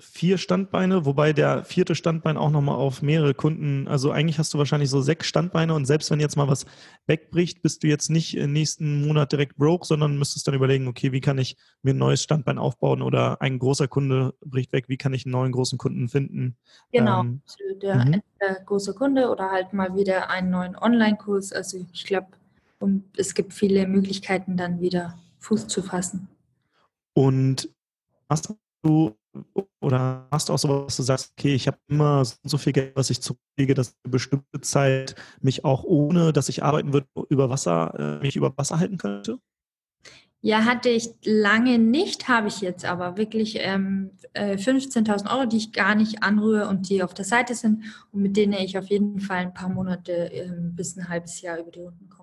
vier 0.00 0.38
Standbeine, 0.38 1.04
wobei 1.04 1.32
der 1.32 1.64
vierte 1.64 1.94
Standbein 1.94 2.36
auch 2.36 2.50
nochmal 2.50 2.76
auf 2.76 3.02
mehrere 3.02 3.34
Kunden, 3.34 3.88
also 3.88 4.10
eigentlich 4.10 4.38
hast 4.38 4.54
du 4.54 4.58
wahrscheinlich 4.58 4.90
so 4.90 5.00
sechs 5.00 5.26
Standbeine 5.26 5.74
und 5.74 5.86
selbst 5.86 6.10
wenn 6.10 6.20
jetzt 6.20 6.36
mal 6.36 6.48
was 6.48 6.66
wegbricht, 7.06 7.62
bist 7.62 7.82
du 7.82 7.88
jetzt 7.88 8.10
nicht 8.10 8.36
im 8.36 8.52
nächsten 8.52 9.06
Monat 9.06 9.32
direkt 9.32 9.56
broke, 9.56 9.86
sondern 9.86 10.18
müsstest 10.18 10.46
dann 10.46 10.54
überlegen, 10.54 10.88
okay, 10.88 11.12
wie 11.12 11.20
kann 11.20 11.38
ich 11.38 11.56
mir 11.82 11.94
ein 11.94 11.98
neues 11.98 12.22
Standbein 12.22 12.58
aufbauen 12.58 13.02
oder 13.02 13.40
ein 13.42 13.58
großer 13.58 13.88
Kunde 13.88 14.34
bricht 14.44 14.72
weg, 14.72 14.88
wie 14.88 14.96
kann 14.96 15.14
ich 15.14 15.26
einen 15.26 15.32
neuen 15.32 15.52
großen 15.52 15.78
Kunden 15.78 16.08
finden? 16.08 16.56
Genau, 16.92 17.20
ähm, 17.20 17.42
der, 17.82 18.04
mhm. 18.04 18.22
der 18.40 18.60
große 18.64 18.94
Kunde 18.94 19.28
oder 19.30 19.50
halt 19.50 19.72
mal 19.72 19.94
wieder 19.94 20.30
einen 20.30 20.50
neuen 20.50 20.76
Online-Kurs. 20.76 21.52
Also 21.52 21.84
ich 21.92 22.04
glaube, 22.04 22.28
es 23.16 23.34
gibt 23.34 23.52
viele 23.52 23.86
Möglichkeiten, 23.86 24.56
dann 24.56 24.80
wieder 24.80 25.18
Fuß 25.40 25.66
zu 25.66 25.82
fassen. 25.82 26.28
Und 27.14 27.68
hast 28.28 28.54
du 28.82 29.17
oder 29.80 30.26
hast 30.30 30.48
du 30.48 30.52
auch 30.52 30.58
sowas, 30.58 30.86
dass 30.86 30.96
du 30.96 31.02
sagst, 31.04 31.32
okay, 31.38 31.54
ich 31.54 31.66
habe 31.66 31.78
immer 31.88 32.24
so 32.24 32.58
viel 32.58 32.72
Geld, 32.72 32.96
was 32.96 33.10
ich 33.10 33.20
zurücklege, 33.20 33.74
dass 33.74 33.96
eine 34.04 34.10
bestimmte 34.10 34.60
Zeit 34.60 35.14
mich 35.40 35.64
auch 35.64 35.84
ohne, 35.84 36.32
dass 36.32 36.48
ich 36.48 36.62
arbeiten 36.62 36.92
würde, 36.92 37.06
über 37.28 37.50
Wasser, 37.50 38.18
äh, 38.20 38.22
mich 38.22 38.36
über 38.36 38.56
Wasser 38.56 38.78
halten 38.78 38.98
könnte? 38.98 39.38
Ja, 40.40 40.64
hatte 40.64 40.88
ich 40.88 41.10
lange 41.24 41.78
nicht, 41.80 42.28
habe 42.28 42.46
ich 42.46 42.60
jetzt 42.60 42.84
aber 42.84 43.16
wirklich 43.16 43.58
ähm, 43.60 44.12
15.000 44.36 45.26
äh, 45.26 45.34
Euro, 45.34 45.46
die 45.46 45.56
ich 45.56 45.72
gar 45.72 45.96
nicht 45.96 46.22
anrühre 46.22 46.68
und 46.68 46.88
die 46.88 47.02
auf 47.02 47.12
der 47.12 47.24
Seite 47.24 47.56
sind 47.56 47.82
und 48.12 48.22
mit 48.22 48.36
denen 48.36 48.52
ich 48.52 48.78
auf 48.78 48.86
jeden 48.86 49.18
Fall 49.18 49.38
ein 49.38 49.54
paar 49.54 49.68
Monate 49.68 50.32
äh, 50.32 50.48
bis 50.52 50.96
ein 50.96 51.08
halbes 51.08 51.40
Jahr 51.40 51.58
über 51.58 51.72
die 51.72 51.80
Runden 51.80 52.08
komme. 52.08 52.17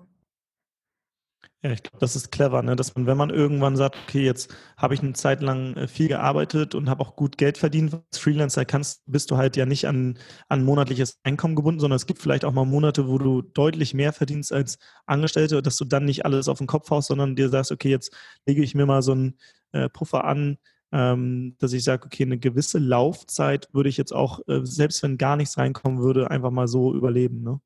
Ja, 1.66 1.72
ich 1.72 1.82
glaube, 1.82 1.98
das 1.98 2.14
ist 2.14 2.30
clever, 2.30 2.62
ne? 2.62 2.76
dass 2.76 2.94
man, 2.94 3.06
wenn 3.06 3.16
man 3.16 3.30
irgendwann 3.30 3.76
sagt, 3.76 3.96
okay, 3.96 4.24
jetzt 4.24 4.54
habe 4.76 4.94
ich 4.94 5.00
eine 5.02 5.14
Zeit 5.14 5.42
lang 5.42 5.74
äh, 5.74 5.88
viel 5.88 6.06
gearbeitet 6.06 6.76
und 6.76 6.88
habe 6.88 7.02
auch 7.02 7.16
gut 7.16 7.38
Geld 7.38 7.58
verdient, 7.58 7.92
als 7.92 8.18
Freelancer 8.20 8.64
kannst, 8.64 9.02
bist 9.06 9.32
du 9.32 9.36
halt 9.36 9.56
ja 9.56 9.66
nicht 9.66 9.88
an, 9.88 10.16
an 10.48 10.64
monatliches 10.64 11.18
Einkommen 11.24 11.56
gebunden, 11.56 11.80
sondern 11.80 11.96
es 11.96 12.06
gibt 12.06 12.22
vielleicht 12.22 12.44
auch 12.44 12.52
mal 12.52 12.64
Monate, 12.64 13.08
wo 13.08 13.18
du 13.18 13.42
deutlich 13.42 13.94
mehr 13.94 14.12
verdienst 14.12 14.52
als 14.52 14.78
Angestellte, 15.06 15.60
dass 15.60 15.76
du 15.76 15.84
dann 15.84 16.04
nicht 16.04 16.24
alles 16.24 16.46
auf 16.46 16.58
den 16.58 16.68
Kopf 16.68 16.88
haust, 16.90 17.08
sondern 17.08 17.34
dir 17.34 17.48
sagst, 17.48 17.72
okay, 17.72 17.90
jetzt 17.90 18.14
lege 18.46 18.62
ich 18.62 18.76
mir 18.76 18.86
mal 18.86 19.02
so 19.02 19.10
einen 19.10 19.36
äh, 19.72 19.88
Puffer 19.88 20.24
an, 20.24 20.58
ähm, 20.92 21.56
dass 21.58 21.72
ich 21.72 21.82
sage, 21.82 22.06
okay, 22.06 22.22
eine 22.22 22.38
gewisse 22.38 22.78
Laufzeit 22.78 23.68
würde 23.72 23.88
ich 23.88 23.96
jetzt 23.96 24.12
auch, 24.12 24.38
äh, 24.46 24.60
selbst 24.62 25.02
wenn 25.02 25.18
gar 25.18 25.34
nichts 25.34 25.58
reinkommen 25.58 26.00
würde, 26.00 26.30
einfach 26.30 26.52
mal 26.52 26.68
so 26.68 26.94
überleben. 26.94 27.42
Ne? 27.42 27.60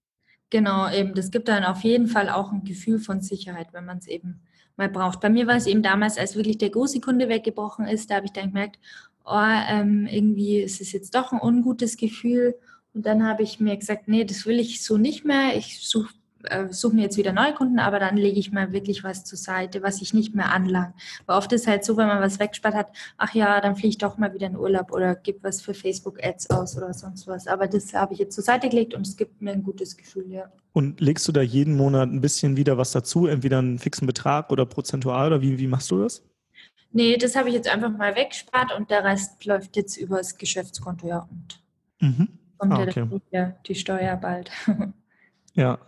Genau, 0.51 0.91
eben. 0.91 1.15
Das 1.15 1.31
gibt 1.31 1.49
dann 1.49 1.65
auf 1.65 1.83
jeden 1.83 2.09
Fall 2.09 2.29
auch 2.29 2.51
ein 2.53 2.65
Gefühl 2.65 2.99
von 2.99 3.21
Sicherheit, 3.21 3.69
wenn 3.73 3.85
man 3.85 3.99
es 3.99 4.09
eben 4.09 4.41
mal 4.77 4.89
braucht. 4.89 5.21
Bei 5.21 5.31
mir 5.31 5.47
war 5.47 5.57
es 5.57 5.67
eben 5.67 5.83
damals, 5.83 6.19
als 6.19 6.35
wirklich 6.35 6.59
der 6.59 6.71
große 6.71 7.01
Kunde 7.01 7.29
weggebrochen 7.29 7.87
ist, 7.87 8.11
da 8.11 8.17
habe 8.17 8.27
ich 8.27 8.33
dann 8.33 8.49
gemerkt, 8.49 8.79
oh, 9.25 9.39
ähm, 9.69 10.07
irgendwie 10.11 10.59
ist 10.61 10.81
es 10.81 10.93
jetzt 10.93 11.15
doch 11.15 11.33
ein 11.33 11.41
ungutes 11.41 11.97
Gefühl. 11.97 12.57
Und 12.93 13.07
dann 13.07 13.25
habe 13.25 13.45
ich 13.45 13.61
mir 13.61 13.77
gesagt, 13.77 14.09
nee, 14.09 14.25
das 14.25 14.47
will 14.47 14.59
ich 14.59 14.83
so 14.85 14.99
nicht 14.99 15.25
mehr. 15.25 15.57
Ich 15.57 15.87
suche 15.89 16.13
äh, 16.44 16.68
suche 16.72 16.94
mir 16.94 17.03
jetzt 17.03 17.16
wieder 17.16 17.33
neue 17.33 17.55
Kunden, 17.55 17.79
aber 17.79 17.98
dann 17.98 18.16
lege 18.16 18.38
ich 18.38 18.53
mal 18.53 18.72
wirklich 18.72 19.05
was 19.05 19.24
zur 19.24 19.38
Seite, 19.38 19.83
was 19.83 20.00
ich 20.00 20.14
nicht 20.14 20.35
mehr 20.35 20.53
anlange. 20.53 20.94
Weil 21.26 21.37
oft 21.37 21.53
ist 21.53 21.66
halt 21.66 21.85
so, 21.85 21.96
wenn 21.96 22.07
man 22.07 22.20
was 22.20 22.38
wegspart 22.38 22.74
hat, 22.74 22.88
ach 23.18 23.35
ja, 23.35 23.61
dann 23.61 23.76
fliege 23.76 23.88
ich 23.88 23.98
doch 23.98 24.18
mal 24.18 24.33
wieder 24.33 24.46
in 24.46 24.57
Urlaub 24.57 24.92
oder 24.92 25.14
gebe 25.14 25.42
was 25.42 25.61
für 25.61 25.74
Facebook-Ads 25.74 26.50
aus 26.50 26.76
oder 26.76 26.92
sonst 26.92 27.26
was. 27.26 27.46
Aber 27.46 27.66
das 27.66 27.94
habe 27.94 28.14
ich 28.14 28.18
jetzt 28.18 28.35
zur 28.35 28.44
Seite 28.44 28.68
gelegt 28.68 28.94
und 28.94 29.07
es 29.07 29.16
gibt 29.16 29.42
mir 29.42 29.53
ein 29.53 29.62
gutes 29.62 29.96
Gefühl, 29.96 30.31
ja. 30.31 30.50
Und 30.72 31.00
legst 31.00 31.26
du 31.26 31.33
da 31.33 31.42
jeden 31.42 31.76
Monat 31.76 32.11
ein 32.11 32.20
bisschen 32.20 32.57
wieder 32.57 32.79
was 32.79 32.92
dazu, 32.92 33.26
entweder 33.26 33.59
einen 33.59 33.79
fixen 33.79 34.07
Betrag 34.07 34.50
oder 34.50 34.66
prozentual 34.66 35.26
oder 35.29 35.42
wie, 35.42 35.59
wie 35.59 35.66
machst 35.66 35.90
du 35.90 36.03
das? 36.03 36.22
Nee, 36.92 37.16
das 37.16 37.37
habe 37.37 37.48
ich 37.48 37.55
jetzt 37.55 37.68
einfach 37.68 37.90
mal 37.90 38.16
weggespart 38.16 38.72
und 38.76 38.90
der 38.90 39.05
Rest 39.05 39.44
läuft 39.44 39.76
jetzt 39.76 39.96
über 39.96 40.18
das 40.18 40.38
Geschäftskonto, 40.38 41.07
ja. 41.07 41.29
Und 41.31 41.61
mhm. 42.00 42.29
kommt 42.59 42.72
ah, 42.72 42.83
okay. 42.83 43.07
ja 43.31 43.57
die 43.66 43.74
Steuer 43.74 44.16
bald. 44.16 44.50
ja, 45.55 45.79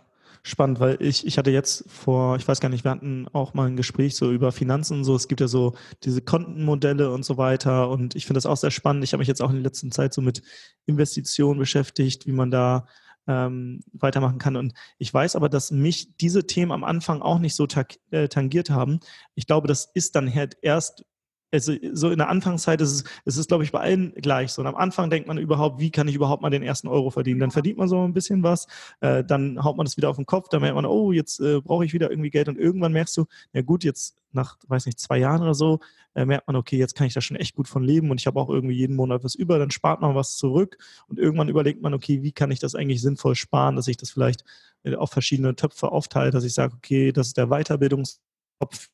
spannend, 0.43 0.79
weil 0.79 1.01
ich, 1.01 1.25
ich 1.25 1.37
hatte 1.37 1.51
jetzt 1.51 1.89
vor, 1.89 2.35
ich 2.35 2.47
weiß 2.47 2.59
gar 2.59 2.69
nicht, 2.69 2.83
wir 2.83 2.91
hatten 2.91 3.27
auch 3.31 3.53
mal 3.53 3.67
ein 3.67 3.77
Gespräch 3.77 4.15
so 4.15 4.31
über 4.31 4.51
Finanzen 4.51 4.97
und 4.97 5.03
so. 5.05 5.15
Es 5.15 5.29
gibt 5.29 5.41
ja 5.41 5.47
so 5.47 5.73
diese 6.03 6.21
Kontenmodelle 6.21 7.11
und 7.11 7.23
so 7.23 7.37
weiter. 7.37 7.89
Und 7.89 8.15
ich 8.15 8.25
finde 8.25 8.37
das 8.37 8.45
auch 8.45 8.57
sehr 8.57 8.71
spannend. 8.71 9.03
Ich 9.05 9.13
habe 9.13 9.19
mich 9.19 9.29
jetzt 9.29 9.41
auch 9.41 9.49
in 9.49 9.55
der 9.55 9.63
letzten 9.63 9.91
Zeit 9.91 10.13
so 10.13 10.21
mit 10.21 10.41
Investitionen 10.85 11.59
beschäftigt, 11.59 12.27
wie 12.27 12.33
man 12.33 12.51
da 12.51 12.85
ähm, 13.25 13.81
weitermachen 13.93 14.37
kann. 14.37 14.57
Und 14.57 14.73
ich 14.97 15.13
weiß 15.13 15.37
aber, 15.37 15.47
dass 15.47 15.71
mich 15.71 16.17
diese 16.17 16.45
Themen 16.45 16.73
am 16.73 16.83
Anfang 16.83 17.21
auch 17.21 17.39
nicht 17.39 17.55
so 17.55 17.65
äh, 18.11 18.27
tangiert 18.27 18.69
haben. 18.69 18.99
Ich 19.35 19.47
glaube, 19.47 19.67
das 19.67 19.89
ist 19.93 20.15
dann 20.15 20.33
halt 20.33 20.57
erst, 20.61 21.05
also 21.53 21.73
so 21.93 22.09
in 22.09 22.17
der 22.17 22.29
Anfangszeit 22.29 22.81
ist 22.81 22.91
es, 22.91 23.03
es 23.25 23.37
ist, 23.37 23.47
glaube 23.47 23.63
ich, 23.63 23.71
bei 23.71 23.79
allen 23.79 24.13
gleich 24.15 24.51
so. 24.51 24.61
Und 24.61 24.67
am 24.67 24.75
Anfang 24.75 25.11
denkt 25.11 25.27
man 25.27 25.37
überhaupt, 25.37 25.79
wie 25.79 25.91
kann 25.91 26.07
ich 26.07 26.15
überhaupt 26.15 26.41
mal 26.41 26.49
den 26.49 26.63
ersten 26.63 26.87
Euro 26.87 27.11
verdienen? 27.11 27.39
Dann 27.39 27.51
verdient 27.51 27.77
man 27.77 27.87
so 27.87 28.03
ein 28.03 28.13
bisschen 28.13 28.41
was, 28.41 28.67
äh, 29.01 29.23
dann 29.23 29.63
haut 29.63 29.77
man 29.77 29.85
das 29.85 29.95
wieder 29.95 30.09
auf 30.09 30.15
den 30.15 30.25
Kopf, 30.25 30.49
dann 30.49 30.61
merkt 30.61 30.75
man, 30.75 30.85
oh, 30.85 31.11
jetzt 31.11 31.39
äh, 31.39 31.61
brauche 31.61 31.85
ich 31.85 31.93
wieder 31.93 32.09
irgendwie 32.09 32.31
Geld 32.31 32.49
und 32.49 32.57
irgendwann 32.57 32.91
merkst 32.91 33.15
du, 33.17 33.25
ja 33.53 33.61
gut, 33.61 33.83
jetzt 33.83 34.17
nach, 34.31 34.57
weiß 34.67 34.87
nicht, 34.87 34.99
zwei 34.99 35.19
Jahren 35.19 35.43
oder 35.43 35.53
so, 35.53 35.79
äh, 36.15 36.25
merkt 36.25 36.47
man, 36.47 36.55
okay, 36.55 36.77
jetzt 36.77 36.95
kann 36.95 37.05
ich 37.05 37.13
da 37.13 37.21
schon 37.21 37.37
echt 37.37 37.55
gut 37.55 37.67
von 37.67 37.83
leben 37.83 38.09
und 38.09 38.19
ich 38.19 38.25
habe 38.25 38.39
auch 38.39 38.49
irgendwie 38.49 38.75
jeden 38.75 38.95
Monat 38.95 39.23
was 39.23 39.35
über, 39.35 39.59
dann 39.59 39.69
spart 39.69 40.01
man 40.01 40.15
was 40.15 40.37
zurück 40.37 40.77
und 41.07 41.19
irgendwann 41.19 41.49
überlegt 41.49 41.83
man, 41.83 41.93
okay, 41.93 42.23
wie 42.23 42.31
kann 42.31 42.49
ich 42.49 42.59
das 42.59 42.73
eigentlich 42.73 43.01
sinnvoll 43.01 43.35
sparen, 43.35 43.75
dass 43.75 43.87
ich 43.87 43.97
das 43.97 44.09
vielleicht 44.09 44.43
äh, 44.83 44.95
auf 44.95 45.11
verschiedene 45.11 45.55
Töpfe 45.55 45.91
aufteile, 45.91 46.31
dass 46.31 46.43
ich 46.43 46.53
sage, 46.55 46.73
okay, 46.75 47.11
das 47.11 47.27
ist 47.27 47.37
der 47.37 47.47
Weiterbildungstopf 47.47 48.89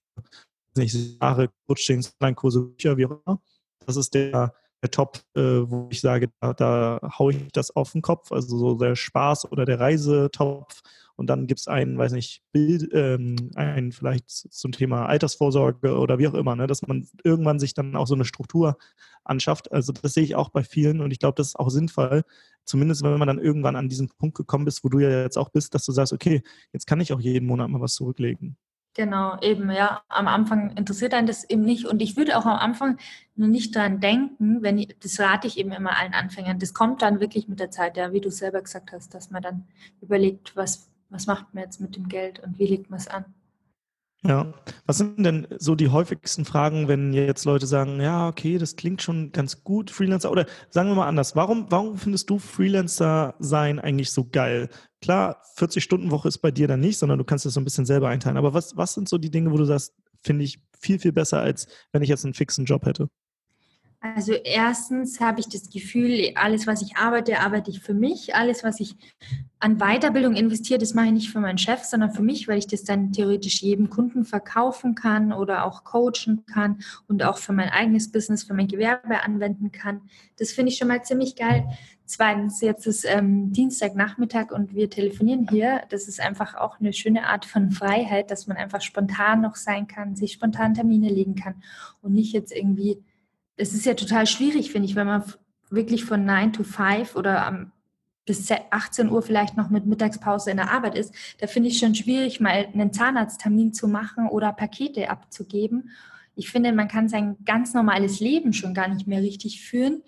nicht, 0.79 1.21
Jahre, 1.21 1.49
Coachings, 1.67 2.13
Online-Kurse, 2.19 2.61
Bücher, 2.61 2.97
wie 2.97 3.05
auch 3.05 3.19
immer. 3.25 3.41
Das 3.85 3.95
ist 3.95 4.13
der, 4.13 4.53
der 4.81 4.91
Top, 4.91 5.19
äh, 5.35 5.41
wo 5.41 5.87
ich 5.91 6.01
sage, 6.01 6.29
da, 6.39 6.53
da 6.53 6.99
haue 7.17 7.33
ich 7.33 7.51
das 7.51 7.75
auf 7.75 7.91
den 7.91 8.01
Kopf, 8.01 8.31
also 8.31 8.57
so 8.57 8.75
der 8.75 8.95
Spaß 8.95 9.51
oder 9.51 9.65
der 9.65 9.79
Reisetopf. 9.79 10.81
Und 11.15 11.27
dann 11.27 11.47
gibt 11.47 11.59
es 11.59 11.67
einen, 11.67 11.97
weiß 11.97 12.13
nicht, 12.13 12.43
Bild, 12.53 12.89
ähm, 12.93 13.51
einen 13.55 13.91
vielleicht 13.91 14.29
zum 14.29 14.71
Thema 14.71 15.05
Altersvorsorge 15.07 15.97
oder 15.97 16.17
wie 16.17 16.29
auch 16.29 16.33
immer, 16.33 16.55
ne, 16.55 16.65
dass 16.65 16.81
man 16.87 17.09
irgendwann 17.25 17.59
sich 17.59 17.73
dann 17.73 17.97
auch 17.97 18.07
so 18.07 18.15
eine 18.15 18.23
Struktur 18.23 18.77
anschafft. 19.25 19.71
Also 19.71 19.91
das 19.91 20.13
sehe 20.13 20.23
ich 20.23 20.35
auch 20.35 20.49
bei 20.49 20.63
vielen 20.63 21.01
und 21.01 21.11
ich 21.11 21.19
glaube, 21.19 21.35
das 21.35 21.47
ist 21.47 21.59
auch 21.59 21.69
sinnvoll, 21.69 22.23
zumindest 22.63 23.03
wenn 23.03 23.17
man 23.17 23.27
dann 23.27 23.39
irgendwann 23.39 23.75
an 23.75 23.89
diesen 23.89 24.07
Punkt 24.07 24.37
gekommen 24.37 24.67
ist, 24.67 24.83
wo 24.85 24.89
du 24.89 24.99
ja 24.99 25.09
jetzt 25.09 25.37
auch 25.37 25.49
bist, 25.49 25.75
dass 25.75 25.85
du 25.85 25.91
sagst, 25.91 26.13
okay, 26.13 26.41
jetzt 26.71 26.87
kann 26.87 27.01
ich 27.01 27.11
auch 27.11 27.19
jeden 27.19 27.47
Monat 27.47 27.69
mal 27.69 27.81
was 27.81 27.95
zurücklegen. 27.95 28.55
Genau, 28.95 29.39
eben, 29.41 29.69
ja. 29.71 30.01
Am 30.09 30.27
Anfang 30.27 30.75
interessiert 30.75 31.13
einen 31.13 31.27
das 31.27 31.43
eben 31.49 31.63
nicht. 31.63 31.85
Und 31.85 32.01
ich 32.01 32.17
würde 32.17 32.37
auch 32.37 32.45
am 32.45 32.57
Anfang 32.57 32.97
nur 33.35 33.47
nicht 33.47 33.75
dran 33.75 33.99
denken, 33.99 34.61
wenn 34.61 34.77
ich, 34.77 34.95
das 34.99 35.19
rate 35.19 35.47
ich 35.47 35.57
eben 35.57 35.71
immer 35.71 35.97
allen 35.97 36.13
Anfängern. 36.13 36.59
Das 36.59 36.73
kommt 36.73 37.01
dann 37.01 37.19
wirklich 37.19 37.47
mit 37.47 37.59
der 37.59 37.71
Zeit, 37.71 37.97
ja, 37.97 38.11
wie 38.11 38.21
du 38.21 38.31
selber 38.31 38.61
gesagt 38.61 38.91
hast, 38.91 39.13
dass 39.13 39.31
man 39.31 39.41
dann 39.41 39.67
überlegt, 40.01 40.55
was, 40.55 40.89
was 41.09 41.27
macht 41.27 41.53
man 41.53 41.63
jetzt 41.63 41.79
mit 41.79 41.95
dem 41.95 42.09
Geld 42.09 42.39
und 42.39 42.59
wie 42.59 42.67
legt 42.67 42.89
man 42.89 42.99
es 42.99 43.07
an. 43.07 43.25
Ja, 44.21 44.53
was 44.85 44.97
sind 44.97 45.23
denn 45.23 45.47
so 45.59 45.75
die 45.75 45.87
häufigsten 45.87 46.43
Fragen, 46.43 46.89
wenn 46.89 47.13
jetzt 47.13 47.45
Leute 47.45 47.65
sagen, 47.65 48.01
ja, 48.01 48.27
okay, 48.27 48.57
das 48.57 48.75
klingt 48.75 49.01
schon 49.01 49.31
ganz 49.31 49.63
gut, 49.63 49.91
Freelancer, 49.91 50.29
oder 50.29 50.45
sagen 50.69 50.89
wir 50.89 50.95
mal 50.95 51.07
anders, 51.07 51.37
warum, 51.37 51.67
warum 51.69 51.97
findest 51.97 52.29
du 52.29 52.37
Freelancer 52.37 53.35
sein 53.39 53.79
eigentlich 53.79 54.11
so 54.11 54.27
geil? 54.29 54.67
Klar, 55.01 55.41
40-Stunden-Woche 55.57 56.27
ist 56.27 56.39
bei 56.39 56.51
dir 56.51 56.67
dann 56.67 56.81
nicht, 56.81 56.97
sondern 56.97 57.17
du 57.17 57.23
kannst 57.23 57.45
das 57.45 57.53
so 57.53 57.61
ein 57.61 57.63
bisschen 57.63 57.85
selber 57.85 58.09
einteilen. 58.09 58.37
Aber 58.37 58.53
was, 58.53 58.75
was 58.75 58.93
sind 58.93 59.07
so 59.07 59.17
die 59.17 59.31
Dinge, 59.31 59.51
wo 59.51 59.57
du 59.57 59.65
sagst, 59.65 59.93
finde 60.21 60.43
ich 60.43 60.59
viel, 60.79 60.99
viel 60.99 61.13
besser, 61.13 61.39
als 61.39 61.67
wenn 61.91 62.01
ich 62.01 62.09
jetzt 62.09 62.25
einen 62.25 62.33
fixen 62.33 62.65
Job 62.65 62.85
hätte? 62.85 63.09
Also 64.01 64.31
erstens 64.31 65.19
habe 65.19 65.41
ich 65.41 65.49
das 65.49 65.69
Gefühl, 65.69 66.31
alles, 66.35 66.67
was 66.67 66.81
ich 66.81 66.95
arbeite, 66.95 67.39
arbeite 67.41 67.69
ich 67.69 67.81
für 67.81 67.93
mich. 67.93 68.33
Alles, 68.33 68.63
was 68.63 68.79
ich 68.79 68.95
an 69.59 69.77
Weiterbildung 69.77 70.35
investiere, 70.35 70.79
das 70.79 70.93
mache 70.93 71.07
ich 71.07 71.11
nicht 71.11 71.31
für 71.31 71.41
meinen 71.41 71.57
Chef, 71.57 71.83
sondern 71.83 72.11
für 72.11 72.21
mich, 72.21 72.47
weil 72.47 72.59
ich 72.59 72.67
das 72.67 72.85
dann 72.85 73.11
theoretisch 73.11 73.61
jedem 73.61 73.89
Kunden 73.89 74.23
verkaufen 74.23 74.95
kann 74.95 75.33
oder 75.33 75.65
auch 75.65 75.83
coachen 75.83 76.45
kann 76.45 76.79
und 77.09 77.23
auch 77.23 77.37
für 77.39 77.51
mein 77.51 77.67
eigenes 77.67 78.09
Business, 78.09 78.43
für 78.43 78.53
mein 78.53 78.69
Gewerbe 78.69 79.21
anwenden 79.21 79.73
kann. 79.73 80.01
Das 80.37 80.53
finde 80.53 80.71
ich 80.71 80.77
schon 80.77 80.87
mal 80.87 81.03
ziemlich 81.03 81.35
geil. 81.35 81.67
Zweitens, 82.05 82.61
jetzt 82.61 82.87
ist 82.87 83.05
ähm, 83.05 83.51
Dienstagnachmittag 83.51 84.51
und 84.51 84.73
wir 84.73 84.89
telefonieren 84.89 85.45
hier. 85.49 85.81
Das 85.89 86.07
ist 86.07 86.21
einfach 86.21 86.55
auch 86.55 86.79
eine 86.79 86.93
schöne 86.93 87.27
Art 87.27 87.45
von 87.45 87.69
Freiheit, 87.69 88.31
dass 88.31 88.47
man 88.47 88.55
einfach 88.55 88.81
spontan 88.81 89.41
noch 89.41 89.57
sein 89.57 89.87
kann, 89.87 90.15
sich 90.15 90.31
spontan 90.31 90.73
Termine 90.73 91.09
legen 91.09 91.35
kann 91.35 91.61
und 92.01 92.13
nicht 92.13 92.31
jetzt 92.31 92.55
irgendwie 92.55 93.03
es 93.59 93.73
ist 93.73 93.85
ja 93.85 93.93
total 93.93 94.25
schwierig, 94.25 94.71
finde 94.71 94.87
ich, 94.87 94.95
wenn 94.95 95.07
man 95.07 95.23
wirklich 95.69 96.05
von 96.05 96.25
9 96.25 96.53
to 96.53 96.63
5 96.63 97.15
oder 97.15 97.45
am 97.45 97.71
bis 98.25 98.47
18 98.51 99.09
Uhr 99.09 99.23
vielleicht 99.23 99.57
noch 99.57 99.71
mit 99.71 99.87
Mittagspause 99.87 100.51
in 100.51 100.57
der 100.57 100.71
Arbeit 100.71 100.95
ist, 100.95 101.13
da 101.39 101.47
finde 101.47 101.69
ich 101.69 101.79
schon 101.79 101.95
schwierig, 101.95 102.39
mal 102.39 102.67
einen 102.71 102.93
Zahnarzttermin 102.93 103.73
zu 103.73 103.87
machen 103.87 104.27
oder 104.27 104.53
Pakete 104.53 105.09
abzugeben. 105.09 105.89
Ich 106.35 106.51
finde, 106.51 106.71
man 106.71 106.87
kann 106.87 107.09
sein 107.09 107.37
ganz 107.43 107.73
normales 107.73 108.19
Leben 108.19 108.53
schon 108.53 108.75
gar 108.75 108.87
nicht 108.87 109.07
mehr 109.07 109.21
richtig 109.21 109.61
führen, 109.61 110.03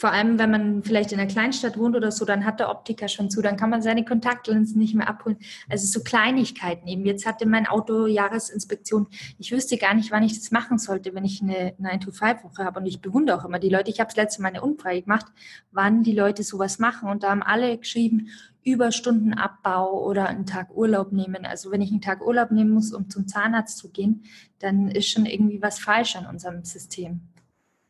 vor 0.00 0.12
allem, 0.12 0.38
wenn 0.38 0.52
man 0.52 0.84
vielleicht 0.84 1.10
in 1.10 1.18
einer 1.18 1.28
Kleinstadt 1.28 1.76
wohnt 1.76 1.96
oder 1.96 2.12
so, 2.12 2.24
dann 2.24 2.44
hat 2.44 2.60
der 2.60 2.70
Optiker 2.70 3.08
schon 3.08 3.30
zu, 3.30 3.42
dann 3.42 3.56
kann 3.56 3.68
man 3.68 3.82
seine 3.82 4.04
Kontaktlinsen 4.04 4.78
nicht 4.78 4.94
mehr 4.94 5.08
abholen. 5.08 5.38
Also 5.68 5.86
so 5.86 6.04
Kleinigkeiten 6.04 6.86
eben. 6.86 7.04
Jetzt 7.04 7.26
hatte 7.26 7.46
mein 7.46 7.66
Auto 7.66 8.06
Jahresinspektion. 8.06 9.08
Ich 9.38 9.50
wüsste 9.50 9.76
gar 9.76 9.94
nicht, 9.94 10.12
wann 10.12 10.22
ich 10.22 10.38
das 10.38 10.52
machen 10.52 10.78
sollte, 10.78 11.16
wenn 11.16 11.24
ich 11.24 11.42
eine 11.42 11.74
9-to-5-Woche 11.80 12.64
habe. 12.64 12.78
Und 12.78 12.86
ich 12.86 13.00
bewundere 13.00 13.40
auch 13.40 13.44
immer 13.44 13.58
die 13.58 13.70
Leute. 13.70 13.90
Ich 13.90 13.98
habe 13.98 14.06
das 14.06 14.14
letzte 14.14 14.40
Mal 14.40 14.50
eine 14.50 14.62
Umfrage 14.62 15.02
gemacht, 15.02 15.26
wann 15.72 16.04
die 16.04 16.14
Leute 16.14 16.44
sowas 16.44 16.78
machen. 16.78 17.10
Und 17.10 17.24
da 17.24 17.30
haben 17.30 17.42
alle 17.42 17.76
geschrieben, 17.76 18.28
Überstundenabbau 18.62 20.06
oder 20.06 20.28
einen 20.28 20.46
Tag 20.46 20.76
Urlaub 20.76 21.10
nehmen. 21.10 21.44
Also 21.44 21.72
wenn 21.72 21.80
ich 21.80 21.90
einen 21.90 22.02
Tag 22.02 22.24
Urlaub 22.24 22.52
nehmen 22.52 22.70
muss, 22.70 22.92
um 22.92 23.10
zum 23.10 23.26
Zahnarzt 23.26 23.78
zu 23.78 23.90
gehen, 23.90 24.22
dann 24.60 24.92
ist 24.92 25.08
schon 25.08 25.26
irgendwie 25.26 25.60
was 25.60 25.80
falsch 25.80 26.14
an 26.14 26.26
unserem 26.26 26.62
System. 26.62 27.22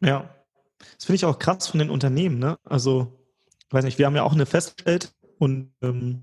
Ja, 0.01 0.31
das 0.79 1.05
finde 1.05 1.17
ich 1.17 1.25
auch 1.25 1.39
krass 1.39 1.67
von 1.67 1.79
den 1.79 1.91
Unternehmen. 1.91 2.39
Ne? 2.39 2.59
Also, 2.65 3.19
ich 3.67 3.73
weiß 3.73 3.85
nicht, 3.85 3.99
wir 3.99 4.07
haben 4.07 4.17
ja 4.17 4.23
auch 4.23 4.33
eine 4.33 4.47
festgestellt 4.47 5.15
und 5.39 5.73
ähm, 5.83 6.23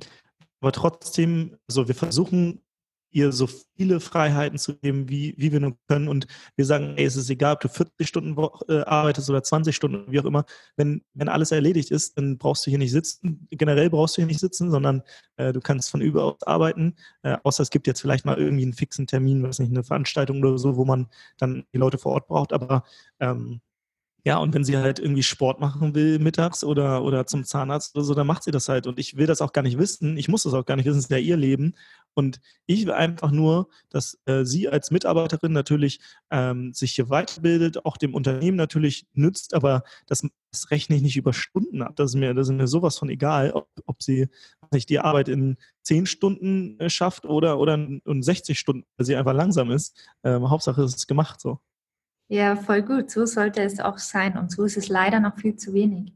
aber 0.61 0.71
trotzdem, 0.71 1.57
also 1.67 1.87
wir 1.87 1.95
versuchen 1.95 2.65
ihr 3.15 3.31
so 3.31 3.47
viele 3.77 4.01
Freiheiten 4.01 4.59
zu 4.59 4.75
geben, 4.75 5.07
wie, 5.07 5.33
wie 5.37 5.53
wir 5.53 5.61
nur 5.61 5.77
können. 5.87 6.09
Und 6.09 6.27
wir 6.57 6.65
sagen, 6.65 6.95
ey, 6.97 7.05
es 7.05 7.15
ist 7.15 7.29
egal, 7.29 7.53
ob 7.53 7.61
du 7.61 7.69
40 7.69 8.05
Stunden 8.05 8.35
äh, 8.67 8.81
arbeitest 8.81 9.29
oder 9.29 9.41
20 9.41 9.73
Stunden, 9.73 10.11
wie 10.11 10.19
auch 10.19 10.25
immer. 10.25 10.43
Wenn, 10.75 11.01
wenn 11.13 11.29
alles 11.29 11.51
erledigt 11.51 11.91
ist, 11.91 12.17
dann 12.17 12.37
brauchst 12.37 12.65
du 12.65 12.71
hier 12.71 12.77
nicht 12.77 12.91
sitzen. 12.91 13.47
Generell 13.51 13.89
brauchst 13.89 14.17
du 14.17 14.21
hier 14.21 14.27
nicht 14.27 14.41
sitzen, 14.41 14.69
sondern 14.69 15.01
äh, 15.37 15.53
du 15.53 15.61
kannst 15.61 15.89
von 15.89 16.01
überaus 16.01 16.43
arbeiten. 16.43 16.95
Äh, 17.23 17.37
außer 17.43 17.63
es 17.63 17.69
gibt 17.69 17.87
jetzt 17.87 18.01
vielleicht 18.01 18.25
mal 18.25 18.37
irgendwie 18.37 18.63
einen 18.63 18.73
fixen 18.73 19.07
Termin, 19.07 19.43
was 19.43 19.59
nicht, 19.59 19.69
eine 19.69 19.85
Veranstaltung 19.85 20.39
oder 20.39 20.57
so, 20.57 20.75
wo 20.75 20.83
man 20.83 21.07
dann 21.37 21.63
die 21.73 21.77
Leute 21.77 21.97
vor 21.97 22.11
Ort 22.11 22.27
braucht. 22.27 22.51
Aber 22.51 22.83
ähm, 23.21 23.61
ja, 24.25 24.39
und 24.39 24.55
wenn 24.55 24.63
sie 24.63 24.75
halt 24.75 24.97
irgendwie 24.97 25.21
Sport 25.21 25.59
machen 25.59 25.93
will 25.93 26.17
mittags 26.17 26.63
oder, 26.63 27.03
oder 27.03 27.27
zum 27.27 27.43
Zahnarzt 27.43 27.95
oder 27.95 28.03
so, 28.03 28.15
dann 28.15 28.25
macht 28.25 28.41
sie 28.43 28.49
das 28.49 28.67
halt. 28.67 28.87
Und 28.87 28.97
ich 28.97 29.17
will 29.17 29.27
das 29.27 29.39
auch 29.39 29.53
gar 29.53 29.61
nicht 29.61 29.77
wissen. 29.77 30.17
Ich 30.17 30.27
muss 30.27 30.43
das 30.43 30.55
auch 30.55 30.65
gar 30.65 30.75
nicht 30.75 30.87
wissen. 30.87 30.97
Es 30.97 31.05
ist 31.05 31.11
ja 31.11 31.17
ihr 31.17 31.37
Leben. 31.37 31.75
Und 32.15 32.41
ich 32.65 32.87
will 32.87 32.93
einfach 32.93 33.29
nur, 33.29 33.69
dass 33.89 34.17
äh, 34.25 34.43
sie 34.43 34.67
als 34.67 34.89
Mitarbeiterin 34.89 35.51
natürlich 35.51 35.99
ähm, 36.31 36.73
sich 36.73 36.93
hier 36.93 37.09
weiterbildet, 37.11 37.85
auch 37.85 37.97
dem 37.97 38.15
Unternehmen 38.15 38.57
natürlich 38.57 39.05
nützt, 39.13 39.53
aber 39.53 39.83
das, 40.07 40.25
das 40.49 40.71
rechne 40.71 40.95
ich 40.95 41.03
nicht 41.03 41.17
über 41.17 41.33
Stunden 41.33 41.83
ab. 41.83 41.95
Das 41.95 42.11
ist 42.11 42.15
mir, 42.15 42.33
das 42.33 42.47
ist 42.47 42.55
mir 42.55 42.67
sowas 42.67 42.97
von 42.97 43.09
egal, 43.09 43.51
ob, 43.51 43.69
ob 43.85 44.01
sie 44.01 44.29
sich 44.71 44.87
die 44.87 44.99
Arbeit 44.99 45.27
in 45.29 45.57
zehn 45.83 46.07
Stunden 46.07 46.79
äh, 46.79 46.89
schafft 46.89 47.25
oder, 47.25 47.59
oder 47.59 47.75
in 47.75 48.23
60 48.23 48.57
Stunden, 48.57 48.85
weil 48.97 49.05
sie 49.05 49.15
einfach 49.15 49.33
langsam 49.33 49.69
ist. 49.69 49.95
Ähm, 50.23 50.49
Hauptsache 50.49 50.81
es 50.81 50.95
ist 50.95 51.07
gemacht 51.07 51.39
so. 51.39 51.59
Ja, 52.27 52.55
voll 52.55 52.81
gut. 52.81 53.11
So 53.11 53.25
sollte 53.25 53.61
es 53.61 53.79
auch 53.79 53.97
sein. 53.97 54.37
Und 54.37 54.51
so 54.51 54.63
ist 54.63 54.77
es 54.77 54.89
leider 54.89 55.19
noch 55.19 55.37
viel 55.37 55.55
zu 55.55 55.73
wenig. 55.73 56.13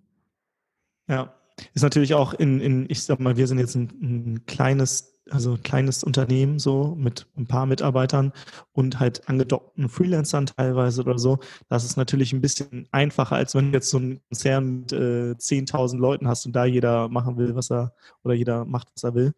Ja. 1.08 1.34
Ist 1.74 1.84
natürlich 1.84 2.14
auch 2.14 2.34
in, 2.34 2.62
in 2.62 2.86
ich 2.90 3.04
sag 3.04 3.20
mal, 3.20 3.36
wir 3.36 3.46
sind 3.46 3.60
jetzt 3.60 3.76
ein, 3.76 3.90
ein 4.02 4.46
kleines 4.46 5.20
also 5.32 5.54
ein 5.54 5.64
kleines 5.64 6.04
Unternehmen 6.04 6.60
so 6.60 6.96
mit 6.98 7.28
ein 7.38 7.48
paar 7.48 7.66
Mitarbeitern 7.66 8.34
und 8.72 9.00
halt 9.00 9.28
angedockten 9.30 9.90
Freelancern 9.90 10.48
teilweise 10.48 11.02
oder 11.02 11.18
so. 11.18 11.40
Das 11.68 11.84
ist 11.84 11.98
natürlich 11.98 12.34
ein 12.34 12.42
bisschen 12.42 12.88
einfacher, 12.92 13.36
als 13.36 13.56
wenn 13.56 13.72
du 13.72 13.78
jetzt 13.78 13.90
so 13.90 14.00
ein 14.00 14.22
Konzern 14.30 14.80
mit 14.82 14.92
äh, 14.92 15.36
10.000 15.38 15.98
Leuten 15.98 16.28
hast 16.28 16.46
und 16.46 16.54
da 16.56 16.66
jeder 16.66 17.10
machen 17.10 17.38
will, 17.38 17.56
was 17.56 17.72
er 17.72 17.94
oder 18.24 18.34
jeder 18.34 18.66
macht, 18.66 18.90
was 18.94 19.04
er 19.04 19.16
will. 19.16 19.34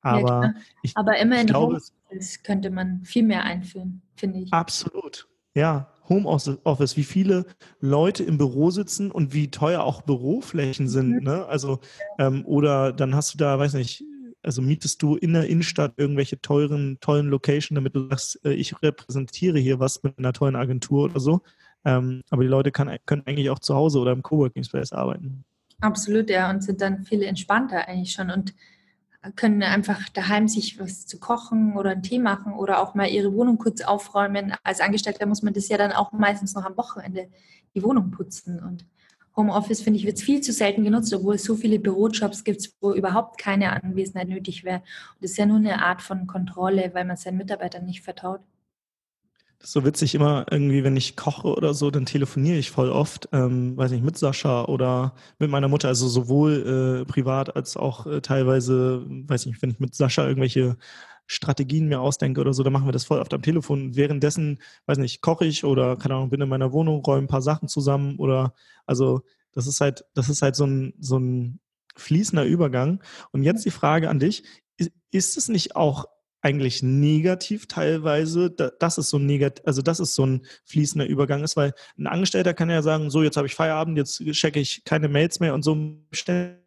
Aber, 0.00 0.42
ja, 0.44 0.54
ich, 0.82 0.96
Aber 0.96 1.18
immer 1.18 1.40
in 1.40 1.52
Homeoffice 1.52 2.42
könnte 2.42 2.70
man 2.70 3.04
viel 3.04 3.24
mehr 3.24 3.44
einführen, 3.44 4.02
finde 4.14 4.40
ich. 4.40 4.52
Absolut. 4.52 5.28
Ja, 5.54 5.88
Homeoffice, 6.08 6.96
wie 6.96 7.04
viele 7.04 7.46
Leute 7.80 8.24
im 8.24 8.38
Büro 8.38 8.70
sitzen 8.70 9.10
und 9.10 9.34
wie 9.34 9.50
teuer 9.50 9.82
auch 9.82 10.02
Büroflächen 10.02 10.88
sind. 10.88 11.16
Mhm. 11.16 11.24
Ne? 11.24 11.46
Also, 11.46 11.80
ähm, 12.18 12.44
oder 12.46 12.92
dann 12.92 13.14
hast 13.14 13.34
du 13.34 13.38
da, 13.38 13.58
weiß 13.58 13.74
nicht, 13.74 14.04
also 14.42 14.62
mietest 14.62 15.02
du 15.02 15.16
in 15.16 15.32
der 15.32 15.48
Innenstadt 15.48 15.94
irgendwelche 15.96 16.40
teuren, 16.40 16.98
tollen 17.00 17.28
Location, 17.28 17.74
damit 17.74 17.96
du 17.96 18.08
sagst, 18.08 18.44
äh, 18.44 18.52
ich 18.52 18.80
repräsentiere 18.82 19.58
hier 19.58 19.80
was 19.80 20.02
mit 20.02 20.18
einer 20.18 20.32
tollen 20.32 20.56
Agentur 20.56 21.04
oder 21.04 21.20
so. 21.20 21.40
Ähm, 21.84 22.22
aber 22.30 22.42
die 22.42 22.48
Leute 22.48 22.70
kann, 22.70 22.96
können 23.06 23.22
eigentlich 23.26 23.50
auch 23.50 23.58
zu 23.58 23.74
Hause 23.74 23.98
oder 23.98 24.12
im 24.12 24.22
Coworking 24.22 24.64
Space 24.64 24.92
arbeiten. 24.92 25.44
Absolut, 25.80 26.30
ja, 26.30 26.48
und 26.50 26.62
sind 26.62 26.80
dann 26.80 27.04
viel 27.04 27.22
entspannter 27.22 27.86
eigentlich 27.86 28.12
schon 28.12 28.30
und 28.30 28.54
können 29.34 29.62
einfach 29.62 30.08
daheim 30.10 30.48
sich 30.48 30.78
was 30.78 31.06
zu 31.06 31.18
kochen 31.18 31.76
oder 31.76 31.90
einen 31.90 32.02
Tee 32.02 32.18
machen 32.18 32.52
oder 32.52 32.80
auch 32.80 32.94
mal 32.94 33.08
ihre 33.08 33.32
Wohnung 33.32 33.58
kurz 33.58 33.80
aufräumen. 33.80 34.54
Als 34.62 34.80
Angestellter 34.80 35.26
muss 35.26 35.42
man 35.42 35.54
das 35.54 35.68
ja 35.68 35.78
dann 35.78 35.92
auch 35.92 36.12
meistens 36.12 36.54
noch 36.54 36.64
am 36.64 36.76
Wochenende 36.76 37.28
die 37.74 37.82
Wohnung 37.82 38.10
putzen. 38.10 38.62
Und 38.62 38.84
Homeoffice, 39.36 39.82
finde 39.82 39.98
ich, 39.98 40.06
wird 40.06 40.20
viel 40.20 40.40
zu 40.40 40.52
selten 40.52 40.84
genutzt, 40.84 41.12
obwohl 41.12 41.34
es 41.34 41.44
so 41.44 41.56
viele 41.56 41.78
Bürojobs 41.78 42.44
gibt, 42.44 42.70
wo 42.80 42.92
überhaupt 42.92 43.38
keine 43.38 43.72
Anwesenheit 43.72 44.28
nötig 44.28 44.64
wäre. 44.64 44.78
Und 44.78 45.22
das 45.22 45.32
ist 45.32 45.36
ja 45.36 45.46
nur 45.46 45.58
eine 45.58 45.82
Art 45.82 46.02
von 46.02 46.26
Kontrolle, 46.26 46.90
weil 46.94 47.04
man 47.04 47.16
seinen 47.16 47.38
Mitarbeitern 47.38 47.84
nicht 47.84 48.02
vertraut. 48.02 48.40
Das 49.58 49.70
ist 49.70 49.72
so 49.72 49.84
witzig 49.84 50.14
immer 50.14 50.46
irgendwie, 50.50 50.84
wenn 50.84 50.96
ich 50.96 51.16
koche 51.16 51.48
oder 51.48 51.72
so, 51.74 51.90
dann 51.90 52.04
telefoniere 52.06 52.58
ich 52.58 52.70
voll 52.70 52.90
oft, 52.90 53.28
ähm, 53.32 53.76
weiß 53.76 53.90
nicht, 53.90 54.04
mit 54.04 54.18
Sascha 54.18 54.66
oder 54.66 55.14
mit 55.38 55.50
meiner 55.50 55.68
Mutter, 55.68 55.88
also 55.88 56.08
sowohl 56.08 57.02
äh, 57.02 57.10
privat 57.10 57.56
als 57.56 57.76
auch 57.76 58.06
äh, 58.06 58.20
teilweise, 58.20 59.04
weiß 59.08 59.46
nicht, 59.46 59.60
wenn 59.62 59.70
ich 59.70 59.80
mit 59.80 59.94
Sascha 59.94 60.26
irgendwelche 60.26 60.76
Strategien 61.26 61.88
mir 61.88 62.00
ausdenke 62.00 62.40
oder 62.40 62.52
so, 62.52 62.62
dann 62.62 62.72
machen 62.72 62.86
wir 62.86 62.92
das 62.92 63.04
voll 63.04 63.18
oft 63.18 63.34
am 63.34 63.42
Telefon. 63.42 63.96
Währenddessen, 63.96 64.60
weiß 64.86 64.98
nicht, 64.98 65.22
koche 65.22 65.46
ich 65.46 65.64
oder 65.64 65.96
keine 65.96 66.14
Ahnung, 66.14 66.30
bin 66.30 66.40
in 66.40 66.48
meiner 66.48 66.72
Wohnung, 66.72 67.02
räume 67.04 67.24
ein 67.24 67.28
paar 67.28 67.42
Sachen 67.42 67.68
zusammen 67.68 68.16
oder 68.18 68.54
also 68.86 69.22
das 69.52 69.66
ist 69.66 69.80
halt, 69.80 70.04
das 70.14 70.28
ist 70.28 70.42
halt 70.42 70.54
so 70.54 70.66
ein, 70.66 70.94
so 71.00 71.18
ein 71.18 71.60
fließender 71.96 72.44
Übergang. 72.44 73.02
Und 73.32 73.42
jetzt 73.42 73.64
die 73.64 73.70
Frage 73.70 74.10
an 74.10 74.20
dich, 74.20 74.44
ist 75.10 75.36
es 75.38 75.48
nicht 75.48 75.76
auch 75.76 76.04
eigentlich 76.46 76.80
negativ 76.80 77.66
teilweise, 77.66 78.50
dass 78.50 78.98
es 78.98 79.10
so 79.10 79.18
ein 79.18 79.52
also 79.64 79.82
dass 79.82 79.98
es 79.98 80.14
so 80.14 80.24
ein 80.24 80.46
fließender 80.64 81.04
Übergang 81.06 81.42
ist, 81.42 81.56
weil 81.56 81.74
ein 81.98 82.06
Angestellter 82.06 82.54
kann 82.54 82.70
ja 82.70 82.82
sagen, 82.82 83.10
so 83.10 83.24
jetzt 83.24 83.36
habe 83.36 83.48
ich 83.48 83.56
Feierabend, 83.56 83.98
jetzt 83.98 84.22
checke 84.30 84.60
ich 84.60 84.84
keine 84.84 85.08
Mails 85.08 85.40
mehr 85.40 85.54
und 85.54 85.64
so 85.64 85.76
stelle 86.12 86.62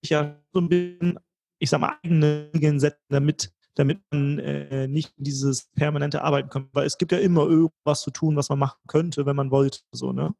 ich 0.00 0.10
ja 0.10 0.36
so 0.52 0.60
ein 0.60 0.68
bisschen, 0.68 1.20
ich 1.60 1.70
sag 1.70 1.80
mal, 1.80 1.96
eigene 2.02 2.50
Regeln 2.52 2.80
setzen, 2.80 3.04
damit 3.08 3.52
damit 3.76 4.00
man 4.10 4.40
äh, 4.40 4.88
nicht 4.88 5.14
dieses 5.16 5.70
permanente 5.76 6.22
Arbeiten 6.22 6.48
kommt, 6.48 6.74
weil 6.74 6.86
es 6.86 6.98
gibt 6.98 7.12
ja 7.12 7.18
immer 7.18 7.46
irgendwas 7.46 8.02
zu 8.02 8.10
tun, 8.10 8.34
was 8.36 8.48
man 8.48 8.58
machen 8.58 8.80
könnte, 8.88 9.26
wenn 9.26 9.36
man 9.36 9.52
wollte, 9.52 9.78
so, 9.92 10.12
ne? 10.12 10.34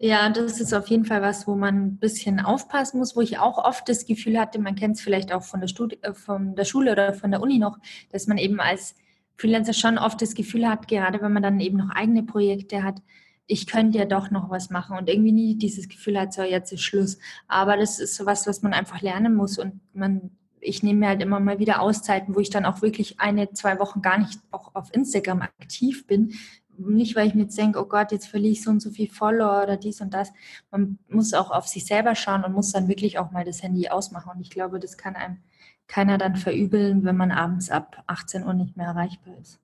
Ja, 0.00 0.30
das 0.30 0.60
ist 0.60 0.72
auf 0.74 0.86
jeden 0.86 1.04
Fall 1.04 1.22
was, 1.22 1.48
wo 1.48 1.56
man 1.56 1.86
ein 1.86 1.96
bisschen 1.98 2.38
aufpassen 2.38 2.98
muss, 2.98 3.16
wo 3.16 3.20
ich 3.20 3.38
auch 3.38 3.58
oft 3.58 3.88
das 3.88 4.06
Gefühl 4.06 4.38
hatte, 4.38 4.60
man 4.60 4.76
kennt 4.76 4.96
es 4.96 5.02
vielleicht 5.02 5.32
auch 5.32 5.42
von 5.42 5.60
der, 5.60 5.66
Studi 5.66 5.98
äh, 6.02 6.14
von 6.14 6.54
der 6.54 6.64
Schule 6.64 6.92
oder 6.92 7.14
von 7.14 7.32
der 7.32 7.40
Uni 7.40 7.58
noch, 7.58 7.78
dass 8.12 8.28
man 8.28 8.38
eben 8.38 8.60
als 8.60 8.94
Freelancer 9.36 9.72
schon 9.72 9.98
oft 9.98 10.22
das 10.22 10.34
Gefühl 10.34 10.68
hat, 10.68 10.86
gerade 10.86 11.20
wenn 11.20 11.32
man 11.32 11.42
dann 11.42 11.58
eben 11.58 11.78
noch 11.78 11.90
eigene 11.90 12.22
Projekte 12.22 12.84
hat, 12.84 13.02
ich 13.48 13.66
könnte 13.66 13.98
ja 13.98 14.04
doch 14.04 14.30
noch 14.30 14.50
was 14.50 14.70
machen 14.70 14.96
und 14.96 15.08
irgendwie 15.08 15.32
nie 15.32 15.56
dieses 15.56 15.88
Gefühl 15.88 16.20
hat, 16.20 16.32
so 16.32 16.42
jetzt 16.42 16.72
ist 16.72 16.82
Schluss. 16.82 17.18
Aber 17.48 17.76
das 17.76 17.98
ist 17.98 18.14
sowas, 18.14 18.46
was 18.46 18.62
man 18.62 18.74
einfach 18.74 19.00
lernen 19.00 19.34
muss 19.34 19.58
und 19.58 19.80
man, 19.94 20.30
ich 20.60 20.82
nehme 20.82 21.00
mir 21.00 21.08
halt 21.08 21.22
immer 21.22 21.40
mal 21.40 21.58
wieder 21.58 21.80
Auszeiten, 21.80 22.36
wo 22.36 22.40
ich 22.40 22.50
dann 22.50 22.66
auch 22.66 22.82
wirklich 22.82 23.18
eine, 23.20 23.52
zwei 23.52 23.80
Wochen 23.80 24.02
gar 24.02 24.18
nicht 24.18 24.38
auch 24.52 24.74
auf 24.74 24.94
Instagram 24.94 25.42
aktiv 25.42 26.06
bin, 26.06 26.34
nicht, 26.78 27.16
weil 27.16 27.28
ich 27.28 27.34
mir 27.34 27.42
jetzt 27.42 27.58
denke, 27.58 27.80
oh 27.80 27.86
Gott, 27.86 28.12
jetzt 28.12 28.28
verliere 28.28 28.52
ich 28.52 28.62
so 28.62 28.70
und 28.70 28.80
so 28.80 28.90
viel 28.90 29.10
Follower 29.10 29.62
oder 29.62 29.76
dies 29.76 30.00
und 30.00 30.14
das. 30.14 30.32
Man 30.70 30.98
muss 31.08 31.34
auch 31.34 31.50
auf 31.50 31.66
sich 31.66 31.86
selber 31.86 32.14
schauen 32.14 32.44
und 32.44 32.52
muss 32.52 32.72
dann 32.72 32.88
wirklich 32.88 33.18
auch 33.18 33.30
mal 33.30 33.44
das 33.44 33.62
Handy 33.62 33.88
ausmachen. 33.88 34.30
Und 34.34 34.40
ich 34.40 34.50
glaube, 34.50 34.78
das 34.78 34.96
kann 34.96 35.16
einem 35.16 35.38
keiner 35.86 36.18
dann 36.18 36.36
verübeln, 36.36 37.04
wenn 37.04 37.16
man 37.16 37.32
abends 37.32 37.70
ab 37.70 38.02
18 38.06 38.44
Uhr 38.44 38.54
nicht 38.54 38.76
mehr 38.76 38.86
erreichbar 38.86 39.34
ist. 39.40 39.58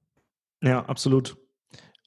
Ja, 0.63 0.85
absolut. 0.87 1.37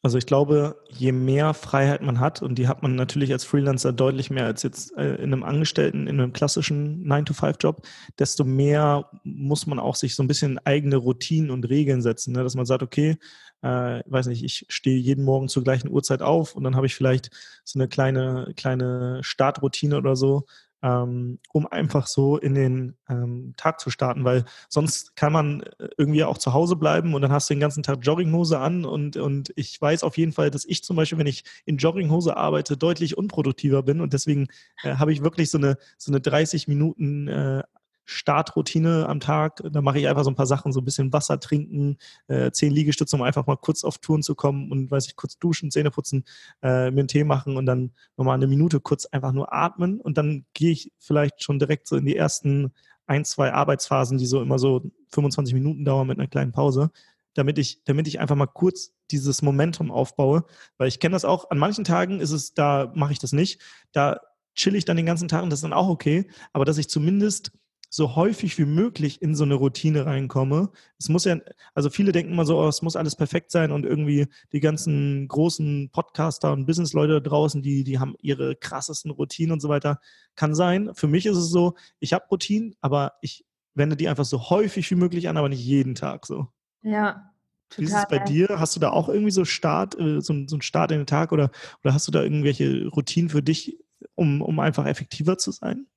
Also 0.03 0.17
ich 0.19 0.27
glaube, 0.27 0.79
je 0.89 1.11
mehr 1.11 1.53
Freiheit 1.53 2.01
man 2.01 2.19
hat, 2.19 2.41
und 2.41 2.55
die 2.55 2.67
hat 2.67 2.83
man 2.83 2.95
natürlich 2.95 3.31
als 3.33 3.43
Freelancer 3.43 3.91
deutlich 3.91 4.29
mehr 4.29 4.45
als 4.45 4.61
jetzt 4.61 4.95
äh, 4.95 5.15
in 5.15 5.33
einem 5.33 5.43
Angestellten, 5.43 6.07
in 6.07 6.19
einem 6.19 6.33
klassischen 6.33 7.05
9-to-5-Job, 7.05 7.81
desto 8.19 8.43
mehr 8.43 9.09
muss 9.23 9.65
man 9.65 9.79
auch 9.79 9.95
sich 9.95 10.15
so 10.15 10.23
ein 10.23 10.27
bisschen 10.27 10.59
eigene 10.59 10.97
Routinen 10.97 11.49
und 11.49 11.67
Regeln 11.67 12.01
setzen, 12.01 12.33
ne? 12.33 12.43
dass 12.43 12.55
man 12.55 12.67
sagt, 12.67 12.83
okay, 12.83 13.17
äh, 13.63 14.03
weiß 14.05 14.27
nicht, 14.27 14.43
ich 14.43 14.65
stehe 14.69 14.99
jeden 14.99 15.23
Morgen 15.25 15.49
zur 15.49 15.63
gleichen 15.63 15.89
Uhrzeit 15.89 16.21
auf 16.21 16.55
und 16.55 16.63
dann 16.63 16.75
habe 16.75 16.85
ich 16.85 16.95
vielleicht 16.95 17.31
so 17.63 17.79
eine 17.79 17.87
kleine, 17.87 18.53
kleine 18.55 19.19
Startroutine 19.23 19.97
oder 19.97 20.15
so, 20.15 20.45
ähm, 20.83 21.39
um 21.51 21.67
einfach 21.67 22.07
so 22.07 22.37
in 22.37 22.53
den 22.53 22.95
ähm, 23.09 23.53
Tag 23.57 23.79
zu 23.79 23.89
starten, 23.89 24.23
weil 24.23 24.45
sonst 24.69 25.15
kann 25.15 25.33
man 25.33 25.61
äh, 25.61 25.89
irgendwie 25.97 26.23
auch 26.23 26.37
zu 26.37 26.53
Hause 26.53 26.75
bleiben 26.75 27.13
und 27.13 27.21
dann 27.21 27.31
hast 27.31 27.49
du 27.49 27.53
den 27.53 27.59
ganzen 27.59 27.83
Tag 27.83 27.99
Jogginghose 28.01 28.59
an 28.59 28.85
und, 28.85 29.17
und 29.17 29.51
ich 29.55 29.81
weiß 29.81 30.03
auf 30.03 30.17
jeden 30.17 30.33
Fall, 30.33 30.51
dass 30.51 30.65
ich 30.65 30.83
zum 30.83 30.95
Beispiel, 30.95 31.17
wenn 31.17 31.27
ich 31.27 31.43
in 31.65 31.77
Jogginghose 31.77 32.37
arbeite, 32.37 32.77
deutlich 32.77 33.17
unproduktiver 33.17 33.83
bin 33.83 34.01
und 34.01 34.13
deswegen 34.13 34.47
äh, 34.83 34.95
habe 34.95 35.11
ich 35.11 35.23
wirklich 35.23 35.49
so 35.49 35.57
eine, 35.57 35.77
so 35.97 36.11
eine 36.11 36.21
30 36.21 36.67
Minuten 36.67 37.27
äh, 37.27 37.63
Startroutine 38.09 39.07
am 39.07 39.19
Tag. 39.19 39.61
Da 39.69 39.81
mache 39.81 39.99
ich 39.99 40.07
einfach 40.07 40.23
so 40.23 40.31
ein 40.31 40.35
paar 40.35 40.45
Sachen, 40.45 40.71
so 40.71 40.79
ein 40.79 40.85
bisschen 40.85 41.11
Wasser 41.11 41.39
trinken, 41.39 41.97
äh, 42.27 42.51
zehn 42.51 42.71
Liegestütze, 42.71 43.15
um 43.17 43.21
einfach 43.21 43.45
mal 43.47 43.57
kurz 43.57 43.83
auf 43.83 43.97
Touren 43.97 44.23
zu 44.23 44.33
kommen 44.33 44.71
und 44.71 44.89
weiß 44.89 45.07
ich, 45.07 45.17
kurz 45.17 45.37
duschen, 45.37 45.71
Zähne 45.71 45.91
putzen, 45.91 46.23
äh, 46.63 46.89
mir 46.89 47.01
einen 47.01 47.09
Tee 47.09 47.25
machen 47.25 47.57
und 47.57 47.65
dann 47.65 47.91
nochmal 48.15 48.35
eine 48.35 48.47
Minute 48.47 48.79
kurz 48.79 49.05
einfach 49.05 49.33
nur 49.33 49.53
atmen. 49.53 49.99
Und 49.99 50.17
dann 50.17 50.45
gehe 50.53 50.71
ich 50.71 50.93
vielleicht 50.97 51.43
schon 51.43 51.59
direkt 51.59 51.85
so 51.85 51.97
in 51.97 52.05
die 52.05 52.15
ersten 52.15 52.71
ein, 53.07 53.25
zwei 53.25 53.51
Arbeitsphasen, 53.51 54.17
die 54.17 54.25
so 54.25 54.41
immer 54.41 54.57
so 54.57 54.89
25 55.09 55.53
Minuten 55.53 55.83
dauern 55.83 56.07
mit 56.07 56.17
einer 56.17 56.29
kleinen 56.29 56.53
Pause, 56.53 56.91
damit 57.33 57.59
ich, 57.59 57.83
damit 57.83 58.07
ich 58.07 58.21
einfach 58.21 58.35
mal 58.37 58.47
kurz 58.47 58.93
dieses 59.11 59.41
Momentum 59.41 59.91
aufbaue, 59.91 60.45
weil 60.77 60.87
ich 60.87 61.01
kenne 61.01 61.13
das 61.13 61.25
auch, 61.25 61.49
an 61.49 61.57
manchen 61.57 61.83
Tagen 61.83 62.21
ist 62.21 62.31
es, 62.31 62.53
da 62.53 62.91
mache 62.95 63.11
ich 63.11 63.19
das 63.19 63.33
nicht, 63.33 63.61
da 63.91 64.21
chill 64.55 64.75
ich 64.75 64.85
dann 64.85 64.97
den 64.97 65.05
ganzen 65.05 65.27
Tag 65.27 65.43
und 65.43 65.49
das 65.49 65.59
ist 65.59 65.63
dann 65.63 65.73
auch 65.73 65.89
okay, 65.89 66.29
aber 66.53 66.65
dass 66.65 66.77
ich 66.77 66.89
zumindest 66.89 67.51
so 67.89 68.15
häufig 68.15 68.57
wie 68.57 68.65
möglich 68.65 69.21
in 69.21 69.35
so 69.35 69.43
eine 69.43 69.55
Routine 69.55 70.05
reinkomme. 70.05 70.69
Es 70.99 71.09
muss 71.09 71.25
ja, 71.25 71.37
also 71.73 71.89
viele 71.89 72.11
denken 72.11 72.33
immer 72.33 72.45
so, 72.45 72.59
oh, 72.59 72.67
es 72.67 72.81
muss 72.81 72.95
alles 72.95 73.15
perfekt 73.15 73.51
sein 73.51 73.71
und 73.71 73.85
irgendwie 73.85 74.27
die 74.51 74.59
ganzen 74.59 75.27
großen 75.27 75.89
Podcaster 75.91 76.51
und 76.51 76.65
Businessleute 76.65 77.21
draußen, 77.21 77.61
die, 77.61 77.83
die 77.83 77.99
haben 77.99 78.15
ihre 78.21 78.55
krassesten 78.55 79.11
Routinen 79.11 79.53
und 79.53 79.61
so 79.61 79.69
weiter. 79.69 79.99
Kann 80.35 80.53
sein. 80.53 80.91
Für 80.95 81.07
mich 81.07 81.25
ist 81.25 81.37
es 81.37 81.49
so, 81.49 81.75
ich 81.99 82.13
habe 82.13 82.25
Routinen, 82.29 82.75
aber 82.81 83.13
ich 83.21 83.45
wende 83.73 83.95
die 83.95 84.09
einfach 84.09 84.25
so 84.25 84.49
häufig 84.49 84.89
wie 84.91 84.95
möglich 84.95 85.29
an, 85.29 85.37
aber 85.37 85.49
nicht 85.49 85.63
jeden 85.63 85.95
Tag 85.95 86.25
so. 86.25 86.47
Ja. 86.81 87.31
Total. 87.69 87.81
Wie 87.81 87.91
ist 87.91 87.97
es 87.97 88.07
bei 88.07 88.19
dir? 88.19 88.47
Hast 88.59 88.75
du 88.75 88.79
da 88.79 88.91
auch 88.91 89.09
irgendwie 89.09 89.31
so 89.31 89.43
Start, 89.43 89.99
äh, 89.99 90.21
so, 90.21 90.33
so 90.47 90.55
einen 90.55 90.61
Start 90.61 90.91
in 90.91 90.99
den 90.99 91.07
Tag 91.07 91.31
oder, 91.31 91.51
oder 91.83 91.93
hast 91.93 92.07
du 92.07 92.11
da 92.11 92.23
irgendwelche 92.23 92.87
Routinen 92.87 93.29
für 93.29 93.43
dich, 93.43 93.77
um, 94.15 94.41
um 94.41 94.59
einfach 94.59 94.85
effektiver 94.85 95.37
zu 95.37 95.51
sein? 95.51 95.87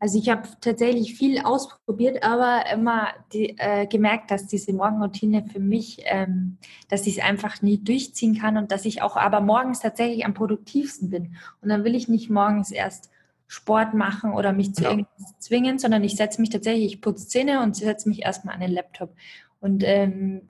Also 0.00 0.18
ich 0.18 0.28
habe 0.28 0.48
tatsächlich 0.60 1.14
viel 1.14 1.40
ausprobiert, 1.40 2.22
aber 2.22 2.64
immer 2.72 3.08
die, 3.32 3.56
äh, 3.58 3.86
gemerkt, 3.86 4.30
dass 4.30 4.46
diese 4.46 4.72
Morgenroutine 4.72 5.44
für 5.44 5.58
mich, 5.58 6.02
ähm, 6.04 6.58
dass 6.88 7.06
ich 7.06 7.18
es 7.18 7.24
einfach 7.24 7.62
nie 7.62 7.78
durchziehen 7.78 8.38
kann 8.38 8.56
und 8.56 8.70
dass 8.70 8.84
ich 8.84 9.02
auch 9.02 9.16
aber 9.16 9.40
morgens 9.40 9.80
tatsächlich 9.80 10.24
am 10.24 10.34
produktivsten 10.34 11.10
bin. 11.10 11.36
Und 11.60 11.68
dann 11.68 11.82
will 11.82 11.96
ich 11.96 12.08
nicht 12.08 12.30
morgens 12.30 12.70
erst 12.70 13.10
Sport 13.48 13.94
machen 13.94 14.32
oder 14.34 14.52
mich 14.52 14.74
zu 14.74 14.84
ja. 14.84 14.90
irgendwas 14.90 15.38
zwingen, 15.40 15.78
sondern 15.78 16.04
ich 16.04 16.14
setze 16.14 16.40
mich 16.40 16.50
tatsächlich, 16.50 16.92
ich 16.92 17.00
putze 17.00 17.26
Zähne 17.26 17.62
und 17.62 17.74
setze 17.74 18.08
mich 18.08 18.22
erstmal 18.22 18.54
an 18.54 18.60
den 18.60 18.72
Laptop. 18.72 19.14
Und 19.60 19.82
ähm, 19.84 20.42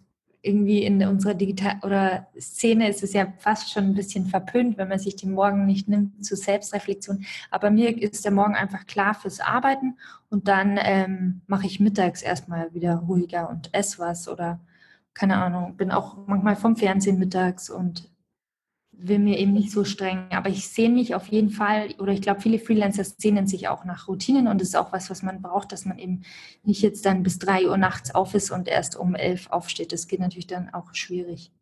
irgendwie 0.43 0.85
in 0.85 1.05
unserer 1.05 1.35
Digital 1.35 1.79
oder 1.83 2.29
Szene 2.39 2.89
ist 2.89 3.03
es 3.03 3.13
ja 3.13 3.33
fast 3.39 3.73
schon 3.73 3.85
ein 3.85 3.95
bisschen 3.95 4.27
verpönt, 4.27 4.79
wenn 4.79 4.89
man 4.89 4.99
sich 4.99 5.17
den 5.17 5.33
Morgen 5.33 5.67
nicht 5.67 5.89
nimmt 5.89 6.25
zur 6.25 6.37
Selbstreflexion. 6.37 7.25
Aber 7.51 7.71
mir 7.71 8.01
ist 8.01 8.25
der 8.25 8.33
Morgen 8.33 8.55
einfach 8.55 8.87
klar 8.87 9.15
fürs 9.15 9.41
Arbeiten 9.41 9.97
und 10.31 10.49
dann 10.49 10.79
ähm, 10.81 11.41
mache 11.47 11.67
ich 11.67 11.81
mittags 11.81 12.23
erstmal 12.23 12.73
wieder 12.73 12.97
ruhiger 12.97 13.51
und 13.51 13.71
esse 13.75 13.99
was 13.99 14.29
oder 14.29 14.61
keine 15.15 15.39
Ahnung, 15.39 15.77
bin 15.77 15.91
auch 15.91 16.17
manchmal 16.27 16.55
vom 16.55 16.77
Fernsehen 16.77 17.19
mittags 17.19 17.71
und 17.71 18.09
will 19.01 19.21
mir 19.21 19.39
eben 19.39 19.53
nicht 19.53 19.71
so 19.71 19.85
streng. 19.85 20.27
Aber 20.31 20.51
ich 20.51 20.69
sehe 20.69 20.91
mich 20.91 21.15
auf 21.15 21.29
jeden 21.29 21.51
Fall, 21.51 21.95
oder 21.99 22.13
ich 22.13 22.21
glaube, 22.21 22.41
viele 22.41 22.59
Freelancer 22.59 23.05
sehnen 23.05 23.47
sich 23.47 23.69
auch 23.69 23.85
nach 23.85 24.09
Routinen 24.09 24.49
und 24.49 24.61
das 24.61 24.69
ist 24.69 24.77
auch 24.77 24.93
was, 24.93 25.09
was 25.09 25.23
man 25.23 25.41
braucht, 25.41 25.73
dass 25.73 25.85
man 25.85 25.99
eben 25.99 26.23
nicht 26.65 26.83
jetzt 26.83 27.07
dann 27.07 27.23
bis 27.23 27.39
drei 27.39 27.69
Uhr 27.69 27.77
nachts 27.77 28.15
auf 28.15 28.35
ist 28.35 28.51
und 28.51 28.69
erst 28.69 28.97
um 28.97 29.15
elf 29.15 29.49
aufsteht. 29.51 29.93
Das 29.93 30.09
geht 30.09 30.21
natürlich 30.21 30.49
dann 30.49 30.75
auch 30.75 30.95
schwierig. 30.95 31.53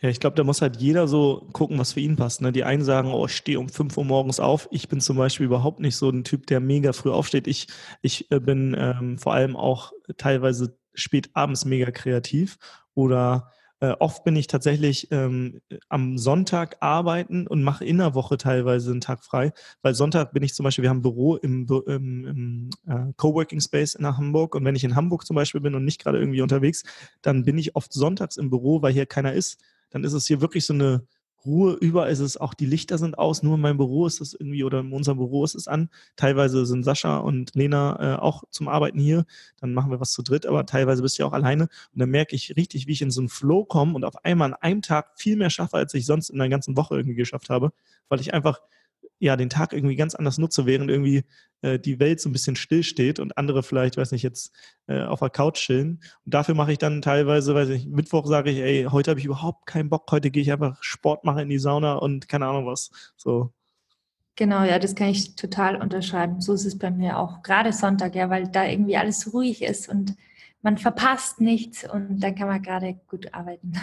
Ja, 0.00 0.10
ich 0.10 0.20
glaube, 0.20 0.36
da 0.36 0.44
muss 0.44 0.60
halt 0.60 0.76
jeder 0.76 1.08
so 1.08 1.48
gucken, 1.52 1.78
was 1.78 1.94
für 1.94 2.00
ihn 2.00 2.16
passt. 2.16 2.42
Ne? 2.42 2.52
Die 2.52 2.64
einen 2.64 2.84
sagen, 2.84 3.10
oh, 3.10 3.24
ich 3.24 3.36
stehe 3.36 3.58
um 3.58 3.70
5 3.70 3.96
Uhr 3.96 4.04
morgens 4.04 4.38
auf. 4.38 4.68
Ich 4.70 4.88
bin 4.88 5.00
zum 5.00 5.16
Beispiel 5.16 5.46
überhaupt 5.46 5.80
nicht 5.80 5.96
so 5.96 6.10
ein 6.10 6.24
Typ, 6.24 6.46
der 6.46 6.60
mega 6.60 6.92
früh 6.92 7.10
aufsteht. 7.10 7.46
Ich, 7.46 7.68
ich 8.02 8.30
äh, 8.30 8.38
bin 8.38 8.76
ähm, 8.78 9.16
vor 9.16 9.32
allem 9.32 9.56
auch 9.56 9.92
teilweise 10.18 10.76
spät 10.92 11.30
abends 11.32 11.64
mega 11.64 11.90
kreativ 11.90 12.58
oder 12.92 13.50
äh, 13.84 13.96
oft 13.98 14.24
bin 14.24 14.34
ich 14.34 14.46
tatsächlich 14.46 15.08
ähm, 15.10 15.60
am 15.88 16.16
Sonntag 16.16 16.76
arbeiten 16.80 17.46
und 17.46 17.62
mache 17.62 17.84
in 17.84 17.98
der 17.98 18.14
Woche 18.14 18.38
teilweise 18.38 18.90
einen 18.90 19.02
Tag 19.02 19.22
frei, 19.24 19.52
weil 19.82 19.94
Sonntag 19.94 20.32
bin 20.32 20.42
ich 20.42 20.54
zum 20.54 20.64
Beispiel, 20.64 20.82
wir 20.84 20.90
haben 20.90 20.98
ein 20.98 21.02
Büro 21.02 21.36
im, 21.36 21.66
im, 21.86 22.24
im 22.26 22.70
äh, 22.86 23.12
Coworking 23.16 23.60
Space 23.60 23.94
in 23.94 24.06
Hamburg 24.06 24.54
und 24.54 24.64
wenn 24.64 24.74
ich 24.74 24.84
in 24.84 24.96
Hamburg 24.96 25.26
zum 25.26 25.36
Beispiel 25.36 25.60
bin 25.60 25.74
und 25.74 25.84
nicht 25.84 26.02
gerade 26.02 26.18
irgendwie 26.18 26.40
unterwegs, 26.40 26.82
dann 27.20 27.44
bin 27.44 27.58
ich 27.58 27.76
oft 27.76 27.92
sonntags 27.92 28.38
im 28.38 28.48
Büro, 28.48 28.80
weil 28.80 28.92
hier 28.92 29.06
keiner 29.06 29.34
ist. 29.34 29.60
Dann 29.90 30.04
ist 30.04 30.14
es 30.14 30.26
hier 30.26 30.40
wirklich 30.40 30.64
so 30.64 30.72
eine 30.72 31.06
Ruhe. 31.44 31.74
Überall 31.80 32.10
ist 32.10 32.20
es 32.20 32.36
auch, 32.36 32.54
die 32.54 32.66
Lichter 32.66 32.98
sind 32.98 33.18
aus, 33.18 33.42
nur 33.42 33.54
in 33.54 33.60
meinem 33.60 33.76
Büro 33.76 34.06
ist 34.06 34.20
es 34.20 34.34
irgendwie 34.34 34.64
oder 34.64 34.80
in 34.80 34.92
unserem 34.92 35.18
Büro 35.18 35.44
ist 35.44 35.54
es 35.54 35.68
an. 35.68 35.90
Teilweise 36.16 36.66
sind 36.66 36.84
Sascha 36.84 37.18
und 37.18 37.54
Lena 37.54 38.14
äh, 38.14 38.18
auch 38.18 38.44
zum 38.50 38.68
Arbeiten 38.68 38.98
hier. 38.98 39.24
Dann 39.60 39.74
machen 39.74 39.90
wir 39.90 40.00
was 40.00 40.12
zu 40.12 40.22
dritt, 40.22 40.46
aber 40.46 40.66
teilweise 40.66 41.02
bist 41.02 41.18
du 41.18 41.22
ja 41.22 41.28
auch 41.28 41.32
alleine. 41.32 41.64
Und 41.64 42.00
dann 42.00 42.10
merke 42.10 42.34
ich 42.36 42.56
richtig, 42.56 42.86
wie 42.86 42.92
ich 42.92 43.02
in 43.02 43.10
so 43.10 43.20
einen 43.20 43.28
Flow 43.28 43.64
komme 43.64 43.94
und 43.94 44.04
auf 44.04 44.24
einmal 44.24 44.52
an 44.52 44.58
einem 44.60 44.82
Tag 44.82 45.12
viel 45.16 45.36
mehr 45.36 45.50
schaffe, 45.50 45.76
als 45.76 45.94
ich 45.94 46.06
sonst 46.06 46.30
in 46.30 46.38
der 46.38 46.48
ganzen 46.48 46.76
Woche 46.76 46.96
irgendwie 46.96 47.16
geschafft 47.16 47.50
habe, 47.50 47.72
weil 48.08 48.20
ich 48.20 48.34
einfach 48.34 48.60
ja, 49.18 49.36
den 49.36 49.50
Tag 49.50 49.72
irgendwie 49.72 49.96
ganz 49.96 50.14
anders 50.14 50.38
nutze, 50.38 50.66
während 50.66 50.90
irgendwie 50.90 51.24
äh, 51.62 51.78
die 51.78 51.98
Welt 51.98 52.20
so 52.20 52.28
ein 52.28 52.32
bisschen 52.32 52.56
stillsteht 52.56 53.18
und 53.18 53.38
andere 53.38 53.62
vielleicht, 53.62 53.96
weiß 53.96 54.12
nicht, 54.12 54.22
jetzt 54.22 54.52
äh, 54.86 55.02
auf 55.02 55.20
der 55.20 55.30
Couch 55.30 55.58
chillen. 55.58 56.00
Und 56.24 56.34
dafür 56.34 56.54
mache 56.54 56.72
ich 56.72 56.78
dann 56.78 57.00
teilweise, 57.00 57.54
weiß 57.54 57.70
ich, 57.70 57.86
Mittwoch 57.86 58.26
sage 58.26 58.50
ich, 58.50 58.58
ey, 58.58 58.86
heute 58.90 59.10
habe 59.10 59.20
ich 59.20 59.26
überhaupt 59.26 59.66
keinen 59.66 59.88
Bock, 59.88 60.10
heute 60.10 60.30
gehe 60.30 60.42
ich 60.42 60.52
einfach 60.52 60.82
Sport 60.82 61.24
machen 61.24 61.40
in 61.40 61.48
die 61.48 61.58
Sauna 61.58 61.94
und 61.94 62.28
keine 62.28 62.46
Ahnung 62.46 62.66
was. 62.66 62.90
So. 63.16 63.52
Genau, 64.36 64.64
ja, 64.64 64.78
das 64.78 64.94
kann 64.94 65.08
ich 65.08 65.36
total 65.36 65.80
unterschreiben. 65.80 66.40
So 66.40 66.54
ist 66.54 66.64
es 66.64 66.76
bei 66.76 66.90
mir 66.90 67.18
auch. 67.18 67.42
Gerade 67.42 67.72
Sonntag, 67.72 68.14
ja, 68.16 68.30
weil 68.30 68.48
da 68.48 68.64
irgendwie 68.66 68.96
alles 68.96 69.32
ruhig 69.32 69.62
ist 69.62 69.88
und 69.88 70.16
man 70.60 70.76
verpasst 70.76 71.40
nichts 71.40 71.88
und 71.88 72.20
dann 72.20 72.34
kann 72.34 72.48
man 72.48 72.62
gerade 72.62 72.98
gut 73.06 73.32
arbeiten. 73.32 73.74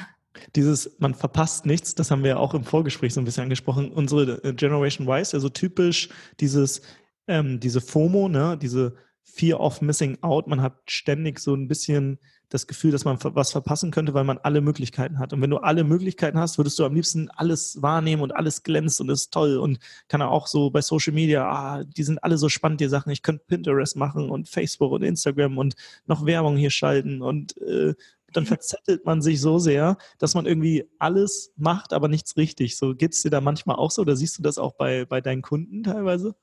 Dieses, 0.56 0.98
man 1.00 1.14
verpasst 1.14 1.66
nichts, 1.66 1.96
das 1.96 2.12
haben 2.12 2.24
wir 2.24 2.40
auch 2.40 2.54
im 2.54 2.64
Vorgespräch 2.64 3.14
so 3.14 3.22
ein 3.22 3.26
bisschen 3.26 3.44
angesprochen. 3.44 3.92
Unsere 3.92 4.44
äh, 4.44 4.54
Generation 4.54 5.08
Y 5.08 5.22
ist 5.22 5.34
ja 5.34 5.40
so 5.40 5.50
typisch 5.50 6.10
dieses, 6.40 6.82
ähm, 7.28 7.60
diese 7.60 7.82
FOMO, 7.82 8.30
ne, 8.30 8.58
diese 8.58 8.96
Fear 9.24 9.60
of 9.60 9.82
Missing 9.82 10.18
Out. 10.22 10.48
Man 10.48 10.62
hat 10.62 10.80
ständig 10.88 11.40
so 11.40 11.54
ein 11.54 11.68
bisschen 11.68 12.20
das 12.52 12.68
Gefühl, 12.68 12.92
dass 12.92 13.06
man 13.06 13.18
was 13.22 13.52
verpassen 13.52 13.92
könnte, 13.92 14.14
weil 14.14 14.26
man 14.26 14.38
alle 14.38 14.60
Möglichkeiten 14.60 15.20
hat. 15.20 15.32
Und 15.32 15.42
wenn 15.42 15.50
du 15.50 15.58
alle 15.58 15.86
Möglichkeiten 15.86 16.38
hast, 16.38 16.58
würdest 16.58 16.78
du 16.78 16.86
am 16.86 16.94
liebsten 16.94 17.30
alles 17.30 17.82
wahrnehmen 17.82 18.22
und 18.22 18.36
alles 18.36 18.64
glänzt 18.64 19.00
und 19.00 19.10
ist 19.10 19.32
toll 19.32 19.58
und 19.58 19.80
kann 20.10 20.22
auch 20.22 20.48
so 20.48 20.70
bei 20.70 20.82
Social 20.82 21.14
Media, 21.14 21.50
ah, 21.50 21.84
die 21.86 22.04
sind 22.04 22.22
alle 22.24 22.38
so 22.38 22.50
spannend, 22.50 22.82
die 22.82 22.90
Sachen. 22.90 23.12
Ich 23.12 23.24
könnte 23.24 23.46
Pinterest 23.48 23.96
machen 23.96 24.30
und 24.30 24.50
Facebook 24.50 24.92
und 24.92 25.04
Instagram 25.04 25.58
und 25.58 25.76
noch 26.06 26.26
Werbung 26.26 26.58
hier 26.58 26.72
schalten 26.72 27.22
und 27.22 27.58
äh, 27.62 27.94
dann 28.34 28.46
verzettelt 28.46 29.06
man 29.06 29.22
sich 29.22 29.42
so 29.42 29.60
sehr, 29.60 29.98
dass 30.20 30.34
man 30.34 30.46
irgendwie 30.46 30.90
alles 31.00 31.52
macht, 31.56 31.94
aber 31.94 32.08
nichts 32.08 32.38
richtig. 32.38 32.78
So 32.78 32.96
geht 32.96 33.14
es 33.14 33.22
dir 33.22 33.30
da 33.30 33.42
manchmal 33.42 33.76
auch 33.78 33.92
so 33.92 34.02
oder 34.02 34.16
siehst 34.16 34.38
du 34.38 34.44
das 34.44 34.58
auch 34.58 34.74
bei, 34.74 35.06
bei 35.06 35.22
deinen 35.22 35.42
Kunden 35.42 35.84
teilweise? 35.84 36.36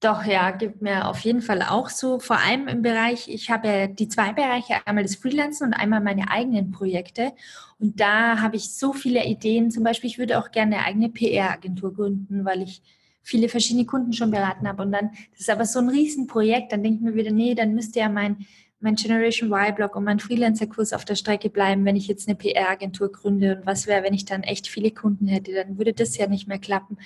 Doch, 0.00 0.24
ja, 0.24 0.52
gibt 0.52 0.80
mir 0.80 1.08
auf 1.08 1.18
jeden 1.20 1.42
Fall 1.42 1.60
auch 1.60 1.88
so. 1.88 2.20
Vor 2.20 2.38
allem 2.38 2.68
im 2.68 2.82
Bereich, 2.82 3.28
ich 3.28 3.50
habe 3.50 3.66
ja 3.66 3.86
die 3.88 4.08
zwei 4.08 4.32
Bereiche, 4.32 4.74
einmal 4.86 5.02
das 5.02 5.16
Freelancen 5.16 5.66
und 5.66 5.74
einmal 5.74 6.00
meine 6.00 6.30
eigenen 6.30 6.70
Projekte. 6.70 7.32
Und 7.80 7.98
da 7.98 8.40
habe 8.40 8.54
ich 8.54 8.72
so 8.72 8.92
viele 8.92 9.24
Ideen. 9.26 9.72
Zum 9.72 9.82
Beispiel, 9.82 10.08
ich 10.08 10.18
würde 10.20 10.38
auch 10.38 10.52
gerne 10.52 10.76
eine 10.76 10.84
eigene 10.84 11.08
PR-Agentur 11.08 11.94
gründen, 11.94 12.44
weil 12.44 12.62
ich 12.62 12.80
viele 13.22 13.48
verschiedene 13.48 13.86
Kunden 13.86 14.12
schon 14.12 14.30
beraten 14.30 14.68
habe. 14.68 14.84
Und 14.84 14.92
dann, 14.92 15.10
das 15.32 15.40
ist 15.40 15.50
aber 15.50 15.66
so 15.66 15.80
ein 15.80 15.88
Riesenprojekt, 15.88 16.70
dann 16.70 16.84
denke 16.84 16.98
ich 16.98 17.02
mir 17.04 17.14
wieder, 17.14 17.32
nee, 17.32 17.56
dann 17.56 17.74
müsste 17.74 17.98
ja 17.98 18.08
mein 18.08 18.46
mein 18.80 18.94
Generation 18.94 19.52
Y-Blog 19.52 19.96
und 19.96 20.04
mein 20.04 20.20
Freelancer-Kurs 20.20 20.92
auf 20.92 21.04
der 21.04 21.16
Strecke 21.16 21.50
bleiben, 21.50 21.84
wenn 21.84 21.96
ich 21.96 22.06
jetzt 22.06 22.28
eine 22.28 22.36
PR-Agentur 22.36 23.10
gründe 23.10 23.56
und 23.56 23.66
was 23.66 23.86
wäre, 23.86 24.04
wenn 24.04 24.14
ich 24.14 24.24
dann 24.24 24.42
echt 24.42 24.68
viele 24.68 24.92
Kunden 24.92 25.26
hätte, 25.26 25.52
dann 25.52 25.78
würde 25.78 25.92
das 25.92 26.16
ja 26.16 26.28
nicht 26.28 26.46
mehr 26.46 26.60
klappen. 26.60 26.98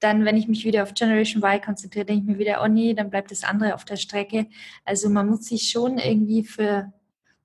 Dann, 0.00 0.24
wenn 0.24 0.36
ich 0.36 0.48
mich 0.48 0.64
wieder 0.64 0.82
auf 0.82 0.92
Generation 0.94 1.42
Y 1.42 1.62
konzentriere, 1.62 2.04
denke 2.04 2.22
ich 2.22 2.28
mir 2.28 2.38
wieder, 2.38 2.62
oh 2.62 2.68
nee, 2.68 2.92
dann 2.94 3.10
bleibt 3.10 3.30
das 3.30 3.44
andere 3.44 3.74
auf 3.74 3.84
der 3.84 3.96
Strecke. 3.96 4.46
Also 4.84 5.08
man 5.08 5.28
muss 5.28 5.46
sich 5.46 5.70
schon 5.70 5.98
irgendwie 5.98 6.44
für 6.44 6.92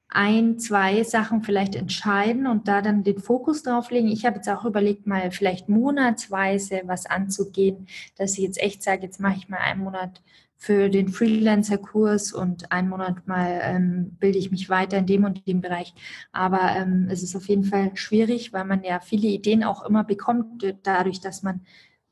ein, 0.10 0.58
zwei 0.58 1.04
Sachen 1.04 1.44
vielleicht 1.44 1.76
entscheiden 1.76 2.48
und 2.48 2.68
da 2.68 2.82
dann 2.82 3.04
den 3.04 3.20
Fokus 3.20 3.64
drauf 3.64 3.92
legen. 3.92 4.08
Ich 4.08 4.26
habe 4.26 4.38
jetzt 4.38 4.50
auch 4.50 4.66
überlegt, 4.66 5.06
mal 5.06 5.32
vielleicht 5.32 5.70
monatsweise 5.70 6.82
was 6.86 7.06
anzugehen, 7.06 7.88
dass 8.18 8.34
ich 8.34 8.40
jetzt 8.40 8.62
echt 8.62 8.82
sage, 8.82 9.04
jetzt 9.04 9.20
mache 9.20 9.38
ich 9.38 9.50
mal 9.50 9.60
einen 9.60 9.84
Monat 9.84 10.22
für 10.62 10.90
den 10.90 11.08
Freelancer-Kurs 11.08 12.34
und 12.34 12.70
einen 12.74 12.90
Monat 12.90 13.26
mal 13.28 13.62
ähm, 13.64 14.18
bilde 14.20 14.38
ich 14.38 14.52
mich 14.52 14.70
weiter 14.70 14.98
in 14.98 15.06
dem 15.06 15.24
und 15.24 15.48
dem 15.48 15.62
Bereich. 15.62 15.94
Aber 16.34 16.76
ähm, 16.76 17.08
es 17.10 17.24
ist 17.24 17.34
auf 17.36 17.48
jeden 17.48 17.64
Fall 17.64 17.92
schwierig, 17.96 18.52
weil 18.52 18.66
man 18.66 18.84
ja 18.84 19.00
viele 19.00 19.30
Ideen 19.30 19.64
auch 19.64 19.86
immer 19.86 20.04
bekommt, 20.04 20.76
dadurch, 20.84 21.22
dass 21.22 21.44
man 21.44 21.62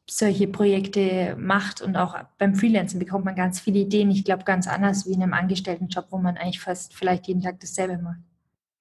solche 0.10 0.48
Projekte 0.48 1.36
macht 1.38 1.82
und 1.82 1.98
auch 1.98 2.16
beim 2.38 2.56
Freelancen 2.56 3.00
bekommt 3.00 3.26
man 3.26 3.36
ganz 3.36 3.60
viele 3.60 3.80
Ideen. 3.80 4.10
Ich 4.12 4.24
glaube, 4.24 4.45
ganz 4.45 4.66
anders 4.66 5.06
wie 5.06 5.12
in 5.12 5.24
einem 5.24 5.34
Angestelltenjob, 5.34 6.06
wo 6.12 6.18
man 6.18 6.38
eigentlich 6.38 6.62
fast 6.62 6.93
vielleicht 6.93 7.28
jeden 7.28 7.41
Tag 7.41 7.60
dasselbe 7.60 7.98
macht. 8.02 8.20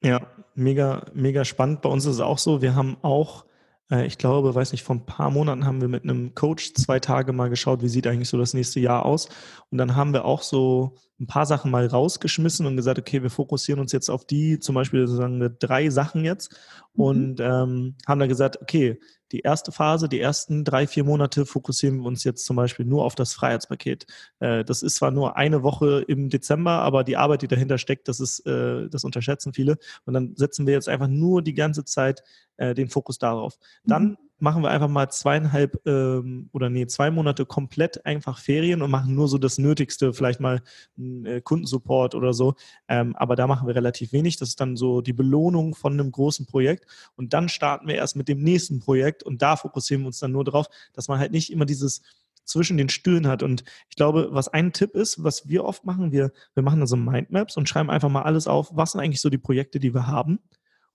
Ja, 0.05 0.21
mega, 0.55 1.07
mega 1.13 1.45
spannend. 1.45 1.83
Bei 1.83 1.89
uns 1.89 2.05
ist 2.05 2.15
es 2.15 2.21
auch 2.21 2.39
so, 2.39 2.63
wir 2.63 2.77
haben 2.77 2.99
auch 3.03 3.46
ich 3.89 4.19
glaube, 4.19 4.53
weiß 4.53 4.73
nicht, 4.73 4.83
vor 4.83 4.97
ein 4.97 5.07
paar 5.07 5.31
Monaten 5.31 5.65
haben 5.65 5.81
wir 5.81 5.87
mit 5.87 6.03
einem 6.03 6.35
Coach 6.35 6.75
zwei 6.75 6.99
Tage 6.99 7.33
mal 7.33 7.49
geschaut, 7.49 7.83
wie 7.83 7.89
sieht 7.89 8.07
eigentlich 8.09 8.29
so 8.29 8.37
das 8.37 8.53
nächste 8.53 8.81
Jahr 8.81 9.07
aus. 9.07 9.29
Und 9.71 9.79
dann 9.79 9.95
haben 9.95 10.13
wir 10.13 10.25
auch 10.25 10.43
so 10.43 10.97
ein 11.21 11.29
paar 11.29 11.47
Sachen 11.47 11.71
mal 11.71 11.87
rausgeschmissen 11.87 12.67
und 12.67 12.77
gesagt, 12.77 12.99
okay, 12.99 13.23
wir 13.23 13.31
fokussieren 13.31 13.81
uns 13.81 13.93
jetzt 13.93 14.11
auf 14.11 14.25
die, 14.25 14.59
zum 14.59 14.75
Beispiel 14.75 15.07
sozusagen 15.07 15.57
drei 15.61 15.89
Sachen 15.91 16.25
jetzt. 16.25 16.53
Mhm. 16.95 17.05
Und 17.05 17.41
ähm, 17.41 17.95
haben 18.09 18.19
dann 18.19 18.29
gesagt, 18.29 18.61
okay, 18.61 18.99
die 19.33 19.41
erste 19.41 19.73
Phase, 19.73 20.09
die 20.09 20.21
ersten 20.21 20.65
drei, 20.65 20.87
vier 20.87 21.05
Monate 21.05 21.47
fokussieren 21.47 21.99
wir 21.99 22.07
uns 22.07 22.25
jetzt 22.25 22.45
zum 22.45 22.57
Beispiel 22.57 22.87
nur 22.87 23.05
auf 23.05 23.15
das 23.15 23.33
Freiheitspaket. 23.33 24.07
Äh, 24.41 24.65
das 24.65 24.83
ist 24.83 24.97
zwar 24.97 25.11
nur 25.11 25.37
eine 25.37 25.63
Woche 25.63 26.05
im 26.07 26.29
Dezember, 26.29 26.73
aber 26.73 27.05
die 27.05 27.17
Arbeit, 27.17 27.43
die 27.43 27.49
dahinter 27.49 27.79
steckt, 27.79 28.09
das 28.09 28.21
ist, 28.21 28.47
äh, 28.47 28.89
das 28.89 29.05
unterschätzen 29.05 29.53
viele. 29.53 29.79
Und 30.05 30.15
dann 30.15 30.35
setzen 30.37 30.67
wir 30.67 30.75
jetzt 30.75 30.89
einfach 30.89 31.09
nur 31.09 31.43
die 31.43 31.55
ganze 31.55 31.85
Zeit 31.85 32.23
äh, 32.57 32.75
den 32.75 32.89
Fokus 32.89 33.19
darauf. 33.19 33.59
Dann 33.85 34.05
mhm. 34.05 34.17
Machen 34.39 34.63
wir 34.63 34.71
einfach 34.71 34.89
mal 34.89 35.09
zweieinhalb 35.09 35.81
ähm, 35.87 36.51
oder 36.53 36.69
nee, 36.69 36.87
zwei 36.87 37.11
Monate 37.11 37.47
komplett 37.47 38.05
einfach 38.05 38.39
Ferien 38.39 38.83
und 38.83 38.91
machen 38.91 39.15
nur 39.15 39.29
so 39.29 39.39
das 39.39 39.59
Nötigste, 39.59 40.13
vielleicht 40.13 40.41
mal 40.41 40.63
äh, 40.99 41.41
Kundensupport 41.41 42.15
oder 42.15 42.35
so. 42.35 42.55
Ähm, 42.89 43.17
aber 43.17 43.37
da 43.37 43.47
machen 43.47 43.67
wir 43.67 43.75
relativ 43.75 44.13
wenig. 44.13 44.37
Das 44.37 44.51
ist 44.51 44.61
dann 44.61 44.77
so 44.77 45.01
die 45.01 45.15
Belohnung 45.15 45.75
von 45.75 45.95
einem 45.95 46.11
großen 46.13 46.47
Projekt. 46.47 46.87
Und 47.17 47.33
dann 47.33 47.49
starten 47.49 47.89
wir 47.89 47.95
erst 47.95 48.17
mit 48.17 48.29
dem 48.29 48.43
nächsten 48.43 48.81
Projekt 48.81 49.23
und 49.23 49.41
da 49.43 49.57
fokussieren 49.57 50.03
wir 50.03 50.09
uns 50.09 50.19
dann 50.19 50.33
nur 50.33 50.45
drauf, 50.45 50.67
dass 50.93 51.09
man 51.09 51.19
halt 51.19 51.33
nicht 51.33 51.51
immer 51.51 51.65
dieses 51.65 52.03
zwischen 52.45 52.77
den 52.77 52.89
Stühlen 52.89 53.27
hat. 53.27 53.43
Und 53.43 53.65
ich 53.89 53.97
glaube, 53.97 54.29
was 54.31 54.49
ein 54.49 54.73
Tipp 54.73 54.95
ist, 54.95 55.23
was 55.25 55.49
wir 55.49 55.65
oft 55.65 55.85
machen, 55.85 56.13
wir, 56.13 56.33
wir 56.55 56.63
machen 56.63 56.79
dann 56.79 56.87
so 56.87 56.97
Mindmaps 56.97 57.57
und 57.57 57.69
schreiben 57.69 57.91
einfach 57.91 58.09
mal 58.09 58.23
alles 58.23 58.47
auf, 58.47 58.71
was 58.75 58.93
sind 58.93 59.01
eigentlich 59.01 59.21
so 59.21 59.31
die 59.31 59.39
Projekte, 59.39 59.81
die 59.81 59.95
wir 59.95 60.07
haben 60.07 60.39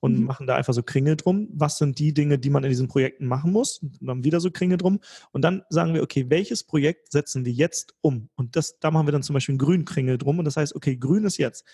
und 0.02 0.20
mhm. 0.20 0.26
machen 0.26 0.48
da 0.48 0.56
einfach 0.56 0.74
so 0.74 0.84
Kringel 0.84 1.16
drum. 1.16 1.48
Was 1.54 1.78
sind 1.78 2.00
die 2.00 2.14
Dinge, 2.14 2.38
die 2.38 2.50
man 2.50 2.64
in 2.64 2.70
diesen 2.70 2.90
Projekten 2.90 3.28
machen 3.28 3.54
muss? 3.54 3.78
Und 3.78 4.00
dann 4.02 4.24
wieder 4.26 4.42
so 4.42 4.52
Kringel 4.52 4.78
drum. 4.78 5.00
Und 5.32 5.44
dann 5.44 5.64
sagen 5.70 5.94
wir, 5.94 6.04
okay, 6.04 6.26
welches 6.30 6.64
Projekt 6.64 7.12
setzen 7.12 7.46
wir 7.46 7.54
jetzt 7.54 7.94
um? 8.02 8.30
Und 8.36 8.56
das, 8.56 8.80
da 8.80 8.92
machen 8.92 9.08
wir 9.08 9.12
dann 9.14 9.24
zum 9.24 9.36
Beispiel 9.36 9.54
einen 9.54 9.60
grünen 9.60 9.86
Kringel 9.86 10.18
drum. 10.18 10.40
Und 10.40 10.46
das 10.46 10.58
heißt, 10.58 10.76
okay, 10.76 10.98
grün 10.98 11.24
ist 11.24 11.38
jetzt. 11.38 11.66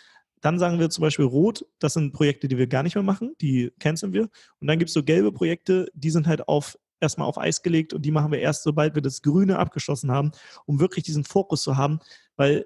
Dann 0.41 0.59
sagen 0.59 0.77
wir 0.77 0.89
zum 0.89 1.01
Beispiel 1.01 1.25
rot, 1.25 1.65
das 1.79 1.93
sind 1.93 2.11
Projekte, 2.11 2.47
die 2.47 2.57
wir 2.57 2.67
gar 2.67 2.83
nicht 2.83 2.95
mehr 2.95 3.03
machen, 3.03 3.33
die 3.41 3.71
canceln 3.79 4.13
wir. 4.13 4.29
Und 4.59 4.67
dann 4.67 4.77
gibt 4.77 4.89
es 4.89 4.93
so 4.93 5.03
gelbe 5.03 5.31
Projekte, 5.31 5.89
die 5.95 6.11
sind 6.11 6.27
halt 6.27 6.47
auf 6.47 6.77
erstmal 6.99 7.27
auf 7.27 7.37
Eis 7.37 7.61
gelegt 7.61 7.93
und 7.93 8.03
die 8.03 8.11
machen 8.11 8.31
wir 8.31 8.39
erst, 8.39 8.63
sobald 8.63 8.95
wir 8.95 9.03
das 9.03 9.21
Grüne 9.21 9.59
abgeschlossen 9.59 10.11
haben, 10.11 10.31
um 10.65 10.79
wirklich 10.79 11.05
diesen 11.05 11.23
Fokus 11.23 11.61
zu 11.61 11.77
haben, 11.77 11.99
weil 12.35 12.65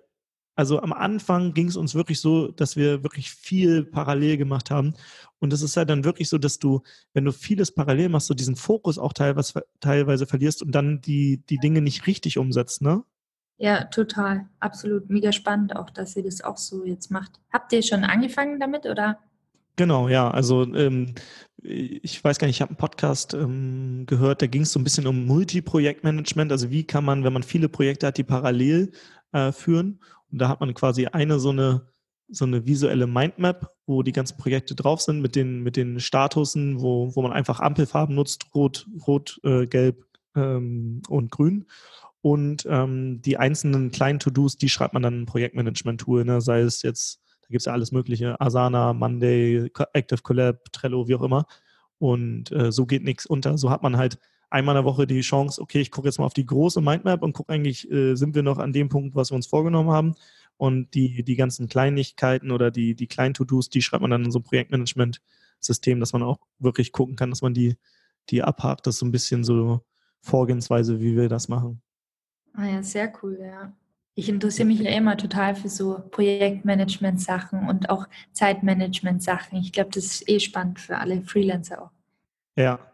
also 0.56 0.82
am 0.82 0.94
Anfang 0.94 1.54
ging 1.54 1.68
es 1.68 1.78
uns 1.78 1.96
wirklich 1.96 2.20
so, 2.20 2.50
dass 2.52 2.76
wir 2.76 3.04
wirklich 3.04 3.32
viel 3.32 3.84
parallel 3.84 4.38
gemacht 4.38 4.70
haben. 4.70 4.94
Und 5.40 5.54
es 5.54 5.62
ist 5.62 5.78
halt 5.78 5.90
dann 5.90 6.04
wirklich 6.04 6.30
so, 6.30 6.38
dass 6.38 6.60
du, 6.60 6.82
wenn 7.14 7.26
du 7.26 7.32
vieles 7.32 7.74
parallel 7.74 8.10
machst, 8.10 8.28
so 8.28 8.34
diesen 8.34 8.56
Fokus 8.56 8.98
auch 8.98 9.14
teilweise, 9.14 9.64
teilweise 9.80 10.28
verlierst 10.28 10.62
und 10.62 10.74
dann 10.74 11.02
die, 11.02 11.42
die 11.50 11.58
Dinge 11.58 11.82
nicht 11.82 12.06
richtig 12.06 12.38
umsetzt, 12.38 12.82
ne? 12.82 13.04
Ja, 13.58 13.86
total. 13.86 14.48
Absolut. 14.60 15.10
Mega 15.10 15.32
spannend 15.32 15.76
auch, 15.76 15.90
dass 15.92 16.16
ihr 16.16 16.24
das 16.24 16.42
auch 16.42 16.58
so 16.58 16.84
jetzt 16.84 17.12
macht. 17.12 17.40
Habt 17.54 17.72
ihr 17.74 17.84
schon 17.84 18.04
angefangen 18.04 18.60
damit 18.60 18.88
oder? 18.88 19.20
Genau, 19.76 20.10
ja. 20.10 20.30
Also 20.32 20.64
ähm, 20.76 21.14
ich 21.62 22.24
weiß 22.24 22.40
gar 22.40 22.48
nicht, 22.48 22.58
ich 22.58 22.62
habe 22.62 22.72
einen 22.72 22.78
Podcast 22.78 23.34
ähm, 23.34 24.06
gehört, 24.08 24.42
da 24.42 24.48
ging 24.48 24.64
es 24.64 24.74
so 24.74 24.80
ein 24.80 24.84
bisschen 24.84 25.08
um 25.08 25.26
Multi-Projektmanagement. 25.28 26.52
Also 26.52 26.72
wie 26.72 26.84
kann 26.84 27.06
man, 27.06 27.24
wenn 27.24 27.34
man 27.34 27.44
viele 27.44 27.70
Projekte 27.70 28.08
hat, 28.08 28.18
die 28.18 28.24
parallel 28.24 28.92
äh, 29.32 29.52
führen. 29.52 30.00
Und 30.32 30.40
da 30.40 30.50
hat 30.50 30.60
man 30.60 30.74
quasi 30.74 31.08
eine 31.08 31.40
so 31.40 31.50
eine 31.50 31.92
so 32.32 32.46
eine 32.46 32.66
visuelle 32.66 33.08
Mindmap, 33.08 33.68
wo 33.86 34.04
die 34.04 34.14
ganzen 34.14 34.38
Projekte 34.38 34.74
drauf 34.74 35.02
sind 35.02 35.22
mit 35.22 35.36
den, 35.36 35.62
mit 35.64 35.76
den 35.76 36.00
Statusen, 36.00 36.82
wo, 36.82 37.14
wo 37.14 37.22
man 37.22 37.34
einfach 37.34 37.60
Ampelfarben 37.60 38.16
nutzt, 38.16 38.46
rot, 38.56 38.88
rot, 39.06 39.40
äh, 39.44 39.68
gelb 39.68 40.06
ähm, 40.36 41.02
und 41.10 41.30
grün. 41.30 41.66
Und 42.22 42.66
ähm, 42.70 43.22
die 43.22 43.38
einzelnen 43.38 43.92
kleinen 43.92 44.20
To-Dos, 44.20 44.56
die 44.56 44.70
schreibt 44.70 44.94
man 44.94 45.04
dann 45.04 45.14
in 45.16 45.22
ein 45.24 45.26
Projektmanagement-Tool, 45.26 46.24
ne? 46.24 46.40
sei 46.40 46.62
es 46.62 46.84
jetzt, 46.84 47.22
da 47.42 47.48
gibt 47.50 47.62
es 47.62 47.66
ja 47.66 47.74
alles 47.74 47.92
mögliche, 47.92 48.40
Asana, 48.40 48.94
Monday, 48.94 49.70
Active 49.94 50.22
Collab, 50.22 50.72
Trello, 50.72 51.08
wie 51.08 51.16
auch 51.16 51.24
immer. 51.24 51.46
Und 51.98 52.52
äh, 52.52 52.72
so 52.72 52.86
geht 52.86 53.04
nichts 53.04 53.26
unter. 53.26 53.58
So 53.58 53.70
hat 53.70 53.84
man 53.84 53.98
halt 53.98 54.18
einmal 54.52 54.76
in 54.76 54.84
der 54.84 54.86
Woche 54.86 55.08
die 55.08 55.22
Chance, 55.22 55.62
okay, 55.62 55.82
ich 55.82 55.90
gucke 55.92 56.08
jetzt 56.08 56.20
mal 56.20 56.26
auf 56.26 56.34
die 56.34 56.46
große 56.46 56.82
Mindmap 56.82 57.24
und 57.24 57.34
gucke 57.34 57.52
eigentlich, 57.52 57.90
äh, 57.90 58.16
sind 58.16 58.36
wir 58.36 58.44
noch 58.44 58.60
an 58.60 58.74
dem 58.74 58.90
Punkt, 58.90 59.16
was 59.16 59.32
wir 59.32 59.36
uns 59.36 59.48
vorgenommen 59.48 59.90
haben. 59.90 60.16
Und 60.58 60.94
die, 60.94 61.24
die 61.24 61.36
ganzen 61.36 61.68
Kleinigkeiten 61.68 62.52
oder 62.52 62.70
die, 62.70 62.94
die 62.94 63.08
kleinen 63.08 63.34
To-Dos, 63.34 63.70
die 63.70 63.82
schreibt 63.82 64.02
man 64.02 64.12
dann 64.12 64.26
in 64.26 64.32
so 64.32 64.40
ein 64.40 64.44
Projektmanagement-System, 64.44 66.00
dass 66.00 66.14
man 66.14 66.22
auch 66.22 66.40
wirklich 66.60 66.92
gucken 66.92 67.16
kann, 67.16 67.32
dass 67.32 67.42
man 67.42 67.56
die, 67.56 67.78
die 68.30 68.44
abhakt. 68.44 68.86
Das 68.86 68.96
ist 68.96 69.00
so 69.00 69.06
ein 69.08 69.12
bisschen 69.12 69.44
so 69.44 69.82
Vorgehensweise, 70.20 71.00
wie 71.00 71.16
wir 71.16 71.30
das 71.30 71.48
machen. 71.48 71.82
Ah 72.54 72.68
ja, 72.68 72.84
sehr 72.84 73.12
cool, 73.24 73.40
ja. 73.42 73.74
Ich 74.14 74.30
interessiere 74.30 74.68
mich 74.68 74.82
ja 74.82 74.92
immer 74.92 75.18
total 75.18 75.56
für 75.56 75.70
so 75.70 76.04
Projektmanagement-Sachen 76.12 77.68
und 77.68 77.90
auch 77.90 78.08
Zeitmanagement-Sachen. 78.34 79.58
Ich 79.60 79.72
glaube, 79.72 79.90
das 79.92 80.06
ist 80.06 80.30
eh 80.30 80.40
spannend 80.40 80.80
für 80.80 80.98
alle 80.98 81.24
Freelancer 81.24 81.82
auch. 81.82 81.92
Ja, 82.56 82.91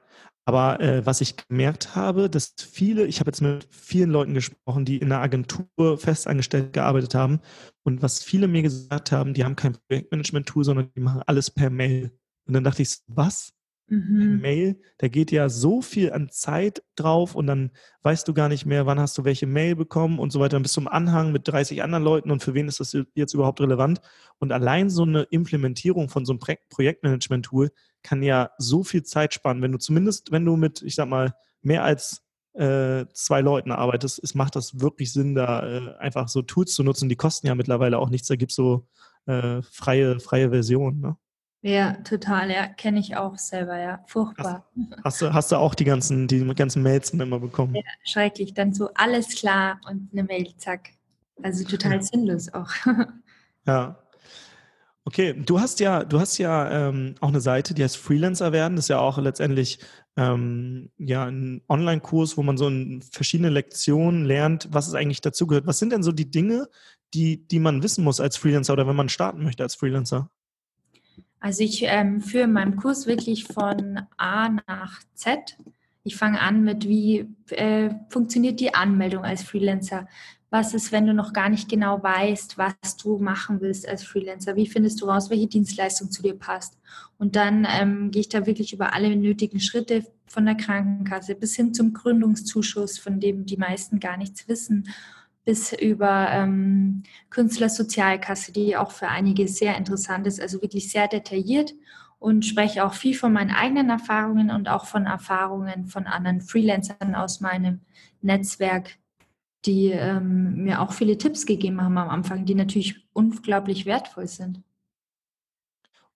aber 0.47 0.79
äh, 0.79 1.05
was 1.05 1.19
ich 1.19 1.35
gemerkt 1.35 1.93
habe, 1.93 2.29
dass 2.29 2.53
viele, 2.57 3.05
ich 3.05 3.19
habe 3.19 3.29
jetzt 3.29 3.41
mit 3.41 3.67
vielen 3.69 4.09
Leuten 4.09 4.33
gesprochen, 4.33 4.85
die 4.85 4.97
in 4.97 5.11
einer 5.11 5.21
Agentur 5.21 5.97
festangestellt 5.97 6.71
gearbeitet 6.71 7.15
haben 7.15 7.41
und 7.83 8.01
was 8.01 8.23
viele 8.23 8.47
mir 8.47 8.61
gesagt 8.61 9.11
haben, 9.11 9.33
die 9.33 9.43
haben 9.43 9.57
kein 9.57 9.75
Projektmanagement-Tool, 9.89 10.63
sondern 10.63 10.89
die 10.95 11.01
machen 11.01 11.21
alles 11.27 11.51
per 11.51 11.69
Mail. 11.69 12.11
Und 12.47 12.53
dann 12.53 12.63
dachte 12.63 12.81
ich, 12.81 12.95
was? 13.07 13.51
Mhm. 13.89 14.39
Mail, 14.39 14.79
da 14.99 15.09
geht 15.09 15.31
ja 15.31 15.49
so 15.49 15.81
viel 15.81 16.13
an 16.13 16.29
Zeit 16.29 16.81
drauf 16.95 17.35
und 17.35 17.47
dann 17.47 17.71
weißt 18.03 18.25
du 18.25 18.33
gar 18.33 18.47
nicht 18.47 18.65
mehr, 18.65 18.85
wann 18.85 18.99
hast 19.01 19.17
du 19.17 19.25
welche 19.25 19.47
Mail 19.47 19.75
bekommen 19.75 20.17
und 20.17 20.31
so 20.31 20.39
weiter. 20.39 20.55
Dann 20.55 20.63
bist 20.63 20.77
du 20.77 20.81
im 20.81 20.87
Anhang 20.87 21.33
mit 21.33 21.45
30 21.45 21.83
anderen 21.83 22.05
Leuten 22.05 22.31
und 22.31 22.41
für 22.41 22.53
wen 22.53 22.69
ist 22.69 22.79
das 22.79 22.97
jetzt 23.15 23.33
überhaupt 23.33 23.59
relevant? 23.59 23.99
Und 24.39 24.53
allein 24.53 24.89
so 24.89 25.03
eine 25.03 25.23
Implementierung 25.23 26.07
von 26.07 26.25
so 26.25 26.31
einem 26.31 26.39
Projektmanagement-Tool 26.69 27.69
kann 28.07 28.23
ja 28.23 28.51
so 28.57 28.85
viel 28.85 29.03
Zeit 29.03 29.33
sparen, 29.33 29.61
wenn 29.61 29.73
du 29.73 29.77
zumindest, 29.77 30.31
wenn 30.31 30.45
du 30.45 30.55
mit, 30.55 30.81
ich 30.81 30.95
sag 30.95 31.09
mal, 31.09 31.33
mehr 31.61 31.83
als 31.83 32.23
äh, 32.53 33.05
zwei 33.11 33.41
Leuten 33.41 33.73
arbeitest, 33.73 34.23
es 34.23 34.33
macht 34.33 34.55
das 34.55 34.79
wirklich 34.79 35.11
Sinn, 35.11 35.35
da 35.35 35.67
äh, 35.67 35.97
einfach 35.97 36.29
so 36.29 36.41
Tools 36.41 36.73
zu 36.73 36.83
nutzen. 36.83 37.09
Die 37.09 37.17
kosten 37.17 37.47
ja 37.47 37.55
mittlerweile 37.55 37.99
auch 37.99 38.09
nichts. 38.09 38.29
Da 38.29 38.37
gibt 38.37 38.51
es 38.51 38.55
so 38.55 38.87
äh, 39.25 39.61
freie, 39.61 40.21
freie 40.21 40.51
Versionen. 40.51 41.01
Ne? 41.01 41.17
Ja, 41.61 41.95
total, 42.05 42.49
ja, 42.49 42.67
kenne 42.67 42.99
ich 42.99 43.17
auch 43.17 43.37
selber, 43.37 43.77
ja. 43.77 44.01
Furchtbar. 44.07 44.65
Hast, 44.89 45.03
hast, 45.03 45.21
du, 45.21 45.33
hast 45.33 45.51
du 45.51 45.57
auch 45.57 45.75
die 45.75 45.83
ganzen, 45.83 46.29
die 46.29 46.45
ganzen 46.55 46.83
Mails 46.83 47.09
immer 47.09 47.39
bekommen? 47.39 47.75
Ja, 47.75 47.81
schrecklich. 48.05 48.53
Dann 48.53 48.73
so 48.73 48.89
alles 48.93 49.35
klar 49.35 49.81
und 49.89 50.09
eine 50.13 50.23
Mail, 50.23 50.47
zack. 50.55 50.91
Also 51.43 51.65
total 51.65 51.95
ja. 51.95 52.01
sinnlos 52.01 52.53
auch. 52.53 52.71
Ja. 53.65 53.97
Okay, 55.07 55.33
du 55.33 55.61
hast 55.61 55.79
ja, 55.79 56.03
du 56.03 56.19
hast 56.19 56.37
ja 56.37 56.89
ähm, 56.89 57.15
auch 57.21 57.29
eine 57.29 57.39
Seite, 57.39 57.73
die 57.73 57.81
heißt 57.81 57.95
Freelancer 57.95 58.51
werden. 58.51 58.75
Das 58.75 58.85
ist 58.85 58.89
ja 58.89 58.99
auch 58.99 59.17
letztendlich 59.17 59.79
ähm, 60.17 60.89
ja 60.97 61.23
ein 61.23 61.61
Online-Kurs, 61.69 62.35
wo 62.35 62.43
man 62.43 62.57
so 62.57 62.67
in 62.67 63.01
verschiedene 63.01 63.47
Lektionen 63.47 64.25
lernt, 64.25 64.67
was 64.69 64.85
es 64.85 64.95
eigentlich 64.95 65.21
dazugehört. 65.21 65.65
Was 65.65 65.79
sind 65.79 65.93
denn 65.93 66.03
so 66.03 66.11
die 66.11 66.29
Dinge, 66.29 66.67
die, 67.13 67.47
die 67.47 67.59
man 67.59 67.83
wissen 67.83 68.03
muss 68.03 68.19
als 68.19 68.35
Freelancer 68.35 68.73
oder 68.73 68.85
wenn 68.85 68.97
man 68.97 69.07
starten 69.07 69.43
möchte 69.43 69.63
als 69.63 69.75
Freelancer? 69.75 70.29
Also 71.39 71.63
ich 71.63 71.83
ähm, 71.83 72.19
führe 72.19 72.43
in 72.43 72.51
meinem 72.51 72.75
Kurs 72.75 73.07
wirklich 73.07 73.45
von 73.45 74.01
A 74.17 74.49
nach 74.67 74.99
Z. 75.13 75.55
Ich 76.03 76.17
fange 76.17 76.41
an 76.41 76.65
mit, 76.65 76.85
wie 76.85 77.33
äh, 77.51 77.91
funktioniert 78.09 78.59
die 78.59 78.73
Anmeldung 78.73 79.23
als 79.23 79.43
Freelancer? 79.43 80.09
Was 80.57 80.73
ist, 80.73 80.91
wenn 80.91 81.05
du 81.05 81.13
noch 81.13 81.33
gar 81.33 81.49
nicht 81.49 81.69
genau 81.69 82.01
weißt, 82.01 82.57
was 82.57 82.97
du 82.97 83.19
machen 83.19 83.61
willst 83.61 83.87
als 83.87 84.03
Freelancer? 84.03 84.55
Wie 84.55 84.65
findest 84.65 84.99
du 84.99 85.05
raus, 85.05 85.29
welche 85.29 85.45
Dienstleistung 85.45 86.09
zu 86.09 86.23
dir 86.23 86.33
passt? 86.33 86.79
Und 87.19 87.35
dann 87.35 87.67
ähm, 87.69 88.09
gehe 88.09 88.21
ich 88.21 88.29
da 88.29 88.47
wirklich 88.47 88.73
über 88.73 88.95
alle 88.95 89.15
nötigen 89.15 89.59
Schritte 89.59 90.03
von 90.25 90.47
der 90.47 90.55
Krankenkasse 90.55 91.35
bis 91.35 91.55
hin 91.55 91.75
zum 91.75 91.93
Gründungszuschuss, 91.93 92.97
von 92.97 93.19
dem 93.19 93.45
die 93.45 93.57
meisten 93.57 93.99
gar 93.99 94.17
nichts 94.17 94.47
wissen, 94.47 94.89
bis 95.45 95.73
über 95.73 96.29
ähm, 96.31 97.03
Künstlersozialkasse, 97.29 98.51
die 98.51 98.77
auch 98.77 98.89
für 98.89 99.09
einige 99.09 99.47
sehr 99.47 99.77
interessant 99.77 100.25
ist, 100.25 100.41
also 100.41 100.63
wirklich 100.63 100.91
sehr 100.91 101.07
detailliert 101.07 101.75
und 102.17 102.47
spreche 102.47 102.83
auch 102.83 102.95
viel 102.95 103.13
von 103.13 103.31
meinen 103.31 103.51
eigenen 103.51 103.91
Erfahrungen 103.91 104.49
und 104.49 104.69
auch 104.69 104.87
von 104.87 105.05
Erfahrungen 105.05 105.85
von 105.85 106.07
anderen 106.07 106.41
Freelancern 106.41 107.13
aus 107.13 107.41
meinem 107.41 107.81
Netzwerk, 108.23 108.97
die 109.65 109.87
ähm, 109.87 110.63
mir 110.63 110.81
auch 110.81 110.93
viele 110.93 111.17
Tipps 111.17 111.45
gegeben 111.45 111.81
haben 111.81 111.97
am 111.97 112.09
Anfang, 112.09 112.45
die 112.45 112.55
natürlich 112.55 113.07
unglaublich 113.13 113.85
wertvoll 113.85 114.27
sind. 114.27 114.61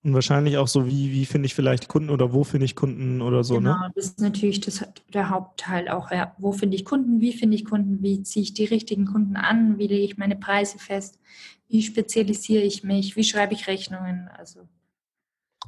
Und 0.04 0.16
wahrscheinlich 0.16 0.58
auch 0.58 0.68
so, 0.68 0.88
wie, 0.88 1.12
wie 1.12 1.26
finde 1.28 1.46
ich 1.46 1.54
vielleicht 1.54 1.88
Kunden 1.88 2.10
oder 2.10 2.34
wo 2.34 2.44
finde 2.44 2.66
ich 2.66 2.76
Kunden 2.76 3.22
oder 3.22 3.44
so, 3.44 3.56
genau, 3.56 3.70
ne? 3.70 3.76
Genau, 3.76 3.94
das 3.96 4.06
ist 4.06 4.20
natürlich 4.20 4.60
das, 4.60 4.84
der 5.14 5.30
Hauptteil 5.30 5.90
auch. 5.90 6.10
Ja. 6.12 6.36
Wo 6.40 6.54
finde 6.54 6.76
ich 6.76 6.86
Kunden, 6.86 7.22
wie 7.22 7.34
finde 7.34 7.56
ich 7.56 7.66
Kunden, 7.66 8.02
wie 8.02 8.24
ziehe 8.24 8.42
ich 8.42 8.56
die 8.56 8.66
richtigen 8.66 9.06
Kunden 9.06 9.36
an, 9.36 9.78
wie 9.78 9.86
lege 9.86 10.04
ich 10.04 10.18
meine 10.18 10.36
Preise 10.36 10.80
fest, 10.80 11.20
wie 11.68 11.84
spezialisiere 11.84 12.64
ich 12.64 12.84
mich, 12.84 13.16
wie 13.16 13.24
schreibe 13.24 13.54
ich 13.54 13.68
Rechnungen. 13.68 14.28
Also, 14.36 14.62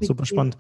Super 0.02 0.26
spannend. 0.26 0.58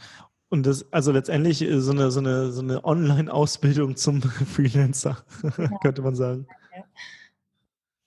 Und 0.50 0.68
das, 0.68 0.86
also 0.94 1.12
letztendlich 1.12 1.66
so 1.78 1.92
eine, 1.92 2.12
so 2.12 2.20
eine, 2.20 2.52
so 2.52 2.62
eine 2.62 2.86
Online-Ausbildung 2.86 3.96
zum 3.96 4.22
Freelancer, 4.54 5.26
ja. 5.58 5.68
könnte 5.82 6.04
man 6.04 6.14
sagen. 6.14 6.46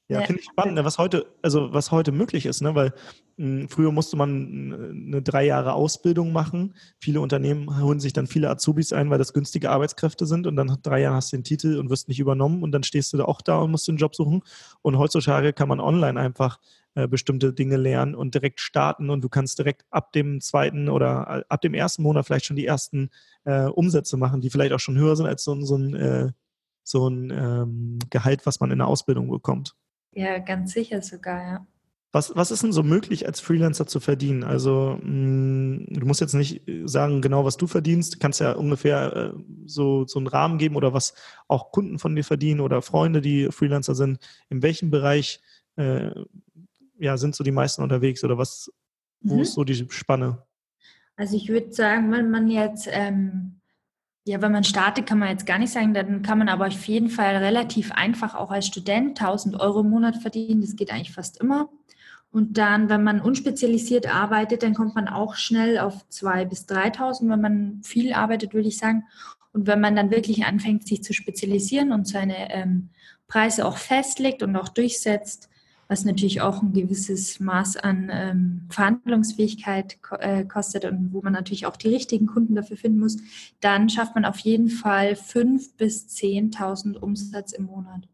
Ja. 0.09 0.21
Ja, 0.21 0.27
finde 0.27 0.41
ich 0.41 0.47
spannend, 0.47 0.77
ne, 0.77 0.85
was 0.85 0.99
heute, 0.99 1.27
also 1.43 1.73
was 1.73 1.91
heute 1.91 2.13
möglich 2.13 2.47
ist, 2.47 2.61
ne? 2.61 2.77
weil 2.77 2.93
mh, 3.39 3.63
hm, 3.63 3.69
früher 3.69 3.91
musste 3.91 4.17
man 4.17 4.73
eine 5.09 5.21
drei 5.21 5.45
Jahre 5.45 5.73
Ausbildung 5.73 6.33
machen. 6.33 6.75
Viele 7.01 7.21
Unternehmen 7.21 7.81
holen 7.83 7.99
sich 7.99 8.13
dann 8.13 8.29
viele 8.29 8.49
Azubis 8.49 8.93
ein, 8.93 9.11
weil 9.11 9.19
das 9.19 9.33
günstige 9.33 9.71
Arbeitskräfte 9.71 10.25
sind 10.27 10.47
und 10.47 10.55
dann 10.55 10.69
nach 10.69 10.77
drei 10.77 11.01
Jahren 11.01 11.17
hast 11.17 11.33
du 11.33 11.37
den 11.37 11.45
Titel 11.45 11.79
und 11.79 11.91
wirst 11.91 12.07
nicht 12.09 12.21
übernommen 12.21 12.63
und 12.63 12.71
dann 12.71 12.85
stehst 12.85 13.13
du 13.13 13.17
da 13.17 13.25
auch 13.25 13.41
da 13.41 13.59
und 13.59 13.73
musst 13.73 13.89
den 13.89 13.97
Job 13.97 14.15
suchen. 14.15 14.43
Und 14.81 14.97
heutzutage 14.97 15.53
kann 15.53 15.69
man 15.69 15.81
online 15.81 16.21
einfach 16.21 16.61
äh, 16.95 17.09
bestimmte 17.09 17.53
Dinge 17.53 17.77
lernen 17.77 18.15
und 18.15 18.35
direkt 18.35 18.61
starten 18.61 19.11
und 19.11 19.23
du 19.23 19.29
kannst 19.29 19.59
direkt 19.59 19.85
ab 19.91 20.13
dem 20.13 20.41
zweiten 20.41 20.89
oder 20.89 21.41
äh, 21.41 21.45
ab 21.49 21.63
dem 21.63 21.75
ersten 21.75 22.05
Monat 22.05 22.27
vielleicht 22.27 22.47
schon 22.47 22.57
die 22.57 22.67
ersten 22.67 23.11
äh, 23.45 23.65
Umsätze 23.65 24.17
machen, 24.17 24.41
die 24.41 24.51
vielleicht 24.51 24.73
auch 24.73 24.81
schon 24.81 24.97
höher 24.97 25.17
sind 25.17 25.27
als 25.27 25.43
so, 25.43 25.61
so 25.63 25.77
ein, 25.77 25.95
äh, 25.95 26.33
so 26.87 27.09
ein 27.09 27.31
ähm, 27.31 27.99
Gehalt, 28.11 28.47
was 28.47 28.61
man 28.61 28.71
in 28.71 28.79
der 28.79 28.87
Ausbildung 28.87 29.29
bekommt. 29.29 29.75
Ja, 30.13 30.39
ganz 30.39 30.73
sicher 30.73 31.03
sogar, 31.03 31.43
ja. 31.43 31.67
Was, 32.13 32.35
was 32.35 32.51
ist 32.51 32.63
denn 32.63 32.73
so 32.73 32.83
möglich 32.83 33.27
als 33.27 33.41
Freelancer 33.41 33.87
zu 33.87 34.01
verdienen? 34.01 34.45
Also 34.45 34.99
mh, 35.03 35.05
hm, 35.05 35.87
du 35.91 36.07
musst 36.07 36.21
jetzt 36.21 36.33
nicht 36.33 36.63
sagen 36.85 37.21
genau, 37.21 37.45
was 37.45 37.57
du 37.57 37.67
verdienst, 37.67 38.15
du 38.15 38.19
kannst 38.19 38.41
ja 38.41 38.53
ungefähr 38.53 39.17
äh, 39.17 39.33
so, 39.67 40.07
so 40.07 40.19
einen 40.19 40.29
Rahmen 40.29 40.57
geben 40.57 40.77
oder 40.77 40.95
was 40.95 41.15
auch 41.49 41.73
Kunden 41.73 41.99
von 41.99 42.17
dir 42.17 42.25
verdienen 42.25 42.61
oder 42.61 42.81
Freunde, 42.81 43.21
die 43.21 43.49
Freelancer 43.51 43.95
sind. 43.95 44.19
In 44.49 44.63
welchem 44.63 44.91
Bereich 44.91 45.41
äh, 45.75 46.11
ja, 46.99 47.17
sind 47.17 47.35
so 47.35 47.45
die 47.45 47.53
meisten 47.53 47.83
unterwegs 47.83 48.25
oder 48.25 48.39
was, 48.39 48.73
wo 49.21 49.35
mhm. 49.35 49.41
ist 49.43 49.55
so 49.55 49.65
die 49.65 49.87
Spanne? 49.91 50.43
Also 51.17 51.37
ich 51.37 51.49
würde 51.49 51.73
sagen, 51.73 52.13
wenn 52.13 52.31
man 52.31 52.49
jetzt 52.49 52.89
ähm, 52.91 53.56
ja, 54.27 54.43
wenn 54.43 54.51
man 54.51 54.65
startet, 54.65 55.07
kann 55.07 55.21
man 55.21 55.29
jetzt 55.29 55.47
gar 55.47 55.59
nicht 55.59 55.73
sagen, 55.73 55.95
dann 55.95 56.23
kann 56.23 56.39
man 56.39 56.49
aber 56.49 56.67
auf 56.67 56.89
jeden 56.89 57.11
Fall 57.11 57.37
relativ 57.37 57.93
einfach 57.93 58.35
auch 58.35 58.51
als 58.51 58.67
Student 58.67 59.21
1000 59.21 59.61
Euro 59.61 59.81
im 59.81 59.91
Monat 59.91 60.17
verdienen. 60.17 60.63
Das 60.63 60.75
geht 60.75 60.93
eigentlich 60.93 61.13
fast 61.13 61.41
immer. 61.41 61.69
Und 62.33 62.59
dann, 62.59 62.89
wenn 62.89 63.05
man 63.05 63.21
unspezialisiert 63.21 64.13
arbeitet, 64.13 64.65
dann 64.65 64.75
kommt 64.75 64.97
man 64.97 65.07
auch 65.07 65.37
schnell 65.37 65.79
auf 65.79 66.05
2.000 66.11 66.45
bis 66.47 66.67
3.000, 66.67 67.31
wenn 67.31 67.41
man 67.41 67.81
viel 67.85 68.13
arbeitet, 68.13 68.53
würde 68.53 68.67
ich 68.67 68.79
sagen. 68.79 69.05
Und 69.53 69.69
wenn 69.69 69.81
man 69.81 69.95
dann 69.95 70.11
wirklich 70.11 70.45
anfängt, 70.45 70.89
sich 70.89 71.05
zu 71.05 71.15
spezialisieren 71.15 71.93
und 71.93 72.09
seine 72.09 72.53
ähm, 72.53 72.89
Preise 73.29 73.65
auch 73.65 73.79
festlegt 73.79 74.43
und 74.43 74.57
auch 74.57 74.69
durchsetzt, 74.69 75.49
was 75.89 76.05
natürlich 76.05 76.41
auch 76.41 76.63
ein 76.63 76.73
gewisses 76.73 77.41
Maß 77.41 77.77
an 77.77 78.09
ähm, 78.11 78.63
Verhandlungsfähigkeit 78.69 80.03
ko 80.03 80.17
äh, 80.17 80.45
kostet 80.45 80.85
und 80.85 81.13
wo 81.13 81.23
man 81.23 81.33
natürlich 81.33 81.67
auch 81.67 81.77
die 81.77 81.89
richtigen 81.89 82.27
Kunden 82.27 82.55
dafür 82.55 82.77
finden 82.77 82.99
muss, 82.99 83.19
dann 83.61 83.89
schafft 83.89 84.15
man 84.15 84.25
auf 84.25 84.39
jeden 84.41 84.69
Fall 84.69 85.13
5.000 85.13 85.77
bis 85.77 86.07
10.000 86.09 86.97
Umsatz 86.97 87.53
im 87.53 87.65
Monat. 87.65 88.09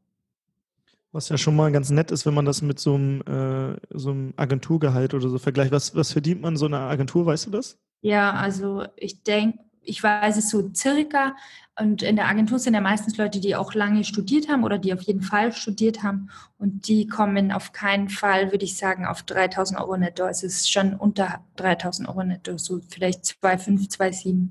Was 1.13 1.29
ja 1.29 1.37
schon 1.37 1.57
mal 1.57 1.71
ganz 1.71 1.91
nett 1.91 2.11
ist, 2.11 2.25
wenn 2.25 2.33
man 2.33 2.47
das 2.47 2.63
mit 2.63 2.79
so 2.79 2.95
einem, 2.95 3.21
äh, 3.23 3.77
so 3.91 4.11
einem 4.11 4.33
Agenturgehalt 4.37 5.13
oder 5.13 5.29
so 5.29 5.39
vergleicht. 5.39 5.71
Was, 5.71 5.95
was 5.95 6.13
verdient 6.13 6.41
man 6.41 6.57
so 6.57 6.65
einer 6.67 6.81
Agentur, 6.81 7.27
weißt 7.27 7.47
du 7.47 7.51
das? 7.51 7.79
Ja, 8.01 8.33
also 8.33 8.85
ich 8.97 9.23
denke, 9.23 9.59
ich 9.83 10.03
weiß 10.03 10.37
es 10.37 10.51
so 10.51 10.71
circa. 10.75 11.37
Und 11.79 12.03
in 12.03 12.17
der 12.17 12.29
Agentur 12.29 12.59
sind 12.59 12.75
ja 12.75 12.81
meistens 12.83 13.17
Leute, 13.17 13.41
die 13.41 13.57
auch 13.57 13.73
lange 13.73 14.05
studiert 14.05 14.49
haben 14.49 14.63
oder 14.63 14.79
die 14.79 14.93
auf 14.93 15.03
jeden 15.03 15.23
Fall 15.23 15.53
studiert 15.53 16.03
haben. 16.03 16.29
Und 16.59 16.87
die 16.87 17.07
kommen 17.07 17.51
auf 17.51 17.73
keinen 17.73 18.11
Fall, 18.11 18.53
würde 18.53 18.65
ich 18.65 18.77
sagen, 18.77 19.07
auf 19.07 19.23
3000 19.23 19.81
Euro 19.81 19.97
netto. 19.97 20.25
Also 20.25 20.47
es 20.47 20.57
ist 20.57 20.71
schon 20.71 20.95
unter 20.95 21.43
3000 21.57 22.09
Euro 22.09 22.25
netto, 22.25 22.59
so 22.59 22.81
vielleicht 22.91 23.25
2,5, 23.25 23.91
2,7. 23.91 24.49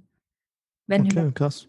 Wenn 0.88 1.05
okay, 1.05 1.21
über. 1.21 1.32
krass. 1.32 1.67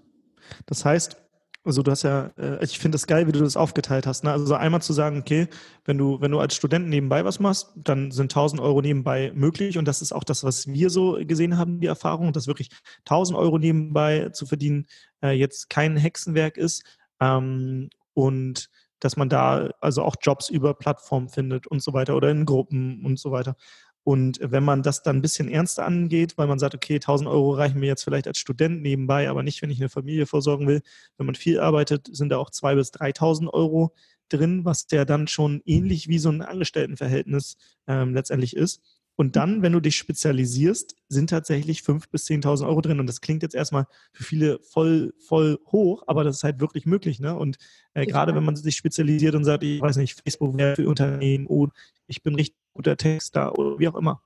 Das 0.66 0.84
heißt, 0.84 1.21
also 1.64 1.82
du 1.82 1.90
hast 1.90 2.02
ja, 2.02 2.32
äh, 2.36 2.62
ich 2.64 2.78
finde 2.78 2.96
es 2.96 3.06
geil, 3.06 3.26
wie 3.26 3.32
du 3.32 3.38
das 3.40 3.56
aufgeteilt 3.56 4.06
hast. 4.06 4.24
Ne? 4.24 4.32
Also 4.32 4.54
einmal 4.54 4.82
zu 4.82 4.92
sagen, 4.92 5.18
okay, 5.18 5.48
wenn 5.84 5.96
du, 5.96 6.20
wenn 6.20 6.30
du 6.30 6.40
als 6.40 6.56
Student 6.56 6.88
nebenbei 6.88 7.24
was 7.24 7.40
machst, 7.40 7.72
dann 7.76 8.10
sind 8.10 8.32
1000 8.32 8.60
Euro 8.60 8.80
nebenbei 8.82 9.32
möglich 9.34 9.78
und 9.78 9.86
das 9.86 10.02
ist 10.02 10.12
auch 10.12 10.24
das, 10.24 10.44
was 10.44 10.66
wir 10.66 10.90
so 10.90 11.18
gesehen 11.20 11.58
haben, 11.58 11.80
die 11.80 11.86
Erfahrung, 11.86 12.32
dass 12.32 12.46
wirklich 12.46 12.70
1000 13.00 13.38
Euro 13.38 13.58
nebenbei 13.58 14.30
zu 14.30 14.46
verdienen 14.46 14.86
äh, 15.22 15.30
jetzt 15.30 15.70
kein 15.70 15.96
Hexenwerk 15.96 16.56
ist 16.56 16.82
ähm, 17.20 17.90
und 18.14 18.68
dass 18.98 19.16
man 19.16 19.28
da 19.28 19.70
also 19.80 20.02
auch 20.02 20.16
Jobs 20.20 20.48
über 20.48 20.74
Plattformen 20.74 21.28
findet 21.28 21.66
und 21.66 21.82
so 21.82 21.92
weiter 21.92 22.16
oder 22.16 22.30
in 22.30 22.44
Gruppen 22.44 23.04
und 23.04 23.18
so 23.18 23.32
weiter. 23.32 23.56
Und 24.04 24.40
wenn 24.42 24.64
man 24.64 24.82
das 24.82 25.02
dann 25.02 25.16
ein 25.16 25.22
bisschen 25.22 25.48
ernster 25.48 25.86
angeht, 25.86 26.36
weil 26.36 26.48
man 26.48 26.58
sagt, 26.58 26.74
okay, 26.74 26.94
1000 26.94 27.28
Euro 27.28 27.52
reichen 27.52 27.78
mir 27.78 27.86
jetzt 27.86 28.02
vielleicht 28.02 28.26
als 28.26 28.38
Student 28.38 28.82
nebenbei, 28.82 29.30
aber 29.30 29.42
nicht, 29.42 29.62
wenn 29.62 29.70
ich 29.70 29.80
eine 29.80 29.88
Familie 29.88 30.26
vorsorgen 30.26 30.66
will. 30.66 30.82
Wenn 31.18 31.26
man 31.26 31.36
viel 31.36 31.60
arbeitet, 31.60 32.08
sind 32.10 32.30
da 32.30 32.38
auch 32.38 32.50
2.000 32.50 32.74
bis 32.74 32.92
3.000 32.92 33.48
Euro 33.52 33.94
drin, 34.28 34.64
was 34.64 34.86
der 34.86 35.04
dann 35.04 35.28
schon 35.28 35.62
ähnlich 35.66 36.08
wie 36.08 36.18
so 36.18 36.30
ein 36.30 36.42
Angestelltenverhältnis 36.42 37.56
ähm, 37.86 38.14
letztendlich 38.14 38.56
ist. 38.56 38.80
Und 39.14 39.36
dann, 39.36 39.62
wenn 39.62 39.72
du 39.72 39.80
dich 39.80 39.96
spezialisierst, 39.96 40.96
sind 41.08 41.30
tatsächlich 41.30 41.80
5.000 41.80 42.10
bis 42.10 42.26
10.000 42.26 42.66
Euro 42.66 42.80
drin. 42.80 42.98
Und 42.98 43.06
das 43.06 43.20
klingt 43.20 43.42
jetzt 43.42 43.54
erstmal 43.54 43.86
für 44.12 44.24
viele 44.24 44.58
voll, 44.62 45.12
voll 45.18 45.58
hoch, 45.70 46.02
aber 46.06 46.24
das 46.24 46.38
ist 46.38 46.44
halt 46.44 46.60
wirklich 46.60 46.86
möglich. 46.86 47.20
Ne? 47.20 47.36
Und 47.36 47.58
äh, 47.94 48.06
gerade 48.06 48.34
wenn 48.34 48.44
man 48.44 48.56
sich 48.56 48.74
spezialisiert 48.74 49.34
und 49.34 49.44
sagt, 49.44 49.64
ich 49.64 49.80
weiß 49.80 49.96
nicht, 49.98 50.20
Facebook 50.22 50.56
wäre 50.56 50.76
für 50.76 50.88
Unternehmen 50.88 51.46
und 51.46 51.72
ich 52.06 52.22
bin 52.22 52.34
richtig 52.34 52.56
guter 52.74 52.96
Texter 52.96 53.58
oder 53.58 53.78
wie 53.78 53.88
auch 53.88 53.94
immer. 53.94 54.22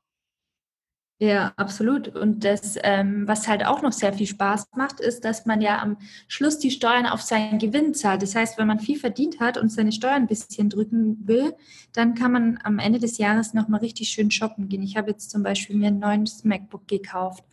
Ja, 1.18 1.54
absolut. 1.56 2.08
Und 2.08 2.44
das, 2.44 2.76
ähm, 2.82 3.26
was 3.26 3.48
halt 3.48 3.64
auch 3.64 3.80
noch 3.80 3.92
sehr 3.92 4.12
viel 4.12 4.26
Spaß 4.26 4.66
macht, 4.76 5.00
ist, 5.00 5.24
dass 5.24 5.46
man 5.46 5.62
ja 5.62 5.80
am 5.80 5.96
Schluss 6.28 6.58
die 6.58 6.70
Steuern 6.70 7.06
auf 7.06 7.22
seinen 7.22 7.58
Gewinn 7.58 7.94
zahlt. 7.94 8.20
Das 8.20 8.34
heißt, 8.34 8.58
wenn 8.58 8.66
man 8.66 8.80
viel 8.80 8.98
verdient 8.98 9.40
hat 9.40 9.56
und 9.56 9.72
seine 9.72 9.92
Steuern 9.92 10.22
ein 10.22 10.26
bisschen 10.26 10.68
drücken 10.68 11.26
will, 11.26 11.54
dann 11.94 12.14
kann 12.14 12.32
man 12.32 12.58
am 12.64 12.78
Ende 12.78 12.98
des 12.98 13.16
Jahres 13.16 13.54
nochmal 13.54 13.80
richtig 13.80 14.10
schön 14.10 14.30
shoppen 14.30 14.68
gehen. 14.68 14.82
Ich 14.82 14.98
habe 14.98 15.10
jetzt 15.10 15.30
zum 15.30 15.42
Beispiel 15.42 15.76
mir 15.76 15.88
ein 15.88 15.98
neues 16.00 16.44
MacBook 16.44 16.86
gekauft 16.86 17.44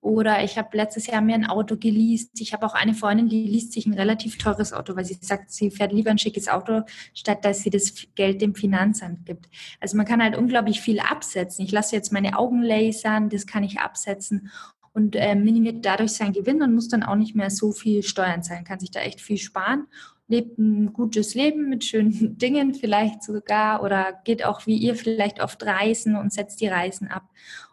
oder 0.00 0.44
ich 0.44 0.56
habe 0.56 0.76
letztes 0.76 1.06
Jahr 1.08 1.20
mir 1.20 1.34
ein 1.34 1.46
Auto 1.46 1.76
geleast. 1.76 2.40
Ich 2.40 2.52
habe 2.52 2.64
auch 2.64 2.74
eine 2.74 2.94
Freundin, 2.94 3.28
die 3.28 3.44
liest 3.44 3.72
sich 3.72 3.86
ein 3.86 3.94
relativ 3.94 4.38
teures 4.38 4.72
Auto, 4.72 4.94
weil 4.94 5.04
sie 5.04 5.18
sagt, 5.20 5.50
sie 5.50 5.70
fährt 5.70 5.92
lieber 5.92 6.10
ein 6.10 6.18
schickes 6.18 6.48
Auto, 6.48 6.82
statt 7.14 7.44
dass 7.44 7.60
sie 7.60 7.70
das 7.70 7.92
Geld 8.14 8.40
dem 8.40 8.54
Finanzamt 8.54 9.26
gibt. 9.26 9.48
Also 9.80 9.96
man 9.96 10.06
kann 10.06 10.22
halt 10.22 10.36
unglaublich 10.36 10.80
viel 10.80 11.00
absetzen. 11.00 11.64
Ich 11.64 11.72
lasse 11.72 11.96
jetzt 11.96 12.12
meine 12.12 12.38
Augen 12.38 12.62
lasern, 12.62 13.28
das 13.28 13.46
kann 13.46 13.64
ich 13.64 13.80
absetzen 13.80 14.50
und 14.92 15.16
äh, 15.16 15.34
minimiert 15.34 15.84
dadurch 15.84 16.12
seinen 16.12 16.32
Gewinn 16.32 16.62
und 16.62 16.74
muss 16.74 16.88
dann 16.88 17.02
auch 17.02 17.16
nicht 17.16 17.34
mehr 17.34 17.50
so 17.50 17.72
viel 17.72 18.02
Steuern 18.02 18.42
zahlen, 18.42 18.64
kann 18.64 18.80
sich 18.80 18.90
da 18.90 19.00
echt 19.00 19.20
viel 19.20 19.38
sparen 19.38 19.86
lebt 20.28 20.58
ein 20.58 20.92
gutes 20.92 21.34
Leben 21.34 21.68
mit 21.68 21.84
schönen 21.84 22.36
Dingen 22.38 22.74
vielleicht 22.74 23.22
sogar 23.22 23.82
oder 23.82 24.20
geht 24.24 24.44
auch 24.44 24.66
wie 24.66 24.76
ihr 24.76 24.94
vielleicht 24.94 25.40
oft 25.40 25.64
reisen 25.64 26.16
und 26.16 26.32
setzt 26.32 26.60
die 26.60 26.68
Reisen 26.68 27.08
ab 27.08 27.24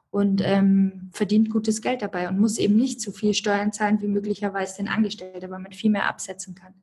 und 0.09 0.41
ähm, 0.43 1.09
verdient 1.11 1.49
gutes 1.49 1.81
Geld 1.81 2.01
dabei 2.01 2.29
und 2.29 2.39
muss 2.39 2.57
eben 2.57 2.75
nicht 2.75 3.01
so 3.01 3.11
viel 3.11 3.33
Steuern 3.33 3.73
zahlen 3.73 4.01
wie 4.01 4.07
möglicherweise 4.07 4.79
ein 4.79 4.87
Angestellter, 4.87 5.49
weil 5.49 5.59
man 5.59 5.73
viel 5.73 5.91
mehr 5.91 6.07
absetzen 6.07 6.55
kann. 6.55 6.73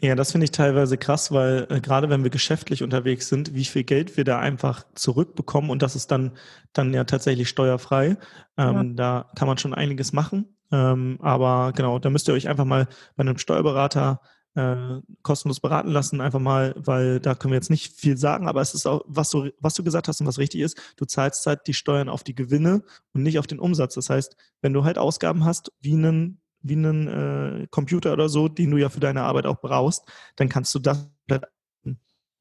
Ja, 0.00 0.16
das 0.16 0.32
finde 0.32 0.46
ich 0.46 0.50
teilweise 0.50 0.98
krass, 0.98 1.30
weil 1.30 1.68
äh, 1.70 1.80
gerade 1.80 2.10
wenn 2.10 2.24
wir 2.24 2.30
geschäftlich 2.30 2.82
unterwegs 2.82 3.28
sind, 3.28 3.54
wie 3.54 3.64
viel 3.64 3.84
Geld 3.84 4.16
wir 4.16 4.24
da 4.24 4.40
einfach 4.40 4.84
zurückbekommen 4.96 5.70
und 5.70 5.80
das 5.80 5.94
ist 5.94 6.10
dann, 6.10 6.32
dann 6.72 6.92
ja 6.92 7.04
tatsächlich 7.04 7.48
steuerfrei. 7.48 8.16
Ähm, 8.56 8.74
ja. 8.74 8.84
Da 8.94 9.30
kann 9.36 9.46
man 9.46 9.58
schon 9.58 9.74
einiges 9.74 10.12
machen. 10.12 10.56
Ähm, 10.72 11.18
aber 11.20 11.72
genau, 11.76 12.00
da 12.00 12.10
müsst 12.10 12.28
ihr 12.28 12.34
euch 12.34 12.48
einfach 12.48 12.64
mal 12.64 12.88
bei 13.14 13.20
einem 13.20 13.38
Steuerberater 13.38 14.20
äh, 14.54 15.00
kostenlos 15.22 15.60
beraten 15.60 15.90
lassen, 15.90 16.20
einfach 16.20 16.38
mal, 16.38 16.74
weil 16.76 17.20
da 17.20 17.34
können 17.34 17.52
wir 17.52 17.56
jetzt 17.56 17.70
nicht 17.70 17.92
viel 17.94 18.16
sagen, 18.16 18.48
aber 18.48 18.60
es 18.60 18.74
ist 18.74 18.86
auch, 18.86 19.02
was 19.06 19.30
du, 19.30 19.50
was 19.60 19.74
du 19.74 19.82
gesagt 19.82 20.08
hast 20.08 20.20
und 20.20 20.26
was 20.26 20.38
richtig 20.38 20.60
ist, 20.60 20.78
du 20.96 21.04
zahlst 21.04 21.46
halt 21.46 21.66
die 21.66 21.74
Steuern 21.74 22.08
auf 22.08 22.22
die 22.22 22.34
Gewinne 22.34 22.82
und 23.12 23.22
nicht 23.22 23.38
auf 23.38 23.46
den 23.46 23.58
Umsatz. 23.58 23.94
Das 23.94 24.10
heißt, 24.10 24.36
wenn 24.60 24.72
du 24.72 24.84
halt 24.84 24.98
Ausgaben 24.98 25.44
hast, 25.44 25.72
wie 25.80 25.94
einen, 25.94 26.40
wie 26.60 26.74
einen 26.74 27.08
äh, 27.08 27.66
Computer 27.70 28.12
oder 28.12 28.28
so, 28.28 28.48
den 28.48 28.70
du 28.70 28.76
ja 28.76 28.88
für 28.88 29.00
deine 29.00 29.22
Arbeit 29.22 29.46
auch 29.46 29.60
brauchst, 29.60 30.04
dann 30.36 30.48
kannst 30.48 30.74
du 30.74 30.78
das 30.78 31.08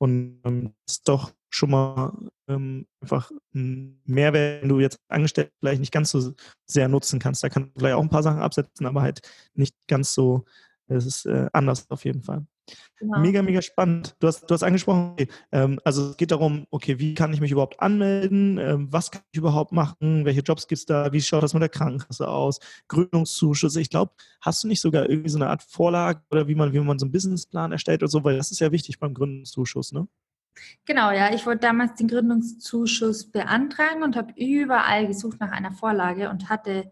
und 0.01 0.41
ähm, 0.45 0.74
das 0.88 0.95
ist 0.95 1.07
doch 1.07 1.32
schon 1.49 1.70
mal 1.70 2.12
ähm, 2.47 2.88
einfach 3.01 3.30
ein 3.53 4.01
Mehrwert, 4.05 4.64
wenn 4.64 4.70
du 4.70 4.80
jetzt 4.80 4.99
angestellt 5.09 5.51
vielleicht 5.59 5.80
nicht 5.80 5.91
ganz 5.91 6.09
so 6.09 6.34
sehr 6.66 6.88
nutzen 6.88 7.20
kannst. 7.20 7.43
Da 7.43 7.49
kannst 7.49 7.76
du 7.76 7.80
vielleicht 7.80 7.95
auch 7.95 8.01
ein 8.01 8.09
paar 8.09 8.24
Sachen 8.24 8.39
absetzen, 8.39 8.88
aber 8.88 9.03
halt 9.03 9.22
nicht 9.53 9.76
ganz 9.88 10.16
so 10.16 10.45
es 10.96 11.06
ist 11.06 11.26
äh, 11.26 11.48
anders 11.54 11.89
auf 11.89 12.06
jeden 12.06 12.22
Fall. 12.22 12.46
Genau. 13.00 13.20
Mega, 13.20 13.42
mega 13.42 13.62
spannend. 13.62 14.16
Du 14.20 14.28
hast, 14.28 14.50
du 14.50 14.54
hast 14.54 14.64
angesprochen, 14.64 15.14
okay, 15.14 15.28
ähm, 15.52 15.80
also 15.84 16.12
es 16.12 16.18
geht 16.18 16.32
darum, 16.32 16.68
okay, 16.70 17.00
wie 17.00 17.14
kann 17.16 17.34
ich 17.34 17.42
mich 17.42 17.52
überhaupt 17.52 17.80
anmelden? 17.82 18.58
Ähm, 18.60 18.88
was 18.92 19.12
kann 19.12 19.24
ich 19.32 19.39
überhaupt 19.39 19.72
machen? 19.72 20.26
Welche 20.26 20.42
Jobs 20.42 20.68
gibt 20.68 20.80
es 20.80 20.86
da? 20.86 21.12
Wie 21.12 21.22
schaut 21.22 21.44
das 21.44 21.54
mit 21.54 21.62
der 21.62 21.70
Krankenkasse 21.70 22.28
aus? 22.28 22.60
Gründungszuschüsse. 22.88 23.82
Ich 23.82 23.89
glaube, 23.89 24.14
hast 24.39 24.64
du 24.64 24.68
nicht 24.68 24.82
sogar 24.82 25.10
irgendwie 25.10 25.30
so 25.30 25.39
eine 25.39 25.50
Art 25.50 25.64
Vorlage 25.64 26.22
oder 26.30 26.48
wie 26.48 26.56
man, 26.56 26.74
wie 26.74 26.80
man 26.80 27.00
so 27.00 27.06
einen 27.06 27.12
Businessplan 27.12 27.72
erstellt 27.72 28.04
oder 28.04 28.10
so? 28.10 28.24
Weil 28.24 28.38
das 28.38 28.52
ist 28.52 28.60
ja 28.60 28.72
wichtig 28.72 29.00
beim 29.00 29.14
Gründungszuschuss, 29.14 29.92
ne? 29.92 30.08
Genau, 30.86 31.12
ja. 31.12 31.34
Ich 31.34 31.46
wollte 31.46 31.62
damals 31.62 31.96
den 31.96 32.08
Gründungszuschuss 32.08 33.32
beantragen 33.32 34.04
und 34.04 34.16
habe 34.16 34.34
überall 34.36 35.08
gesucht 35.08 35.39
nach 35.39 35.52
einer 35.52 35.72
Vorlage 35.72 36.30
und 36.30 36.50
hatte 36.50 36.92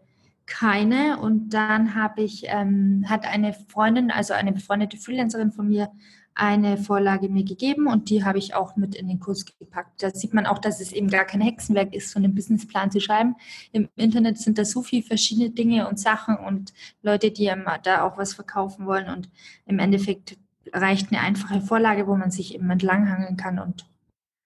keine. 0.50 1.18
Und 1.18 1.50
dann 1.50 1.94
habe 1.94 2.22
ich, 2.22 2.44
ähm, 2.48 3.06
hat 3.08 3.24
eine 3.24 3.54
Freundin, 3.54 4.10
also 4.10 4.34
eine 4.34 4.52
befreundete 4.52 4.98
Freelancerin 4.98 5.52
von 5.52 5.68
mir, 5.68 5.90
eine 6.34 6.78
Vorlage 6.78 7.28
mir 7.28 7.44
gegeben 7.44 7.86
und 7.86 8.08
die 8.08 8.24
habe 8.24 8.38
ich 8.38 8.54
auch 8.54 8.76
mit 8.76 8.94
in 8.94 9.08
den 9.08 9.20
Kurs 9.20 9.44
gepackt. 9.44 10.02
Da 10.02 10.10
sieht 10.10 10.32
man 10.32 10.46
auch, 10.46 10.58
dass 10.58 10.80
es 10.80 10.92
eben 10.92 11.08
gar 11.08 11.24
kein 11.24 11.40
Hexenwerk 11.40 11.94
ist, 11.94 12.10
so 12.10 12.18
einen 12.18 12.34
Businessplan 12.34 12.90
zu 12.90 13.00
schreiben. 13.00 13.36
Im 13.72 13.88
Internet 13.96 14.38
sind 14.38 14.56
da 14.56 14.64
so 14.64 14.82
viele 14.82 15.02
verschiedene 15.02 15.50
Dinge 15.50 15.88
und 15.88 15.98
Sachen 15.98 16.36
und 16.36 16.72
Leute, 17.02 17.30
die 17.30 17.52
da 17.82 18.04
auch 18.04 18.16
was 18.16 18.34
verkaufen 18.34 18.86
wollen 18.86 19.08
und 19.08 19.28
im 19.66 19.78
Endeffekt 19.78 20.38
reicht 20.72 21.12
eine 21.12 21.20
einfache 21.20 21.60
Vorlage, 21.60 22.06
wo 22.06 22.16
man 22.16 22.30
sich 22.30 22.54
eben 22.54 22.70
entlanghangeln 22.70 23.36
kann 23.36 23.58
und 23.58 23.86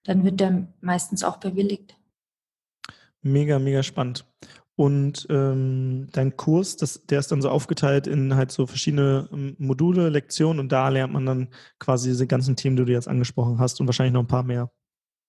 dann 0.05 0.24
wird 0.24 0.40
der 0.40 0.66
meistens 0.80 1.22
auch 1.22 1.36
bewilligt. 1.36 1.96
Mega, 3.22 3.59
mega 3.59 3.82
spannend. 3.82 4.24
Und 4.76 5.26
ähm, 5.30 6.08
dein 6.12 6.36
Kurs, 6.36 6.76
das, 6.76 7.06
der 7.06 7.20
ist 7.20 7.30
dann 7.30 7.40
so 7.40 7.48
aufgeteilt 7.48 8.08
in 8.08 8.34
halt 8.34 8.50
so 8.50 8.66
verschiedene 8.66 9.28
ähm, 9.32 9.54
Module, 9.58 10.08
Lektionen 10.08 10.58
und 10.58 10.72
da 10.72 10.88
lernt 10.88 11.12
man 11.12 11.26
dann 11.26 11.48
quasi 11.78 12.08
diese 12.08 12.26
ganzen 12.26 12.56
Themen, 12.56 12.76
die 12.76 12.84
du 12.84 12.92
jetzt 12.92 13.06
angesprochen 13.06 13.60
hast 13.60 13.80
und 13.80 13.86
wahrscheinlich 13.86 14.14
noch 14.14 14.22
ein 14.22 14.28
paar 14.28 14.42
mehr. 14.42 14.72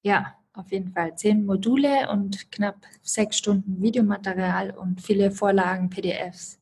Ja, 0.01 0.35
auf 0.53 0.71
jeden 0.71 0.91
Fall. 0.91 1.15
Zehn 1.15 1.45
Module 1.45 2.09
und 2.09 2.51
knapp 2.51 2.77
sechs 3.03 3.37
Stunden 3.37 3.81
Videomaterial 3.81 4.71
und 4.71 5.01
viele 5.01 5.29
Vorlagen, 5.29 5.89
PDFs. 5.89 6.59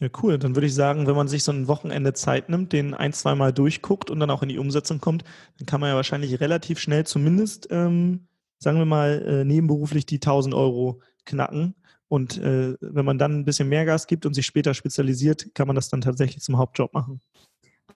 Ja, 0.00 0.08
cool. 0.22 0.38
Dann 0.38 0.56
würde 0.56 0.66
ich 0.66 0.74
sagen, 0.74 1.06
wenn 1.06 1.14
man 1.14 1.28
sich 1.28 1.44
so 1.44 1.52
ein 1.52 1.68
Wochenende 1.68 2.14
Zeit 2.14 2.48
nimmt, 2.48 2.72
den 2.72 2.94
ein, 2.94 3.12
zweimal 3.12 3.52
durchguckt 3.52 4.10
und 4.10 4.18
dann 4.20 4.30
auch 4.30 4.42
in 4.42 4.48
die 4.48 4.58
Umsetzung 4.58 5.00
kommt, 5.00 5.24
dann 5.58 5.66
kann 5.66 5.80
man 5.80 5.90
ja 5.90 5.96
wahrscheinlich 5.96 6.40
relativ 6.40 6.78
schnell 6.78 7.04
zumindest, 7.04 7.68
ähm, 7.70 8.26
sagen 8.58 8.78
wir 8.78 8.86
mal, 8.86 9.22
äh, 9.26 9.44
nebenberuflich 9.44 10.06
die 10.06 10.18
1000 10.20 10.54
Euro 10.54 11.00
knacken. 11.30 11.74
Und 12.08 12.38
äh, 12.38 12.74
wenn 12.80 13.04
man 13.04 13.18
dann 13.18 13.40
ein 13.40 13.44
bisschen 13.44 13.68
mehr 13.68 13.84
Gas 13.84 14.06
gibt 14.06 14.26
und 14.26 14.34
sich 14.34 14.44
später 14.44 14.74
spezialisiert, 14.74 15.54
kann 15.54 15.68
man 15.68 15.76
das 15.76 15.88
dann 15.88 16.00
tatsächlich 16.00 16.42
zum 16.42 16.58
Hauptjob 16.58 16.92
machen. 16.92 17.20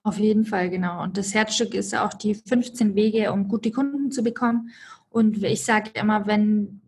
Auf 0.03 0.17
jeden 0.19 0.45
Fall, 0.45 0.69
genau. 0.69 1.03
Und 1.03 1.17
das 1.17 1.33
Herzstück 1.33 1.73
ist 1.73 1.95
auch 1.95 2.13
die 2.13 2.35
15 2.35 2.95
Wege, 2.95 3.31
um 3.33 3.47
gute 3.47 3.71
Kunden 3.71 4.11
zu 4.11 4.23
bekommen. 4.23 4.69
Und 5.09 5.43
ich 5.43 5.65
sage 5.65 5.91
immer, 5.95 6.27
wenn 6.27 6.81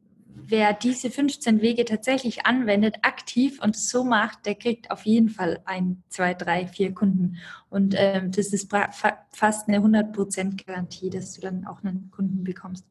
wer 0.50 0.74
diese 0.74 1.10
15 1.10 1.62
Wege 1.62 1.84
tatsächlich 1.84 2.46
anwendet, 2.46 2.98
aktiv 3.02 3.60
und 3.62 3.76
so 3.76 4.04
macht, 4.04 4.46
der 4.46 4.56
kriegt 4.56 4.92
auf 4.92 5.06
jeden 5.06 5.30
Fall 5.30 5.60
ein, 5.66 6.04
zwei, 6.10 6.34
drei, 6.34 6.68
vier 6.68 6.94
Kunden. 6.94 7.38
Und 7.70 7.96
ähm, 7.98 8.32
das 8.32 8.54
ist 8.54 8.72
fast 8.72 9.68
eine 9.68 9.80
100% 9.80 10.66
Garantie, 10.66 11.10
dass 11.10 11.34
du 11.34 11.42
dann 11.42 11.66
auch 11.66 11.84
einen 11.84 12.10
Kunden 12.12 12.44
bekommst. 12.44 12.86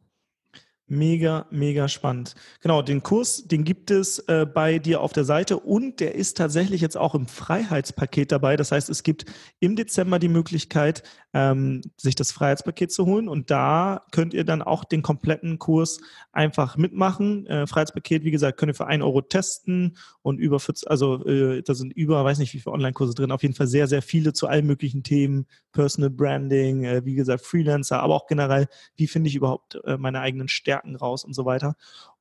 Mega, 0.89 1.47
mega 1.51 1.89
spannend. 1.89 2.37
Genau, 2.61 2.80
den 2.80 3.03
Kurs, 3.03 3.49
den 3.49 3.64
gibt 3.64 3.91
es 3.91 4.20
äh, 4.28 4.47
bei 4.47 4.78
dir 4.78 5.01
auf 5.01 5.12
der 5.12 5.24
Seite 5.24 5.59
und 5.59 5.99
der 5.99 6.14
ist 6.14 6.37
tatsächlich 6.37 6.80
jetzt 6.80 6.97
auch 6.97 7.16
im 7.16 7.26
Freiheitspaket 7.26 8.30
dabei. 8.30 8.57
Das 8.57 8.70
heißt, 8.70 8.89
es 8.89 9.03
gibt 9.03 9.24
im 9.59 9.74
Dezember 9.74 10.20
die 10.20 10.28
Möglichkeit, 10.28 11.03
ähm, 11.34 11.82
sich 11.97 12.14
das 12.14 12.30
Freiheitspaket 12.30 12.93
zu 12.93 13.05
holen 13.05 13.28
und 13.28 13.51
da 13.51 14.07
könnt 14.12 14.32
ihr 14.32 14.45
dann 14.45 14.62
auch 14.62 14.84
den 14.84 15.03
kompletten 15.03 15.59
Kurs 15.59 15.99
einfach 16.30 16.76
mitmachen. 16.76 17.47
Äh, 17.47 17.66
Freiheitspaket, 17.66 18.22
wie 18.22 18.30
gesagt, 18.30 18.57
könnt 18.57 18.70
ihr 18.70 18.74
für 18.74 18.87
ein 18.87 19.03
Euro 19.03 19.22
testen 19.22 19.97
und 20.22 20.39
über 20.39 20.61
40, 20.61 20.89
also 20.89 21.26
äh, 21.26 21.62
da 21.62 21.74
sind 21.74 21.93
über, 21.95 22.24
weiß 22.24 22.39
nicht 22.39 22.55
wie 22.55 22.61
viele 22.61 22.74
Online-Kurse 22.74 23.14
drin, 23.14 23.32
auf 23.32 23.43
jeden 23.43 23.55
Fall 23.55 23.66
sehr, 23.66 23.89
sehr 23.89 24.03
viele 24.03 24.34
zu 24.34 24.47
allen 24.47 24.66
möglichen 24.66 25.03
Themen, 25.03 25.47
Personal 25.72 26.11
Branding, 26.11 26.84
äh, 26.84 27.05
wie 27.05 27.16
gesagt, 27.16 27.45
Freelancer, 27.45 28.01
aber 28.01 28.14
auch 28.14 28.28
generell, 28.28 28.68
wie 28.95 29.09
finde 29.09 29.28
ich 29.28 29.34
überhaupt 29.34 29.80
äh, 29.84 29.99
meine 29.99 30.20
eigenen 30.20 30.49
Stärken 30.49 30.76
Stärken 30.77 30.97
raus 30.97 31.24
und 31.24 31.35
so 31.35 31.45
weiter. 31.45 31.74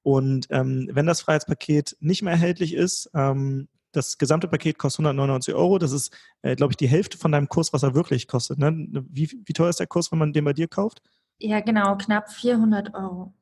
Und 0.04 0.48
ähm, 0.50 0.90
wenn 0.92 1.06
das 1.06 1.22
Freiheitspaket 1.22 1.98
nicht 2.00 2.22
mehr 2.22 2.34
erhältlich 2.34 2.74
ist, 2.74 3.10
ähm, 3.14 3.68
das 3.92 4.18
gesamte 4.18 4.48
Paket 4.48 4.78
kostet 4.78 5.06
199 5.06 5.54
Euro. 5.54 5.80
Das 5.80 5.94
ist, 5.94 6.14
äh, 6.42 6.56
glaube 6.56 6.74
ich, 6.74 6.78
die 6.78 6.88
Hälfte 6.88 7.18
von 7.18 7.32
deinem 7.32 7.48
Kurs, 7.48 7.72
was 7.72 7.84
er 7.84 7.96
wirklich 7.96 8.28
kostet. 8.28 8.60
Ne? 8.60 8.88
Wie, 9.10 9.32
wie 9.46 9.54
teuer 9.54 9.70
ist 9.70 9.80
der 9.80 9.88
Kurs, 9.88 10.12
wenn 10.12 10.20
man 10.20 10.34
den 10.34 10.44
bei 10.44 10.54
dir 10.54 10.68
kauft? 10.68 11.02
Ja, 11.40 11.62
genau, 11.62 11.96
knapp 11.96 12.30
400 12.30 12.94
Euro. 12.94 13.34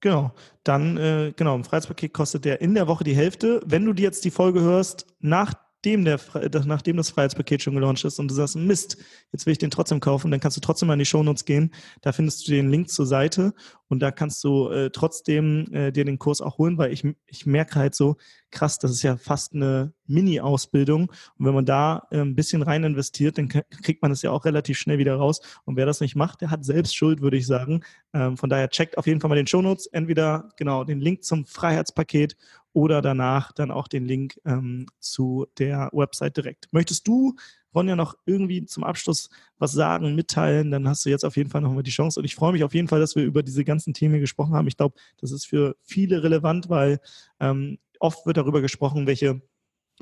Genau, 0.00 0.32
dann, 0.64 0.96
äh, 0.96 1.32
genau, 1.36 1.56
im 1.56 1.64
Freiheitspaket 1.64 2.14
kostet 2.14 2.44
der 2.44 2.60
in 2.60 2.74
der 2.74 2.86
Woche 2.86 3.04
die 3.04 3.16
Hälfte. 3.16 3.60
Wenn 3.66 3.84
du 3.84 3.92
dir 3.92 4.04
jetzt 4.04 4.24
die 4.24 4.30
Folge 4.30 4.60
hörst, 4.60 5.06
nach 5.18 5.54
nachdem, 5.96 6.04
der, 6.04 6.64
nachdem 6.66 6.96
das 6.96 7.10
Freiheitspaket 7.10 7.62
schon 7.62 7.74
gelauncht 7.74 8.04
ist 8.04 8.18
und 8.18 8.30
du 8.30 8.34
sagst, 8.34 8.56
Mist, 8.56 8.98
jetzt 9.32 9.46
will 9.46 9.52
ich 9.52 9.58
den 9.58 9.70
trotzdem 9.70 10.00
kaufen, 10.00 10.30
dann 10.30 10.40
kannst 10.40 10.56
du 10.56 10.60
trotzdem 10.60 10.88
mal 10.88 10.94
in 10.94 10.98
die 10.98 11.06
Shownotes 11.06 11.44
gehen. 11.44 11.72
Da 12.02 12.12
findest 12.12 12.46
du 12.46 12.52
den 12.52 12.70
Link 12.70 12.90
zur 12.90 13.06
Seite 13.06 13.54
und 13.88 14.00
da 14.00 14.10
kannst 14.10 14.42
du 14.44 14.68
äh, 14.68 14.90
trotzdem 14.90 15.72
äh, 15.72 15.92
dir 15.92 16.04
den 16.04 16.18
Kurs 16.18 16.40
auch 16.40 16.58
holen, 16.58 16.78
weil 16.78 16.92
ich, 16.92 17.04
ich 17.26 17.46
merke 17.46 17.76
halt 17.76 17.94
so, 17.94 18.16
krass, 18.50 18.78
das 18.78 18.90
ist 18.90 19.02
ja 19.02 19.16
fast 19.16 19.54
eine 19.54 19.92
Mini-Ausbildung. 20.06 21.10
Und 21.38 21.46
wenn 21.46 21.54
man 21.54 21.66
da 21.66 22.06
äh, 22.10 22.20
ein 22.20 22.34
bisschen 22.34 22.62
rein 22.62 22.84
investiert, 22.84 23.38
dann 23.38 23.48
kriegt 23.48 24.02
man 24.02 24.10
es 24.10 24.22
ja 24.22 24.30
auch 24.30 24.44
relativ 24.44 24.78
schnell 24.78 24.98
wieder 24.98 25.16
raus. 25.16 25.40
Und 25.64 25.76
wer 25.76 25.86
das 25.86 26.00
nicht 26.00 26.16
macht, 26.16 26.40
der 26.40 26.50
hat 26.50 26.64
selbst 26.64 26.96
Schuld, 26.96 27.20
würde 27.20 27.36
ich 27.36 27.46
sagen. 27.46 27.82
Ähm, 28.12 28.36
von 28.36 28.50
daher 28.50 28.68
checkt 28.68 28.98
auf 28.98 29.06
jeden 29.06 29.20
Fall 29.20 29.28
mal 29.28 29.36
den 29.36 29.46
Shownotes. 29.46 29.86
Entweder 29.86 30.50
genau 30.56 30.84
den 30.84 31.00
Link 31.00 31.24
zum 31.24 31.46
Freiheitspaket 31.46 32.36
oder 32.78 33.02
danach 33.02 33.50
dann 33.50 33.72
auch 33.72 33.88
den 33.88 34.04
Link 34.04 34.40
ähm, 34.44 34.86
zu 35.00 35.48
der 35.58 35.90
Website 35.92 36.36
direkt. 36.36 36.68
Möchtest 36.70 37.08
du, 37.08 37.34
Ronja, 37.74 37.96
noch 37.96 38.14
irgendwie 38.24 38.66
zum 38.66 38.84
Abschluss 38.84 39.30
was 39.58 39.72
sagen, 39.72 40.14
mitteilen? 40.14 40.70
Dann 40.70 40.86
hast 40.86 41.04
du 41.04 41.10
jetzt 41.10 41.24
auf 41.24 41.36
jeden 41.36 41.50
Fall 41.50 41.60
nochmal 41.60 41.82
die 41.82 41.90
Chance. 41.90 42.20
Und 42.20 42.24
ich 42.24 42.36
freue 42.36 42.52
mich 42.52 42.62
auf 42.62 42.74
jeden 42.74 42.86
Fall, 42.86 43.00
dass 43.00 43.16
wir 43.16 43.24
über 43.24 43.42
diese 43.42 43.64
ganzen 43.64 43.94
Themen 43.94 44.20
gesprochen 44.20 44.54
haben. 44.54 44.68
Ich 44.68 44.76
glaube, 44.76 44.94
das 45.20 45.32
ist 45.32 45.44
für 45.44 45.74
viele 45.82 46.22
relevant, 46.22 46.68
weil 46.68 47.00
ähm, 47.40 47.78
oft 47.98 48.24
wird 48.26 48.36
darüber 48.36 48.60
gesprochen, 48.60 49.08
welche 49.08 49.42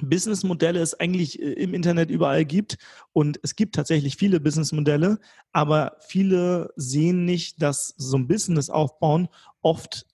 Businessmodelle 0.02 0.80
es 0.80 0.92
eigentlich 0.92 1.40
äh, 1.40 1.52
im 1.52 1.72
Internet 1.72 2.10
überall 2.10 2.44
gibt. 2.44 2.76
Und 3.14 3.40
es 3.42 3.56
gibt 3.56 3.74
tatsächlich 3.74 4.16
viele 4.16 4.38
Businessmodelle, 4.38 5.18
aber 5.50 5.96
viele 6.06 6.74
sehen 6.76 7.24
nicht, 7.24 7.62
dass 7.62 7.94
so 7.96 8.18
ein 8.18 8.28
Business 8.28 8.68
aufbauen 8.68 9.28
oft 9.62 10.04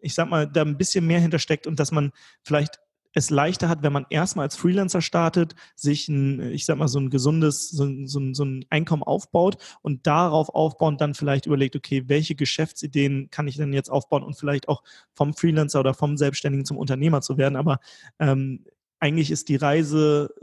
ich 0.00 0.14
sag 0.14 0.28
mal, 0.28 0.46
da 0.46 0.62
ein 0.62 0.78
bisschen 0.78 1.06
mehr 1.06 1.20
hintersteckt 1.20 1.66
und 1.66 1.78
dass 1.80 1.92
man 1.92 2.12
vielleicht 2.42 2.80
es 3.14 3.30
leichter 3.30 3.68
hat, 3.68 3.82
wenn 3.82 3.92
man 3.92 4.06
erstmal 4.10 4.44
als 4.44 4.56
Freelancer 4.56 5.00
startet, 5.00 5.54
sich 5.76 6.08
ein, 6.08 6.40
ich 6.52 6.66
sag 6.66 6.76
mal, 6.76 6.88
so 6.88 6.98
ein 6.98 7.10
gesundes, 7.10 7.70
so, 7.70 7.88
so, 8.06 8.20
so 8.32 8.44
ein 8.44 8.64
Einkommen 8.70 9.04
aufbaut 9.04 9.56
und 9.82 10.06
darauf 10.06 10.48
aufbauen, 10.48 10.98
dann 10.98 11.14
vielleicht 11.14 11.46
überlegt, 11.46 11.76
okay, 11.76 12.04
welche 12.08 12.34
Geschäftsideen 12.34 13.30
kann 13.30 13.46
ich 13.46 13.56
denn 13.56 13.72
jetzt 13.72 13.90
aufbauen 13.90 14.24
und 14.24 14.36
vielleicht 14.36 14.68
auch 14.68 14.82
vom 15.14 15.32
Freelancer 15.32 15.80
oder 15.80 15.94
vom 15.94 16.16
Selbstständigen 16.16 16.66
zum 16.66 16.76
Unternehmer 16.76 17.20
zu 17.20 17.38
werden. 17.38 17.56
Aber 17.56 17.78
ähm, 18.18 18.64
eigentlich 18.98 19.30
ist 19.30 19.48
die 19.48 19.56
Reise 19.56 20.34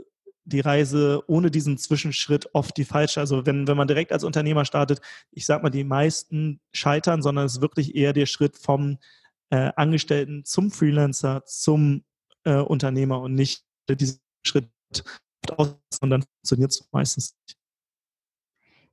die 0.44 0.60
Reise 0.60 1.22
ohne 1.26 1.50
diesen 1.50 1.78
Zwischenschritt 1.78 2.48
oft 2.54 2.76
die 2.76 2.84
falsche. 2.84 3.20
Also 3.20 3.46
wenn, 3.46 3.66
wenn 3.68 3.76
man 3.76 3.88
direkt 3.88 4.12
als 4.12 4.24
Unternehmer 4.24 4.64
startet, 4.64 5.00
ich 5.30 5.46
sag 5.46 5.62
mal, 5.62 5.70
die 5.70 5.84
meisten 5.84 6.60
scheitern, 6.72 7.22
sondern 7.22 7.46
es 7.46 7.54
ist 7.54 7.60
wirklich 7.60 7.94
eher 7.94 8.12
der 8.12 8.26
Schritt 8.26 8.56
vom 8.56 8.98
äh, 9.50 9.70
Angestellten 9.76 10.44
zum 10.44 10.70
Freelancer, 10.70 11.44
zum 11.46 12.04
äh, 12.44 12.56
Unternehmer 12.56 13.20
und 13.20 13.34
nicht 13.34 13.64
diesen 13.88 14.20
Schritt 14.44 14.68
aus, 15.56 15.76
und 16.00 16.24
funktioniert 16.24 16.72
es 16.72 16.88
meistens 16.90 17.36
nicht. 17.46 17.61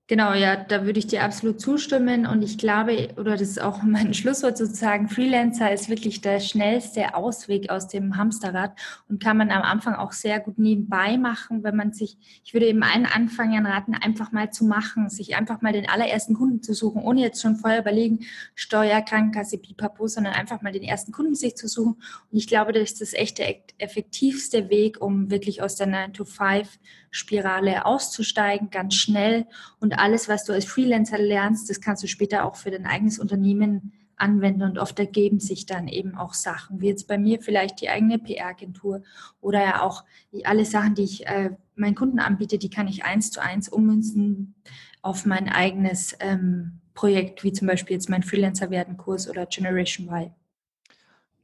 Genau, 0.10 0.34
ja, 0.34 0.56
da 0.56 0.86
würde 0.88 0.98
ich 0.98 1.06
dir 1.06 1.24
absolut 1.24 1.62
zustimmen. 1.62 2.26
Und 2.26 2.42
ich 2.42 2.58
glaube, 2.58 3.10
oder 3.18 3.34
das 3.34 3.42
ist 3.42 3.62
auch 3.62 3.84
mein 3.84 4.16
Schlusswort 4.16 4.58
sozusagen, 4.58 5.08
Freelancer 5.08 5.72
ist 5.72 5.88
wirklich 5.88 6.20
der 6.20 6.40
schnellste 6.40 7.14
Ausweg 7.14 7.70
aus 7.70 7.88
dem 7.88 8.18
Hamsterrad 8.18 8.72
und 9.08 9.22
kann 9.22 9.38
man 9.38 9.52
am 9.52 9.62
Anfang 9.62 9.94
auch 9.94 10.12
sehr 10.12 10.40
gut 10.40 10.58
nebenbei 10.58 11.16
machen, 11.18 11.64
wenn 11.64 11.76
man 11.76 11.94
sich, 11.94 12.18
ich 12.44 12.56
würde 12.56 12.66
eben 12.66 12.82
allen 12.82 13.06
Anfangern 13.06 13.68
raten, 13.68 13.94
einfach 13.94 14.32
mal 14.32 14.50
zu 14.50 14.66
machen, 14.66 15.12
sich 15.12 15.36
einfach 15.36 15.62
mal 15.62 15.74
den 15.74 15.88
allerersten 15.88 16.34
Kunden 16.34 16.64
zu 16.64 16.74
suchen, 16.74 17.04
ohne 17.04 17.22
jetzt 17.22 17.44
schon 17.44 17.58
vorher 17.58 17.82
überlegen, 17.82 18.22
Steuer, 18.56 19.02
Krankenkasse, 19.02 19.60
Pipapo, 19.60 20.08
sondern 20.08 20.34
einfach 20.34 20.64
mal 20.64 20.72
den 20.72 20.82
ersten 20.82 21.12
Kunden 21.12 21.36
sich 21.36 21.56
zu 21.56 21.68
suchen. 21.68 22.02
Und 22.32 22.38
ich 22.40 22.48
glaube, 22.48 22.74
das 22.74 22.94
ist 22.94 23.02
das 23.02 23.14
echte, 23.14 23.44
effektivste 23.78 24.72
Weg, 24.72 25.00
um 25.00 25.30
wirklich 25.30 25.62
aus 25.62 25.76
der 25.76 25.88
9-to-5-Spirale 25.88 27.86
auszusteigen, 27.86 28.72
ganz 28.72 28.96
schnell 28.96 29.46
und 29.80 29.99
alles, 30.00 30.30
was 30.30 30.46
du 30.46 30.54
als 30.54 30.66
Freelancer 30.66 31.18
lernst, 31.18 31.70
das 31.70 31.82
kannst 31.82 32.04
du 32.04 32.08
später 32.08 32.46
auch 32.46 32.56
für 32.56 32.72
dein 32.72 32.86
eigenes 32.86 33.20
Unternehmen 33.20 33.94
anwenden 34.16 34.64
und 34.64 34.78
oft 34.78 35.00
ergeben 35.00 35.40
sich 35.40 35.66
dann 35.66 35.88
eben 35.88 36.16
auch 36.16 36.34
Sachen, 36.34 36.82
wie 36.82 36.88
jetzt 36.88 37.08
bei 37.08 37.18
mir 37.18 37.42
vielleicht 37.42 37.82
die 37.82 37.90
eigene 37.90 38.20
PR-Agentur 38.20 39.02
oder 39.40 39.62
ja 39.64 39.82
auch 39.82 40.04
alle 40.44 40.66
Sachen, 40.66 40.96
die 40.96 41.04
ich 41.04 41.26
äh, 41.28 41.52
meinen 41.76 41.96
Kunden 41.96 42.20
anbiete, 42.20 42.58
die 42.58 42.70
kann 42.70 42.88
ich 42.88 43.06
eins 43.06 43.32
zu 43.32 43.42
eins 43.42 43.70
ummünzen 43.70 44.56
auf 45.02 45.26
mein 45.26 45.48
eigenes 45.48 46.16
ähm, 46.20 46.82
Projekt, 46.94 47.44
wie 47.44 47.54
zum 47.54 47.68
Beispiel 47.68 47.96
jetzt 47.96 48.10
mein 48.10 48.24
Freelancer-Werden-Kurs 48.24 49.30
oder 49.30 49.46
Generation 49.46 50.08
Y. 50.10 50.32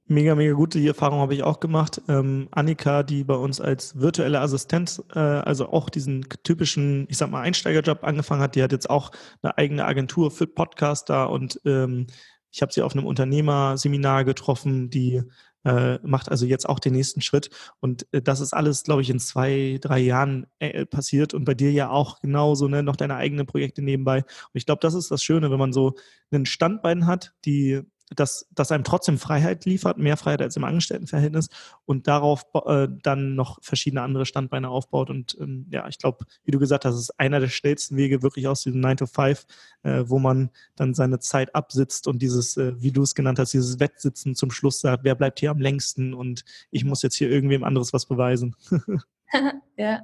Mega, 0.08 0.36
mega 0.36 0.54
gute 0.54 0.80
Erfahrung 0.86 1.20
habe 1.20 1.34
ich 1.34 1.42
auch 1.42 1.60
gemacht. 1.60 2.00
Ähm, 2.08 2.48
Annika, 2.52 3.02
die 3.02 3.24
bei 3.24 3.34
uns 3.34 3.60
als 3.60 4.00
virtuelle 4.00 4.40
Assistent, 4.40 5.04
äh, 5.16 5.20
also 5.20 5.70
auch 5.70 5.90
diesen 5.90 6.28
typischen, 6.44 7.08
ich 7.10 7.18
sag 7.18 7.32
mal, 7.32 7.42
Einsteigerjob 7.42 8.04
angefangen 8.04 8.42
hat, 8.42 8.54
die 8.54 8.62
hat 8.62 8.72
jetzt 8.72 8.88
auch 8.88 9.12
eine 9.42 9.58
eigene 9.58 9.84
Agentur 9.86 10.30
für 10.30 10.46
Podcaster 10.46 11.32
und 11.32 11.60
ähm, 11.66 12.06
ich 12.52 12.62
habe 12.62 12.72
sie 12.72 12.84
auf 12.84 12.96
einem 12.96 13.08
Unternehmerseminar 13.08 14.26
getroffen, 14.26 14.92
die 14.92 15.24
äh, 15.66 15.98
macht 16.04 16.30
also 16.30 16.46
jetzt 16.46 16.70
auch 16.70 16.80
den 16.80 16.94
nächsten 16.94 17.22
Schritt. 17.22 17.50
Und 17.80 18.06
äh, 18.14 18.22
das 18.22 18.42
ist 18.42 18.54
alles, 18.54 18.84
glaube 18.84 19.02
ich, 19.02 19.10
in 19.10 19.20
zwei, 19.20 19.80
drei 19.82 20.00
Jahren 20.00 20.46
äh, 20.60 20.86
passiert 20.86 21.34
und 21.34 21.46
bei 21.46 21.56
dir 21.56 21.72
ja 21.72 21.90
auch 21.90 22.20
genauso, 22.20 22.68
ne, 22.68 22.84
noch 22.84 22.96
deine 22.96 23.16
eigenen 23.16 23.48
Projekte 23.48 23.82
nebenbei. 23.82 24.20
Und 24.20 24.52
ich 24.54 24.68
glaube, 24.68 24.82
das 24.82 24.94
ist 24.94 25.10
das 25.10 25.24
Schöne, 25.24 25.50
wenn 25.50 25.58
man 25.58 25.74
so 25.74 25.96
einen 26.32 26.46
Standbein 26.46 27.08
hat, 27.08 27.34
die 27.44 27.82
das, 28.14 28.48
das 28.54 28.72
einem 28.72 28.84
trotzdem 28.84 29.18
Freiheit 29.18 29.66
liefert, 29.66 29.98
mehr 29.98 30.18
Freiheit 30.18 30.42
als 30.42 30.56
im 30.56 30.64
Angestelltenverhältnis 30.64 31.50
und 31.86 32.08
darauf 32.08 32.46
äh, 32.66 32.88
dann 33.02 33.36
noch 33.36 33.58
verschiedene 33.62 34.04
andere 34.04 34.26
Standbeine 34.26 34.70
aufbaut. 34.70 35.10
Und 35.10 35.36
ähm, 35.40 35.68
ja, 35.72 35.88
ich 35.88 35.98
glaube, 35.98 36.26
wie 36.44 36.52
du 36.52 36.60
gesagt 36.60 36.86
hast, 36.86 36.96
ist 36.96 37.20
einer 37.20 37.40
der 37.40 37.48
schnellsten 37.48 37.98
Wege 37.98 38.22
wirklich 38.22 38.48
aus 38.48 38.62
diesem 38.62 38.80
9 38.80 38.98
to 38.98 39.06
5, 39.08 39.46
äh, 39.84 40.04
wo 40.06 40.20
man 40.20 40.52
dann 40.76 40.94
seine 40.94 41.20
Zeit 41.20 41.56
absitzt 41.56 42.08
und 42.08 42.22
dieses, 42.22 42.58
äh, 42.58 42.74
wie 42.80 42.92
du 42.92 43.02
es 43.02 43.16
genannt 43.16 43.40
hast, 43.40 43.54
dieses 43.54 43.80
Wettsitzen 43.80 44.36
zum 44.36 44.52
Schluss 44.52 44.80
sagt, 44.82 45.04
wer 45.04 45.16
bleibt 45.16 45.40
hier 45.40 45.52
am 45.52 45.60
längsten 45.60 46.14
und 46.14 46.46
ich 46.70 46.86
muss 46.86 47.02
jetzt 47.02 47.16
hier 47.16 47.30
irgendwem 47.30 47.64
anderes 47.64 47.92
was 47.92 48.06
beweisen. 48.06 48.56
ja. 49.78 50.02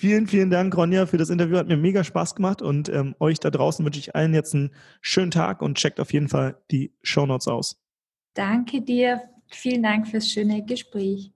Vielen, 0.00 0.28
vielen 0.28 0.48
Dank, 0.48 0.76
Ronja, 0.76 1.06
für 1.06 1.16
das 1.16 1.28
Interview. 1.28 1.56
Hat 1.56 1.66
mir 1.66 1.76
mega 1.76 2.04
Spaß 2.04 2.36
gemacht 2.36 2.62
und 2.62 2.88
ähm, 2.88 3.16
euch 3.18 3.40
da 3.40 3.50
draußen 3.50 3.84
wünsche 3.84 3.98
ich 3.98 4.14
allen 4.14 4.32
jetzt 4.32 4.54
einen 4.54 4.70
schönen 5.00 5.32
Tag 5.32 5.60
und 5.60 5.76
checkt 5.76 5.98
auf 5.98 6.12
jeden 6.12 6.28
Fall 6.28 6.56
die 6.70 6.92
Shownotes 7.02 7.48
aus. 7.48 7.82
Danke 8.32 8.80
dir. 8.80 9.20
Vielen 9.48 9.82
Dank 9.82 10.06
fürs 10.06 10.30
schöne 10.30 10.64
Gespräch. 10.64 11.32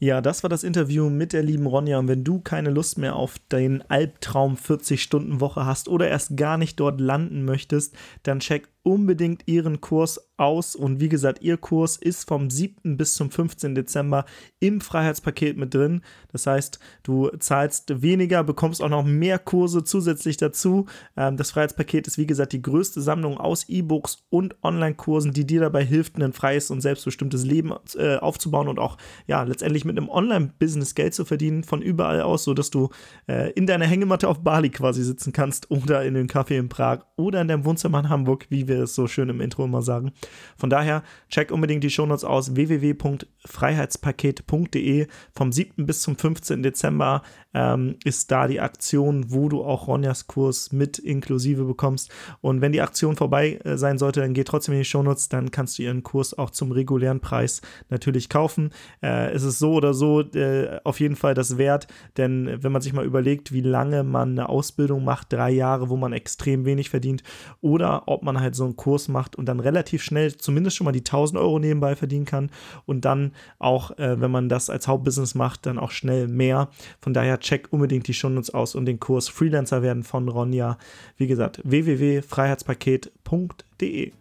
Ja, 0.00 0.20
das 0.20 0.42
war 0.42 0.50
das 0.50 0.64
Interview 0.64 1.08
mit 1.08 1.32
der 1.32 1.42
lieben 1.42 1.66
Ronja. 1.66 1.98
Und 1.98 2.08
wenn 2.08 2.24
du 2.24 2.40
keine 2.40 2.70
Lust 2.70 2.98
mehr 2.98 3.16
auf 3.16 3.38
den 3.50 3.82
Albtraum 3.88 4.56
40-Stunden-Woche 4.56 5.64
hast 5.64 5.88
oder 5.88 6.08
erst 6.08 6.36
gar 6.36 6.58
nicht 6.58 6.80
dort 6.80 7.00
landen 7.00 7.44
möchtest, 7.44 7.96
dann 8.22 8.40
check 8.40 8.68
unbedingt 8.84 9.44
ihren 9.46 9.80
Kurs 9.80 10.30
aus. 10.36 10.76
Und 10.76 11.00
wie 11.00 11.08
gesagt, 11.08 11.42
ihr 11.42 11.56
Kurs 11.56 11.96
ist 11.96 12.28
vom 12.28 12.50
7. 12.50 12.96
bis 12.96 13.14
zum 13.14 13.30
15. 13.30 13.74
Dezember 13.74 14.26
im 14.60 14.80
Freiheitspaket 14.80 15.56
mit 15.56 15.74
drin. 15.74 16.02
Das 16.32 16.46
heißt, 16.46 16.78
du 17.02 17.30
zahlst 17.38 18.02
weniger, 18.02 18.44
bekommst 18.44 18.82
auch 18.82 18.88
noch 18.90 19.04
mehr 19.04 19.38
Kurse 19.38 19.84
zusätzlich 19.84 20.36
dazu. 20.36 20.86
Ähm, 21.16 21.36
das 21.36 21.50
Freiheitspaket 21.52 22.06
ist, 22.06 22.18
wie 22.18 22.26
gesagt, 22.26 22.52
die 22.52 22.62
größte 22.62 23.00
Sammlung 23.00 23.38
aus 23.38 23.68
E-Books 23.68 24.26
und 24.28 24.56
Online-Kursen, 24.62 25.32
die 25.32 25.46
dir 25.46 25.60
dabei 25.60 25.84
hilft, 25.84 26.16
ein 26.16 26.32
freies 26.32 26.70
und 26.70 26.82
selbstbestimmtes 26.82 27.44
Leben 27.44 27.72
äh, 27.96 28.16
aufzubauen 28.16 28.68
und 28.68 28.78
auch 28.78 28.98
ja, 29.26 29.42
letztendlich 29.44 29.83
wirklich 29.84 29.94
mit 29.94 29.98
einem 29.98 30.08
Online-Business 30.08 30.94
Geld 30.94 31.14
zu 31.14 31.24
verdienen, 31.24 31.64
von 31.64 31.82
überall 31.82 32.22
aus, 32.22 32.44
sodass 32.44 32.70
du 32.70 32.90
äh, 33.28 33.50
in 33.52 33.66
deiner 33.66 33.86
Hängematte 33.86 34.28
auf 34.28 34.42
Bali 34.42 34.70
quasi 34.70 35.02
sitzen 35.02 35.32
kannst 35.32 35.70
oder 35.70 36.04
in 36.04 36.14
dem 36.14 36.26
Café 36.26 36.58
in 36.58 36.68
Prag 36.68 37.00
oder 37.16 37.40
in 37.40 37.48
deinem 37.48 37.64
Wohnzimmer 37.64 37.98
in 38.00 38.08
Hamburg, 38.08 38.46
wie 38.48 38.66
wir 38.68 38.84
es 38.84 38.94
so 38.94 39.06
schön 39.06 39.28
im 39.28 39.40
Intro 39.40 39.64
immer 39.64 39.82
sagen. 39.82 40.12
Von 40.56 40.70
daher, 40.70 41.02
check 41.28 41.50
unbedingt 41.50 41.84
die 41.84 41.90
Shownotes 41.90 42.24
aus 42.24 42.56
www.freiheitspaket.de. 42.56 45.06
Vom 45.32 45.52
7. 45.52 45.86
bis 45.86 46.00
zum 46.02 46.16
15. 46.16 46.62
Dezember 46.62 47.22
ähm, 47.54 47.96
ist 48.04 48.30
da 48.30 48.46
die 48.48 48.60
Aktion, 48.60 49.32
wo 49.32 49.48
du 49.48 49.64
auch 49.64 49.86
Ronjas 49.86 50.26
Kurs 50.26 50.72
mit 50.72 50.98
inklusive 50.98 51.64
bekommst. 51.64 52.10
Und 52.40 52.60
wenn 52.60 52.72
die 52.72 52.82
Aktion 52.82 53.16
vorbei 53.16 53.60
äh, 53.64 53.78
sein 53.78 53.98
sollte, 53.98 54.20
dann 54.20 54.34
geh 54.34 54.44
trotzdem 54.44 54.74
in 54.74 54.80
die 54.80 54.84
Shownotes, 54.84 55.28
dann 55.28 55.50
kannst 55.50 55.78
du 55.78 55.82
ihren 55.82 56.02
Kurs 56.02 56.36
auch 56.36 56.50
zum 56.50 56.72
regulären 56.72 57.20
Preis 57.20 57.62
natürlich 57.88 58.28
kaufen. 58.28 58.70
Äh, 59.02 59.32
es 59.32 59.44
ist 59.44 59.58
oder 59.74 59.94
so 59.94 60.20
äh, 60.20 60.80
auf 60.84 61.00
jeden 61.00 61.16
Fall 61.16 61.34
das 61.34 61.58
wert, 61.58 61.88
denn 62.16 62.62
wenn 62.62 62.72
man 62.72 62.82
sich 62.82 62.92
mal 62.92 63.04
überlegt, 63.04 63.52
wie 63.52 63.60
lange 63.60 64.04
man 64.04 64.30
eine 64.30 64.48
Ausbildung 64.48 65.04
macht, 65.04 65.32
drei 65.32 65.50
Jahre, 65.50 65.88
wo 65.88 65.96
man 65.96 66.12
extrem 66.12 66.64
wenig 66.64 66.90
verdient, 66.90 67.24
oder 67.60 68.04
ob 68.06 68.22
man 68.22 68.40
halt 68.40 68.54
so 68.54 68.64
einen 68.64 68.76
Kurs 68.76 69.08
macht 69.08 69.34
und 69.36 69.46
dann 69.46 69.58
relativ 69.60 70.02
schnell 70.02 70.36
zumindest 70.36 70.76
schon 70.76 70.84
mal 70.84 70.92
die 70.92 71.00
1000 71.00 71.40
Euro 71.40 71.58
nebenbei 71.58 71.96
verdienen 71.96 72.24
kann 72.24 72.50
und 72.86 73.04
dann 73.04 73.32
auch, 73.58 73.90
äh, 73.98 74.20
wenn 74.20 74.30
man 74.30 74.48
das 74.48 74.70
als 74.70 74.86
Hauptbusiness 74.88 75.34
macht, 75.34 75.66
dann 75.66 75.78
auch 75.78 75.90
schnell 75.90 76.28
mehr. 76.28 76.68
Von 77.00 77.12
daher 77.14 77.40
check 77.40 77.68
unbedingt 77.70 78.08
die 78.08 78.14
Shownotes 78.14 78.54
aus 78.54 78.74
und 78.74 78.86
den 78.86 79.00
Kurs 79.00 79.28
Freelancer 79.28 79.82
werden 79.82 80.02
von 80.02 80.28
Ronja. 80.28 80.78
Wie 81.16 81.26
gesagt, 81.26 81.60
www.freiheitspaket.de. 81.64 84.12